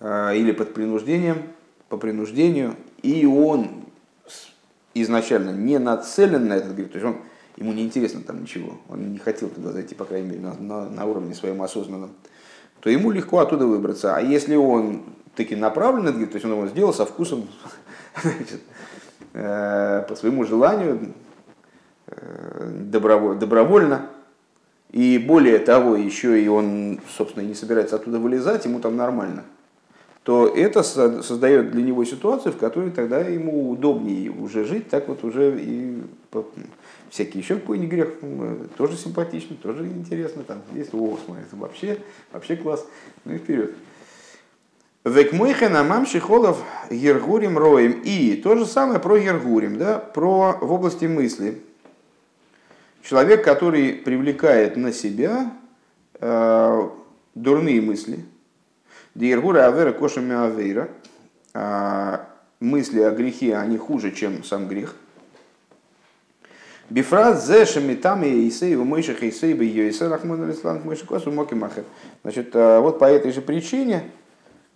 а, 0.00 0.32
или 0.32 0.52
под 0.52 0.74
принуждением, 0.74 1.42
по 1.88 1.96
принуждению, 1.96 2.76
и 3.02 3.26
он 3.26 3.84
изначально 4.94 5.50
не 5.50 5.78
нацелен 5.78 6.48
на 6.48 6.54
этот 6.54 6.74
грех, 6.74 6.90
то 6.90 6.98
есть 6.98 7.06
он, 7.06 7.20
ему 7.56 7.72
не 7.72 7.84
интересно 7.84 8.22
там 8.22 8.42
ничего, 8.42 8.78
он 8.88 9.12
не 9.12 9.18
хотел 9.18 9.48
туда 9.48 9.72
зайти, 9.72 9.94
по 9.94 10.04
крайней 10.04 10.28
мере, 10.28 10.40
на, 10.40 10.54
на, 10.54 10.88
на 10.88 11.04
уровне 11.04 11.34
своем 11.34 11.62
осознанном, 11.62 12.12
то 12.80 12.90
ему 12.90 13.10
легко 13.10 13.40
оттуда 13.40 13.66
выбраться. 13.66 14.16
А 14.16 14.20
если 14.20 14.54
он 14.54 15.02
таки 15.34 15.56
направлен 15.56 16.26
то 16.26 16.34
есть 16.34 16.44
он 16.44 16.52
его 16.52 16.66
сделал 16.68 16.94
со 16.94 17.04
вкусом, 17.04 17.48
значит, 18.22 18.60
э, 19.34 20.04
по 20.08 20.16
своему 20.16 20.44
желанию, 20.44 21.12
э, 22.06 22.70
добровольно, 22.84 24.10
и 24.90 25.18
более 25.18 25.58
того, 25.58 25.96
еще 25.96 26.42
и 26.42 26.48
он, 26.48 27.00
собственно, 27.16 27.44
не 27.44 27.54
собирается 27.54 27.96
оттуда 27.96 28.18
вылезать, 28.18 28.64
ему 28.64 28.80
там 28.80 28.96
нормально, 28.96 29.44
то 30.22 30.46
это 30.46 30.82
создает 30.82 31.70
для 31.70 31.82
него 31.82 32.04
ситуацию, 32.04 32.52
в 32.52 32.58
которой 32.58 32.90
тогда 32.90 33.20
ему 33.20 33.70
удобнее 33.70 34.30
уже 34.30 34.64
жить, 34.64 34.88
так 34.88 35.08
вот 35.08 35.24
уже 35.24 35.58
и 35.60 36.02
всякие 37.10 37.42
еще 37.42 37.56
какой-нибудь 37.56 37.90
грех, 37.90 38.08
тоже 38.76 38.96
симпатично, 38.96 39.56
тоже 39.56 39.86
интересно, 39.86 40.42
там 40.42 40.58
есть, 40.74 40.92
о, 40.92 41.18
смотри, 41.24 41.44
это 41.44 41.56
вообще, 41.56 41.98
вообще 42.32 42.56
класс, 42.56 42.86
ну 43.24 43.34
и 43.34 43.38
вперед. 43.38 43.74
Векмойхен 45.04 45.74
амам 45.74 46.06
шихолов 46.06 46.62
гергурим 46.90 47.56
роем. 47.56 48.02
И 48.04 48.34
то 48.36 48.56
же 48.56 48.66
самое 48.66 49.00
про 49.00 49.18
гергурим, 49.18 49.78
да, 49.78 49.98
про 49.98 50.58
в 50.60 50.70
области 50.70 51.06
мысли. 51.06 51.62
Человек, 53.08 53.42
который 53.42 53.94
привлекает 53.94 54.76
на 54.76 54.92
себя 54.92 55.50
э, 56.20 56.88
дурные 57.34 57.80
мысли, 57.80 58.26
Диергура 59.14 59.66
Авера 59.66 59.92
Кошами 59.92 60.34
Авейра, 60.34 60.90
э, 61.54 62.18
мысли 62.60 63.00
о 63.00 63.10
грехе, 63.12 63.56
они 63.56 63.78
хуже, 63.78 64.10
чем 64.10 64.44
сам 64.44 64.68
грех. 64.68 64.94
Бифраз 66.90 67.46
зе 67.46 67.64
шамитам 67.64 68.24
и 68.24 68.46
исей 68.46 68.74
у 68.74 68.84
мышах 68.84 69.22
исей 69.22 69.54
бы 69.54 69.64
йойсе 69.64 70.08
рахман 70.08 70.42
алислан 70.42 70.82
мышекосу 70.84 71.32
моки 71.32 71.54
махер. 71.54 71.84
Значит, 72.24 72.50
э, 72.52 72.78
вот 72.80 72.98
по 72.98 73.06
этой 73.06 73.32
же 73.32 73.40
причине 73.40 74.10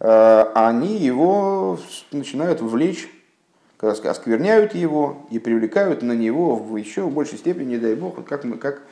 э, 0.00 0.44
они 0.54 0.96
его 0.96 1.78
начинают 2.12 2.62
влечь 2.62 3.10
оскверняют 3.82 4.74
его 4.74 5.26
и 5.30 5.38
привлекают 5.38 6.02
на 6.02 6.12
него 6.12 6.56
в 6.56 6.76
еще 6.76 7.08
большей 7.08 7.38
степени, 7.38 7.70
не 7.70 7.78
дай 7.78 7.94
бог, 7.94 8.24
как, 8.24 8.44
мы, 8.44 8.56
как 8.56 8.82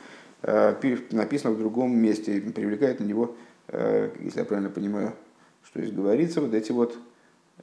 э, 0.43 0.75
написано 1.11 1.53
в 1.53 1.57
другом 1.57 1.97
месте, 1.97 2.41
привлекают 2.41 2.99
на 2.99 3.05
него, 3.05 3.35
э, 3.69 4.09
если 4.19 4.39
я 4.39 4.45
правильно 4.45 4.69
понимаю, 4.69 5.13
что 5.63 5.79
здесь 5.81 5.93
говорится, 5.93 6.41
вот 6.41 6.53
эти 6.53 6.71
вот 6.71 6.97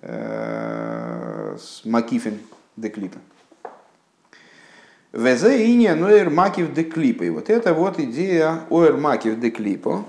э, 0.01 1.57
макифин 1.85 2.39
де 2.77 2.89
клипа. 2.89 3.19
Везе 5.13 5.67
иния 5.67 5.95
ноэр 5.95 6.31
макив 6.31 6.73
де 6.73 6.85
клипа. 6.85 7.25
И 7.25 7.31
вот 7.31 7.51
это 7.51 7.75
вот 7.75 7.99
идея 7.99 8.61
оэр 8.71 8.97
макив 8.97 9.41
де 9.41 9.51
клипа. 9.51 10.05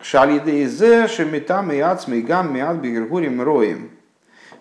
Шалидейзе 0.00 1.08
шемитам 1.08 1.72
и 1.72 1.80
ацмей 1.80 2.22
гам 2.22 2.54
миат 2.54 2.76
бигергурим 2.76 3.42
роем. 3.42 3.90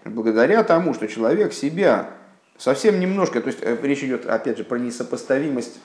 Благодаря 0.03 0.63
тому, 0.63 0.93
что 0.93 1.07
человек 1.07 1.53
себя 1.53 2.09
совсем 2.57 2.99
немножко, 2.99 3.39
то 3.41 3.47
есть 3.47 3.59
э, 3.61 3.77
речь 3.83 4.03
идет 4.03 4.25
опять 4.25 4.57
же 4.57 4.63
про 4.63 4.77
несопоставимость, 4.77 5.79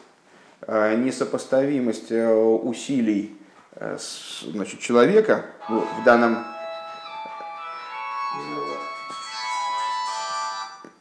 э, 0.62 0.96
несопоставимость 0.96 2.10
э, 2.10 2.34
усилий 2.34 3.36
значит, 4.42 4.80
человека 4.80 5.46
ну, 5.68 5.80
в 5.80 6.04
данном 6.04 6.44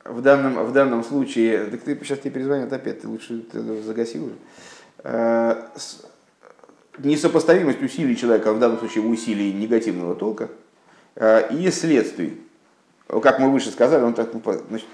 в 0.05 0.21
данном, 0.21 0.65
в 0.65 0.73
данном 0.73 1.03
случае, 1.03 1.65
так 1.65 1.81
ты 1.81 1.97
сейчас 2.03 2.19
тебе 2.19 2.31
перезвонят 2.31 2.71
опять, 2.71 3.01
ты 3.01 3.07
лучше 3.07 3.39
ты 3.39 3.61
загаси 3.81 4.19
уже 4.19 4.35
несопоставимость 6.97 7.81
усилий 7.81 8.15
человека, 8.15 8.53
в 8.53 8.59
данном 8.59 8.79
случае 8.79 9.03
усилий 9.03 9.53
негативного 9.53 10.15
толка, 10.15 10.49
э, 11.15 11.55
и 11.55 11.69
следствий. 11.71 12.41
Как 13.21 13.39
мы 13.39 13.51
выше 13.51 13.71
сказали, 13.71 14.03
он 14.03 14.13
так, 14.13 14.29
значит, 14.69 14.87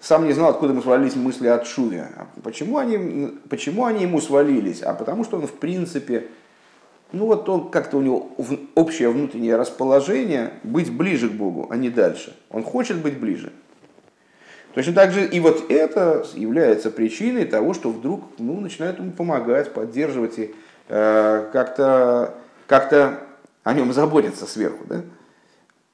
сам 0.00 0.26
не 0.26 0.32
знал, 0.32 0.50
откуда 0.50 0.72
ему 0.72 0.82
свалились 0.82 1.16
мысли 1.16 1.46
от 1.46 1.66
Шуве. 1.66 2.08
А 2.16 2.26
почему 2.42 2.78
они, 2.78 3.38
почему 3.48 3.84
они 3.84 4.02
ему 4.02 4.20
свалились? 4.20 4.82
А 4.82 4.94
потому 4.94 5.24
что 5.24 5.36
он, 5.36 5.46
в 5.46 5.52
принципе, 5.52 6.28
ну 7.12 7.26
вот 7.26 7.48
он 7.48 7.70
как-то 7.70 7.98
у 7.98 8.02
него 8.02 8.30
общее 8.74 9.08
внутреннее 9.10 9.56
расположение 9.56 10.54
быть 10.64 10.92
ближе 10.92 11.28
к 11.28 11.32
Богу, 11.32 11.68
а 11.70 11.76
не 11.76 11.88
дальше. 11.88 12.36
Он 12.50 12.62
хочет 12.62 12.98
быть 12.98 13.18
ближе. 13.18 13.52
Точно 14.74 14.92
так 14.92 15.12
же 15.12 15.26
и 15.26 15.40
вот 15.40 15.70
это 15.70 16.26
является 16.34 16.90
причиной 16.90 17.46
того, 17.46 17.72
что 17.72 17.88
вдруг 17.90 18.24
ну, 18.38 18.60
начинает 18.60 18.98
ему 18.98 19.12
помогать, 19.12 19.72
поддерживать 19.72 20.38
и 20.38 20.54
как-то 20.88 22.34
как 22.66 22.92
о 23.62 23.74
нем 23.74 23.92
заботиться 23.92 24.46
сверху. 24.46 24.84
Да? 24.88 25.02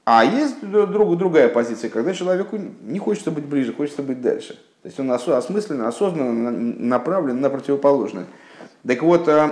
А 0.04 0.24
есть 0.24 0.60
друг, 0.60 1.16
другая 1.16 1.48
позиция, 1.48 1.90
когда 1.90 2.12
человеку 2.12 2.58
не 2.58 2.98
хочется 2.98 3.30
быть 3.30 3.44
ближе, 3.44 3.72
хочется 3.72 4.02
быть 4.02 4.20
дальше. 4.20 4.54
То 4.82 4.88
есть 4.88 4.98
он 4.98 5.10
осмысленно, 5.10 5.86
осознанно 5.86 6.50
направлен 6.50 7.40
на 7.40 7.48
противоположное. 7.50 8.26
Так 8.86 9.00
вот, 9.02 9.28
э, 9.28 9.50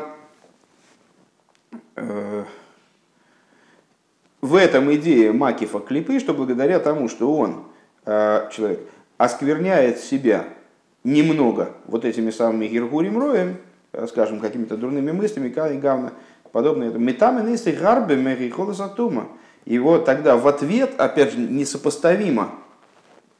э, 1.95 2.45
в 4.41 4.55
этом 4.57 4.93
идее 4.95 5.33
Макифа 5.33 5.79
клипы, 5.79 6.19
что 6.19 6.35
благодаря 6.35 6.81
тому, 6.81 7.09
что 7.09 7.33
он, 7.33 7.65
человек, 8.05 8.81
оскверняет 9.19 9.99
себя 9.99 10.47
немного 11.05 11.75
вот 11.87 12.05
этими 12.05 12.31
самыми 12.31 12.67
Гиргурим 12.67 13.19
Роем, 13.19 13.57
Э, 13.57 13.57
скажем, 14.09 14.41
какими-то 14.41 14.77
дурными 14.77 15.11
мыслями, 15.13 15.49
и 15.49 15.79
гавна, 15.79 16.13
подобное. 16.53 16.91
Метамы 16.91 17.43
нейсы 17.43 17.73
гарбе 17.73 18.17
мерихолосатума. 18.17 19.29
И 19.65 19.79
вот 19.79 20.05
тогда 20.05 20.37
в 20.37 20.47
ответ, 20.49 20.95
опять 20.99 21.33
же, 21.33 21.39
несопоставимо 21.39 22.53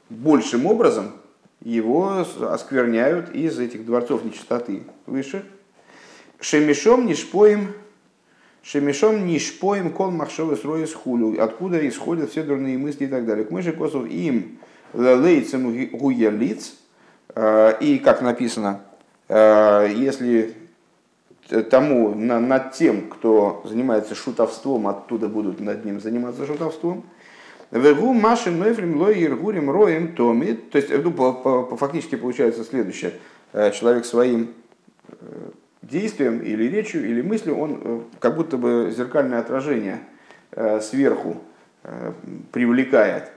большим 0.09 0.65
образом 0.65 1.13
его 1.61 2.25
оскверняют 2.41 3.33
из 3.33 3.59
этих 3.59 3.85
дворцов 3.85 4.23
нечистоты 4.23 4.83
выше. 5.05 5.45
Шемишом 6.39 7.05
не 7.05 7.13
шпоем, 7.13 7.73
шемишом 8.63 9.25
не 9.25 9.39
шпоем 9.39 9.91
кол 9.91 10.11
махшовы 10.11 10.55
с 10.57 10.93
хулю, 10.93 11.41
откуда 11.41 11.87
исходят 11.87 12.31
все 12.31 12.43
дурные 12.43 12.77
мысли 12.77 13.05
и 13.05 13.07
так 13.07 13.25
далее. 13.25 13.45
К 13.45 13.51
мыши 13.51 13.73
косов 13.73 14.07
им 14.07 14.59
лейцем 14.93 15.89
гуя 15.91 16.29
лиц, 16.29 16.73
э, 17.35 17.77
и 17.79 17.99
как 17.99 18.21
написано, 18.21 18.81
Э, 18.81 18.90
если 19.31 20.53
тому, 21.69 22.13
на, 22.13 22.39
над 22.39 22.73
тем, 22.73 23.09
кто 23.09 23.61
занимается 23.65 24.13
шутовством, 24.13 24.87
оттуда 24.87 25.29
будут 25.29 25.59
над 25.61 25.85
ним 25.85 26.01
заниматься 26.01 26.45
шутовством. 26.45 27.03
Вегу 27.71 28.13
машин 28.13 28.59
нойфрим 28.59 28.97
лой 28.97 29.23
иргурим 29.23 29.71
роем 29.71 30.13
томи. 30.15 30.53
То 30.53 30.77
есть, 30.77 30.89
ну, 30.89 31.11
по, 31.11 31.31
по, 31.31 31.63
по, 31.63 31.77
фактически 31.77 32.15
получается 32.15 32.65
следующее. 32.65 33.13
Человек 33.53 34.05
своим 34.05 34.53
действием 35.81 36.39
или 36.39 36.65
речью 36.65 37.09
или 37.09 37.21
мыслью, 37.21 37.57
он 37.57 38.03
как 38.19 38.35
будто 38.35 38.57
бы 38.57 38.93
зеркальное 38.95 39.39
отражение 39.39 39.99
сверху 40.81 41.37
привлекает 42.51 43.31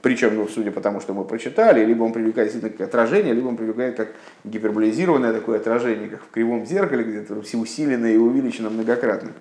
причем, 0.00 0.34
ну, 0.36 0.48
судя 0.48 0.70
по 0.70 0.80
тому, 0.80 1.00
что 1.00 1.14
мы 1.14 1.24
прочитали, 1.24 1.84
либо 1.84 2.04
он 2.04 2.12
привлекает 2.12 2.48
действительно 2.48 2.76
как 2.76 2.88
отражение, 2.88 3.34
либо 3.34 3.48
он 3.48 3.56
привлекает 3.56 3.96
как 3.96 4.08
гиперболизированное 4.44 5.32
такое 5.32 5.58
отражение, 5.58 6.08
как 6.08 6.22
в 6.22 6.30
кривом 6.30 6.66
зеркале, 6.66 7.04
где-то 7.04 7.34
усиленное 7.34 8.12
и 8.12 8.16
увеличено 8.16 8.70
многократно. 8.70 9.32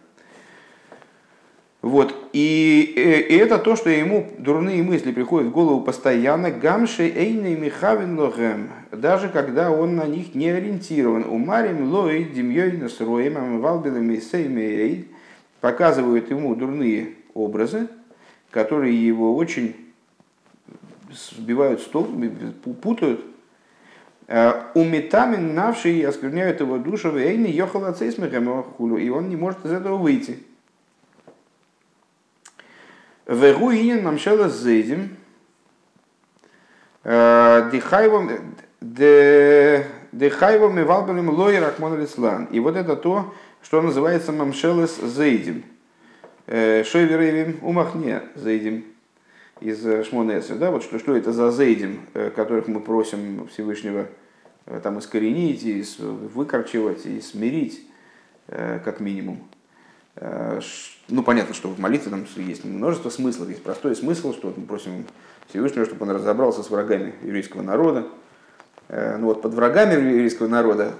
Вот. 1.81 2.15
И, 2.31 2.93
э, 2.95 3.19
и 3.19 3.35
это 3.35 3.57
то, 3.57 3.75
что 3.75 3.89
ему 3.89 4.29
дурные 4.37 4.81
мысли 4.83 5.11
приходят 5.11 5.49
в 5.49 5.51
голову 5.51 5.81
постоянно. 5.81 6.49
Гамши 6.49 7.09
эйный 7.09 7.55
михавин 7.55 8.17
лохем. 8.17 8.69
Даже 8.91 9.27
когда 9.27 9.69
он 9.69 9.97
на 9.97 10.05
них 10.05 10.33
не 10.33 10.49
ориентирован. 10.49 11.25
Умарим 11.25 11.91
лой 11.91 12.23
демьей 12.23 12.77
насроем 12.77 13.37
амвалбилем 13.37 14.09
и 14.11 15.05
показывают 15.59 16.29
ему 16.29 16.55
дурные 16.55 17.15
образы, 17.33 17.89
которые 18.49 19.05
его 19.05 19.35
очень 19.35 19.75
сбивают 21.13 21.81
с 21.81 21.85
путают. 22.81 23.23
Э, 24.27 24.71
Уметамин 24.73 25.53
навший 25.53 26.01
оскверняют 26.01 26.59
его 26.59 26.77
душу, 26.77 27.17
эйни 27.17 27.49
йохала 27.51 27.93
хулу, 28.63 28.97
и 28.97 29.09
он 29.09 29.29
не 29.29 29.35
может 29.35 29.65
из 29.65 29.71
этого 29.71 29.97
выйти. 29.97 30.43
Вегу 33.27 33.71
инин 33.71 34.03
мамшела 34.03 34.49
зейдим, 34.49 35.15
э, 37.03 37.69
дихайвом 37.71 38.29
Дехайвом 40.13 40.77
и 40.77 40.83
валбалем 40.83 41.29
лой 41.29 41.57
рахмон 41.57 41.99
лислан. 41.99 42.45
И 42.45 42.59
вот 42.59 42.75
это 42.75 42.95
то, 42.95 43.33
что 43.63 43.81
называется 43.81 44.31
мамшелес 44.31 44.99
зейдим. 45.01 45.63
Э, 46.45 46.83
Шойверевим 46.83 47.57
умахне 47.63 48.21
зейдим 48.35 48.92
из 49.59 49.85
э, 49.85 50.03
Шмонеса, 50.03 50.55
да, 50.55 50.71
вот 50.71 50.83
что, 50.83 50.99
что 50.99 51.15
это 51.15 51.31
за 51.31 51.51
зейдим, 51.51 52.01
э, 52.13 52.29
которых 52.29 52.67
мы 52.67 52.79
просим 52.79 53.47
Всевышнего 53.47 54.07
э, 54.65 54.79
там 54.81 54.99
искоренить, 54.99 55.63
и 55.63 55.83
выкорчевать, 55.99 57.05
и 57.05 57.21
смирить, 57.21 57.85
как 58.47 58.99
минимум. 58.99 59.41
Ну, 61.07 61.23
понятно, 61.23 61.55
что 61.55 61.69
в 61.69 61.79
молитве 61.79 62.11
там 62.11 62.25
есть 62.35 62.65
множество 62.65 63.09
смыслов, 63.09 63.47
есть 63.47 63.63
простой 63.63 63.95
смысл, 63.95 64.33
что 64.33 64.53
мы 64.55 64.65
просим 64.65 65.05
Всевышнего, 65.47 65.85
чтобы 65.85 66.05
он 66.05 66.11
разобрался 66.11 66.61
с 66.61 66.69
врагами 66.69 67.13
еврейского 67.23 67.61
народа. 67.61 68.05
Ну 68.89 69.27
вот 69.27 69.41
под 69.41 69.53
врагами 69.53 69.93
еврейского 69.93 70.47
народа, 70.47 70.91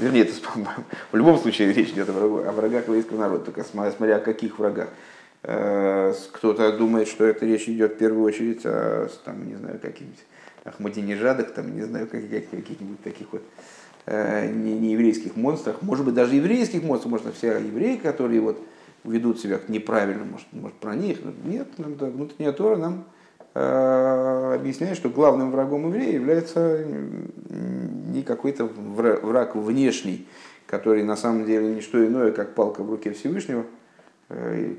вернее, 0.00 0.22
это, 0.22 0.32
в 1.12 1.16
любом 1.16 1.38
случае 1.38 1.72
речь 1.74 1.90
идет 1.90 2.08
о 2.08 2.52
врагах 2.52 2.88
еврейского 2.88 3.18
народа, 3.18 3.44
только 3.44 3.62
смотря 3.62 4.16
о 4.16 4.20
каких 4.20 4.58
врагах. 4.58 4.88
Э, 5.42 6.12
кто-то 6.32 6.76
думает, 6.76 7.08
что 7.08 7.24
это 7.24 7.46
речь 7.46 7.68
идет 7.68 7.94
в 7.94 7.96
первую 7.96 8.24
очередь 8.24 8.60
о, 8.64 9.08
там, 9.24 9.48
не 9.48 9.54
знаю, 9.54 9.78
каких-нибудь 9.78 10.24
Ахмадинежадах, 10.64 11.52
там, 11.52 11.74
не 11.74 11.82
знаю, 11.82 12.06
каких-нибудь 12.06 13.02
таких 13.02 13.32
вот 13.32 13.42
э, 14.04 14.50
не, 14.50 14.78
не 14.78 14.92
еврейских 14.92 15.36
монстрах, 15.36 15.80
может 15.80 16.04
быть, 16.04 16.14
даже 16.14 16.34
еврейских 16.34 16.82
монстров, 16.82 17.12
может, 17.12 17.34
все 17.34 17.58
евреи, 17.58 17.96
которые 17.96 18.42
вот 18.42 18.60
ведут 19.02 19.40
себя 19.40 19.60
неправильно, 19.68 20.24
может, 20.24 20.46
может 20.52 20.76
про 20.76 20.94
них. 20.94 21.20
Нет, 21.44 21.68
нам, 21.78 21.96
да, 21.96 22.06
внутренняя 22.06 22.52
Тора 22.52 22.76
нам 22.76 23.04
э, 23.54 24.56
объясняет, 24.56 24.98
что 24.98 25.08
главным 25.08 25.52
врагом 25.52 25.86
еврея 25.86 26.12
является 26.12 26.84
не 27.48 28.22
какой-то 28.22 28.66
враг 28.66 29.56
внешний, 29.56 30.26
который 30.66 31.02
на 31.02 31.16
самом 31.16 31.46
деле 31.46 31.76
не 31.76 31.80
что 31.80 32.06
иное, 32.06 32.30
как 32.30 32.54
палка 32.54 32.82
в 32.82 32.90
руке 32.90 33.12
Всевышнего– 33.14 33.64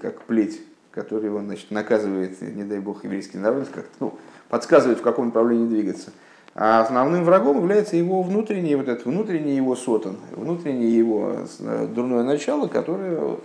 как 0.01 0.21
плеть, 0.23 0.61
который 0.91 1.29
он 1.29 1.45
значит, 1.45 1.71
наказывает, 1.71 2.41
не 2.41 2.63
дай 2.63 2.79
бог, 2.79 3.03
еврейский 3.03 3.37
народ, 3.37 3.67
как 3.73 3.85
ну, 3.99 4.17
подсказывает, 4.49 4.99
в 4.99 5.01
каком 5.01 5.27
направлении 5.27 5.67
двигаться. 5.67 6.11
А 6.53 6.81
основным 6.81 7.23
врагом 7.23 7.57
является 7.57 7.95
его 7.95 8.21
внутренний, 8.21 8.75
вот 8.75 8.87
этот 8.87 9.05
внутренний 9.05 9.55
его 9.55 9.75
сотан, 9.75 10.17
внутреннее 10.31 10.97
его 10.97 11.45
э, 11.59 11.87
дурное 11.87 12.23
начало, 12.23 12.67
которое 12.67 13.37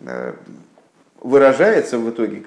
э, 0.00 0.34
выражается 1.22 1.98
в 1.98 2.10
итоге, 2.10 2.42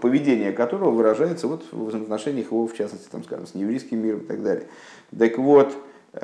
поведение 0.00 0.52
которого 0.52 0.90
выражается 0.90 1.46
вот 1.46 1.64
в 1.72 1.94
отношениях 1.94 2.46
его, 2.46 2.66
в 2.66 2.74
частности, 2.74 3.06
там, 3.10 3.22
скажем, 3.22 3.46
с 3.46 3.54
нееврейским 3.54 4.02
миром 4.02 4.20
и 4.20 4.24
так 4.24 4.42
далее. 4.42 4.64
Так 5.16 5.36
вот, 5.36 5.76
вот 6.14 6.20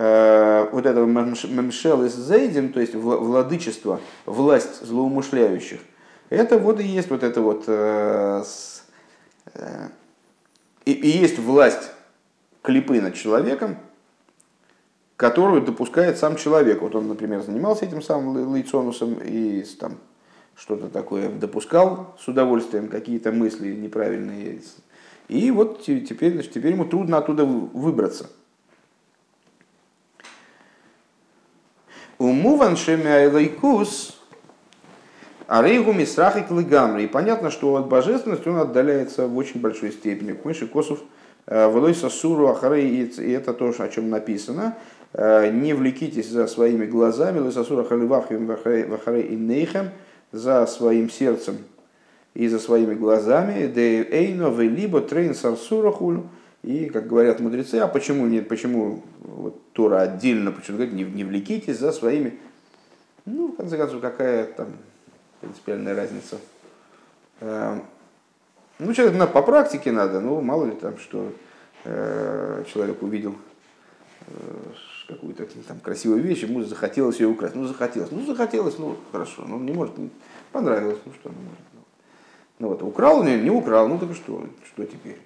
этого 0.86 1.04
мемшел 1.04 2.04
из 2.04 2.14
зейдем, 2.14 2.72
то 2.72 2.80
есть 2.80 2.94
владычество, 2.94 4.00
власть 4.24 4.86
злоумышляющих, 4.86 5.80
это 6.30 6.58
вот 6.58 6.80
и 6.80 6.84
есть 6.84 7.10
вот 7.10 7.22
это 7.24 7.40
вот 7.40 7.64
э, 7.66 8.42
э, 9.54 9.88
и, 10.84 10.92
и 10.92 11.08
есть 11.08 11.38
власть 11.38 11.90
клипы 12.62 13.00
над 13.00 13.14
человеком, 13.14 13.76
которую 15.16 15.62
допускает 15.62 16.18
сам 16.18 16.36
человек. 16.36 16.82
Вот 16.82 16.94
он, 16.94 17.08
например, 17.08 17.42
занимался 17.42 17.84
этим 17.84 18.00
самым 18.00 18.54
лейцонусом 18.54 19.14
и 19.14 19.62
там 19.78 19.98
что-то 20.54 20.88
такое 20.88 21.28
допускал 21.30 22.16
с 22.20 22.28
удовольствием, 22.28 22.88
какие-то 22.88 23.32
мысли 23.32 23.74
неправильные. 23.74 24.62
И 25.28 25.50
вот 25.50 25.82
теперь, 25.82 26.34
значит, 26.34 26.52
теперь 26.52 26.72
ему 26.72 26.84
трудно 26.84 27.18
оттуда 27.18 27.44
выбраться. 27.44 28.30
Умуван 32.18 32.76
шемяйлайкус 32.76 34.19
а 35.50 35.62
рейгу 35.62 35.92
мисрах 35.92 36.36
и 36.36 36.42
клыгамри. 36.42 37.02
И 37.02 37.06
понятно, 37.08 37.50
что 37.50 37.74
от 37.74 37.88
божественности 37.88 38.46
он 38.46 38.58
отдаляется 38.58 39.26
в 39.26 39.36
очень 39.36 39.60
большой 39.60 39.90
степени. 39.90 40.38
Мыши 40.44 40.68
Косов 40.68 41.00
э, 41.46 41.66
Волой 41.66 41.96
Сасуру 41.96 42.46
Ахарей, 42.46 43.06
и 43.06 43.32
это 43.32 43.52
то, 43.52 43.74
о 43.76 43.88
чем 43.88 44.10
написано. 44.10 44.76
Э, 45.12 45.50
не 45.50 45.74
влекитесь 45.74 46.28
за 46.28 46.46
своими 46.46 46.86
глазами, 46.86 47.40
Лысасура 47.40 47.82
Халивавхим 47.82 48.46
Вахарей 48.46 49.22
и 49.24 49.34
Нейхем, 49.34 49.90
за 50.30 50.64
своим 50.68 51.10
сердцем 51.10 51.58
и 52.34 52.46
за 52.46 52.60
своими 52.60 52.94
глазами. 52.94 53.66
דעינא 53.66 54.04
וליבא 54.08 54.56
תרין 54.56 55.00
סרסורי 55.00 55.34
דחטאה. 55.34 56.28
И, 56.62 56.84
как 56.84 57.08
говорят 57.08 57.40
мудрецы, 57.40 57.80
а 57.80 57.88
почему 57.88 58.28
нет, 58.28 58.46
почему 58.46 59.02
вот, 59.18 59.60
Тора 59.72 60.02
отдельно, 60.02 60.52
почему 60.52 60.76
говорит, 60.76 60.94
не, 60.94 61.02
не 61.02 61.24
влекитесь 61.24 61.78
за 61.78 61.90
своими, 61.90 62.38
ну, 63.24 63.48
в 63.48 63.56
конце 63.56 63.76
концов, 63.76 64.00
какая 64.00 64.44
там 64.44 64.68
принципиальная 65.40 65.94
разница. 65.94 66.38
Эм, 67.40 67.82
ну, 68.78 68.92
человек 68.92 69.16
надо, 69.16 69.32
по 69.32 69.42
практике 69.42 69.92
надо, 69.92 70.20
ну, 70.20 70.40
мало 70.40 70.66
ли 70.66 70.72
там, 70.72 70.98
что 70.98 71.32
э, 71.84 72.64
человек 72.72 73.02
увидел 73.02 73.34
э, 74.26 74.32
какую-то 75.08 75.46
там 75.66 75.80
красивую 75.80 76.22
вещь, 76.22 76.42
ему 76.42 76.62
захотелось 76.62 77.20
ее 77.20 77.28
украсть. 77.28 77.54
Ну, 77.54 77.66
захотелось. 77.66 78.10
Ну, 78.10 78.24
захотелось, 78.24 78.78
ну, 78.78 78.96
хорошо. 79.12 79.44
Ну, 79.46 79.58
не 79.58 79.72
может, 79.72 79.94
понравилось, 80.52 80.98
ну, 81.04 81.12
что, 81.12 81.30
ну, 81.30 81.42
может. 81.42 81.58
Ну, 82.58 82.68
вот, 82.68 82.82
украл, 82.82 83.22
не, 83.24 83.40
не 83.40 83.50
украл, 83.50 83.88
ну, 83.88 83.98
так 83.98 84.14
что, 84.14 84.46
что 84.66 84.84
теперь? 84.84 85.18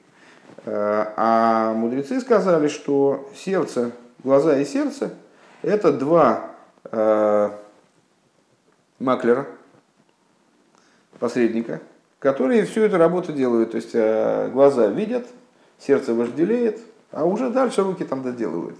Э, 0.64 1.12
а 1.16 1.72
мудрецы 1.74 2.20
сказали, 2.20 2.68
что 2.68 3.28
сердце, 3.34 3.90
глаза 4.22 4.58
и 4.58 4.64
сердце– 4.64 5.14
это 5.62 5.92
два 5.92 6.50
э, 6.84 7.50
маклера– 8.98 9.46
посредника, 11.24 11.80
которые 12.18 12.66
всю 12.66 12.82
эту 12.82 12.98
работу 12.98 13.32
делают. 13.32 13.70
То 13.70 13.76
есть 13.76 13.92
э, 13.94 14.50
глаза 14.52 14.88
видят, 14.88 15.26
сердце 15.78 16.12
вожделеет, 16.12 16.80
а 17.12 17.24
уже 17.24 17.48
дальше 17.48 17.82
руки 17.82 18.04
там 18.04 18.22
доделывают. 18.22 18.76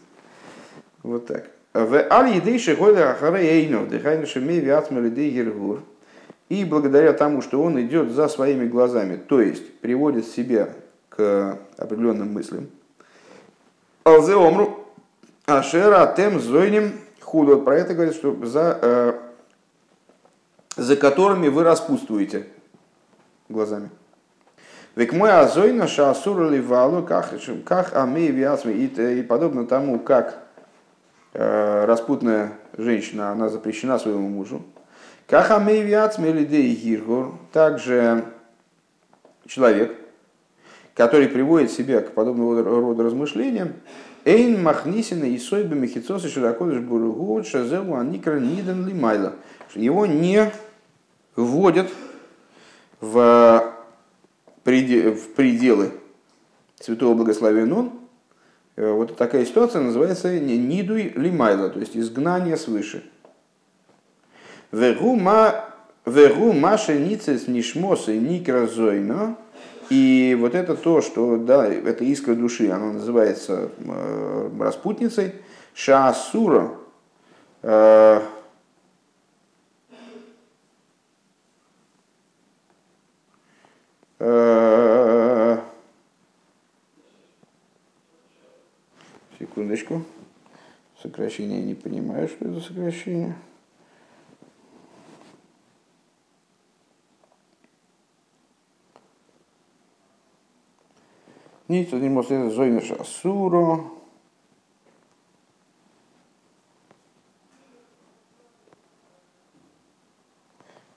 Вот 1.02 1.26
так. 1.26 1.46
В 1.72 1.94
аль 2.10 2.36
едейши 2.36 2.76
года 2.76 3.12
ахарейну, 3.12 3.86
дыхайнуши 3.86 4.40
меви 4.40 4.68
атмалидей 4.68 5.30
гергур. 5.30 5.80
И 6.50 6.66
благодаря 6.66 7.14
тому, 7.14 7.40
что 7.40 7.62
он 7.62 7.80
идет 7.80 8.10
за 8.10 8.28
своими 8.28 8.68
глазами, 8.68 9.16
то 9.16 9.40
есть 9.40 9.80
приводит 9.80 10.26
себя 10.26 10.68
к 11.08 11.58
определенным 11.78 12.30
мыслям. 12.34 12.66
Алзе 14.04 14.34
омру 14.34 14.84
ашера 15.46 16.12
тем 16.14 16.40
зойним 16.40 16.92
худо. 17.22 17.56
Про 17.56 17.76
это 17.76 17.94
говорит, 17.94 18.14
что 18.14 18.36
за 18.44 18.78
э, 18.82 19.12
за 20.76 20.96
которыми 20.96 21.48
вы 21.48 21.64
распутствуете 21.64 22.46
глазами. 23.48 23.90
Век 24.96 25.12
мой 25.12 25.32
азойна 25.32 25.88
шаасура 25.88 26.48
ливалу 26.48 27.02
как 27.02 27.96
амей 27.96 28.30
виасми 28.30 28.72
и 28.72 29.22
подобно 29.22 29.66
тому, 29.66 29.98
как 29.98 30.38
э, 31.32 31.84
распутная 31.84 32.52
женщина, 32.76 33.30
она 33.30 33.48
запрещена 33.48 33.98
своему 33.98 34.28
мужу. 34.28 34.62
Кахамейвиац 35.26 36.18
мелидей 36.18 36.74
гиргур, 36.74 37.34
также 37.52 38.24
человек, 39.46 39.96
который 40.94 41.28
приводит 41.28 41.70
себя 41.70 42.00
к 42.02 42.12
подобного 42.12 42.62
рода 42.62 43.04
размышлениям, 43.04 43.72
Эйн 44.26 44.62
махнисина 44.62 45.24
и 45.24 45.38
сойба 45.38 45.74
мехицоса 45.74 46.28
широкодыш 46.28 46.80
буругу 46.80 47.42
шазеву 47.44 47.96
аникра 47.96 48.38
ниден 48.38 48.86
лимайла. 48.86 49.34
Его 49.74 50.06
не 50.06 50.50
вводят 51.36 51.90
в, 53.00 53.74
пределы 54.64 55.92
святого 56.80 57.14
благословен 57.14 57.72
он. 57.72 57.92
Э, 58.76 58.92
вот 58.92 59.16
такая 59.16 59.44
ситуация 59.44 59.82
называется 59.82 60.38
нидуй 60.38 61.12
лимайла, 61.16 61.70
то 61.70 61.80
есть 61.80 61.96
изгнание 61.96 62.56
свыше. 62.56 63.04
Вегу 64.70 66.52
маша 66.52 66.94
ницес 66.94 67.48
нишмоса 67.48 68.12
никразойно. 68.12 69.36
И 69.90 70.36
вот 70.40 70.54
это 70.54 70.74
то, 70.76 71.00
что, 71.02 71.36
да, 71.36 71.66
это 71.66 72.04
искра 72.04 72.34
души, 72.34 72.70
она 72.70 72.92
называется 72.92 73.70
э, 73.78 74.50
распутницей. 74.58 75.34
Шаасура, 75.74 76.70
э, 77.62 78.20
э, 84.20 85.58
секундочку. 89.38 90.02
Сокращение 91.14 91.62
не 91.62 91.74
понимаю, 91.74 92.26
что 92.26 92.44
это 92.44 92.60
сокращение. 92.60 93.36
Ниц, 101.68 101.92
один 101.92 102.14
может 102.14 102.32
это 102.32 102.50
зойна 102.50 102.80
шасуро. 102.80 103.84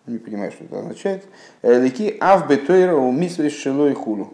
Не 0.08 0.18
понимаю, 0.18 0.52
что 0.52 0.64
это 0.64 0.80
означает. 0.80 1.28
Лики 1.62 2.18
авбетойра 2.20 2.96
у 2.96 3.12
мисвей 3.12 3.52
шилой 3.52 3.94
хулу. 3.94 4.34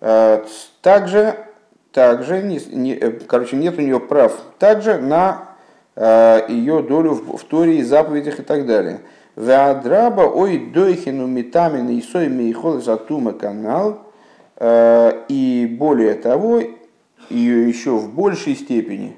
Э, 0.00 0.44
также, 0.82 1.54
также 1.96 2.42
не, 2.42 2.60
не, 2.70 2.94
э, 2.94 3.10
короче, 3.26 3.56
нет 3.56 3.78
у 3.78 3.80
нее 3.80 3.98
прав 3.98 4.32
также 4.58 4.98
на 4.98 5.48
э, 5.96 6.42
ее 6.48 6.82
долю 6.82 7.14
в, 7.14 7.38
в 7.38 7.44
Торе 7.44 7.78
и 7.78 7.82
заповедях 7.82 8.38
и 8.38 8.42
так 8.42 8.66
далее. 8.66 9.00
Веадраба 9.34 10.22
ой 10.22 10.58
дойхину 10.58 11.26
метамин 11.26 11.88
и 11.88 12.00
сой 12.02 12.28
мейхол 12.28 12.80
затума 12.80 13.32
канал– 13.32 14.02
Э, 14.56 15.24
и 15.28 15.66
более 15.78 16.14
того, 16.14 16.62
ее 17.28 17.68
еще 17.68 17.96
в 17.96 18.14
большей 18.14 18.54
степени 18.54 19.16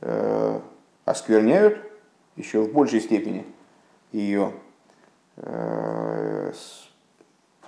э, 0.00 0.60
оскверняют, 1.04 1.78
еще 2.36 2.62
в 2.62 2.72
большей 2.72 3.00
степени 3.00 3.44
ее 4.12 4.52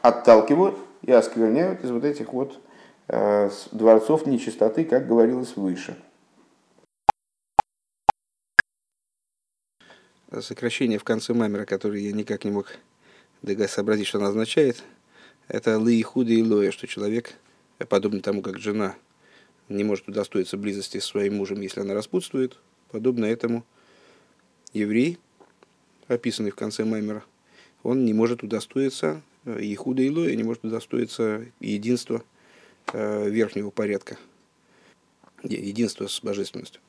отталкивают 0.00 0.76
и 1.02 1.10
оскверняют 1.10 1.82
из 1.82 1.90
вот 1.90 2.04
этих 2.04 2.32
вот 2.32 2.60
дворцов 3.08 4.26
нечистоты, 4.26 4.84
как 4.84 5.06
говорилось 5.06 5.56
выше. 5.56 5.96
Сокращение 10.40 10.98
в 10.98 11.04
конце 11.04 11.34
мамера, 11.34 11.64
которое 11.64 12.00
я 12.00 12.12
никак 12.12 12.44
не 12.44 12.50
мог 12.50 12.76
сообразить, 13.68 14.06
что 14.06 14.18
оно 14.18 14.28
означает– 14.28 14.82
это 15.48 15.78
лы 15.78 15.94
и 15.94 16.42
лоя, 16.42 16.72
что 16.72 16.86
человек, 16.88 17.34
подобно 17.88 18.20
тому, 18.20 18.42
как 18.42 18.58
жена 18.58 18.96
не 19.68 19.84
может 19.84 20.08
удостоиться 20.08 20.56
близости 20.56 20.98
с 20.98 21.04
своим 21.04 21.36
мужем, 21.36 21.60
если 21.60 21.80
она 21.80 21.94
распутствует, 21.94 22.58
подобно 22.90 23.26
этому 23.26 23.64
еврей, 24.72 25.18
описанный 26.08 26.50
в 26.50 26.56
конце 26.56 26.84
Маймера, 26.84 27.22
он 27.82 28.04
не 28.04 28.12
может 28.12 28.42
удостоиться 28.42 29.22
э, 29.44 29.60
и 29.60 29.74
худа 29.76 30.02
и 30.02 30.10
лоя, 30.10 30.34
не 30.34 30.42
может 30.42 30.64
удостоиться 30.64 31.44
единства 31.60 32.16
э, 32.16 32.35
верхнего 32.92 33.70
порядка, 33.70 34.16
единства 35.42 36.06
с 36.06 36.20
божественностью. 36.22 36.80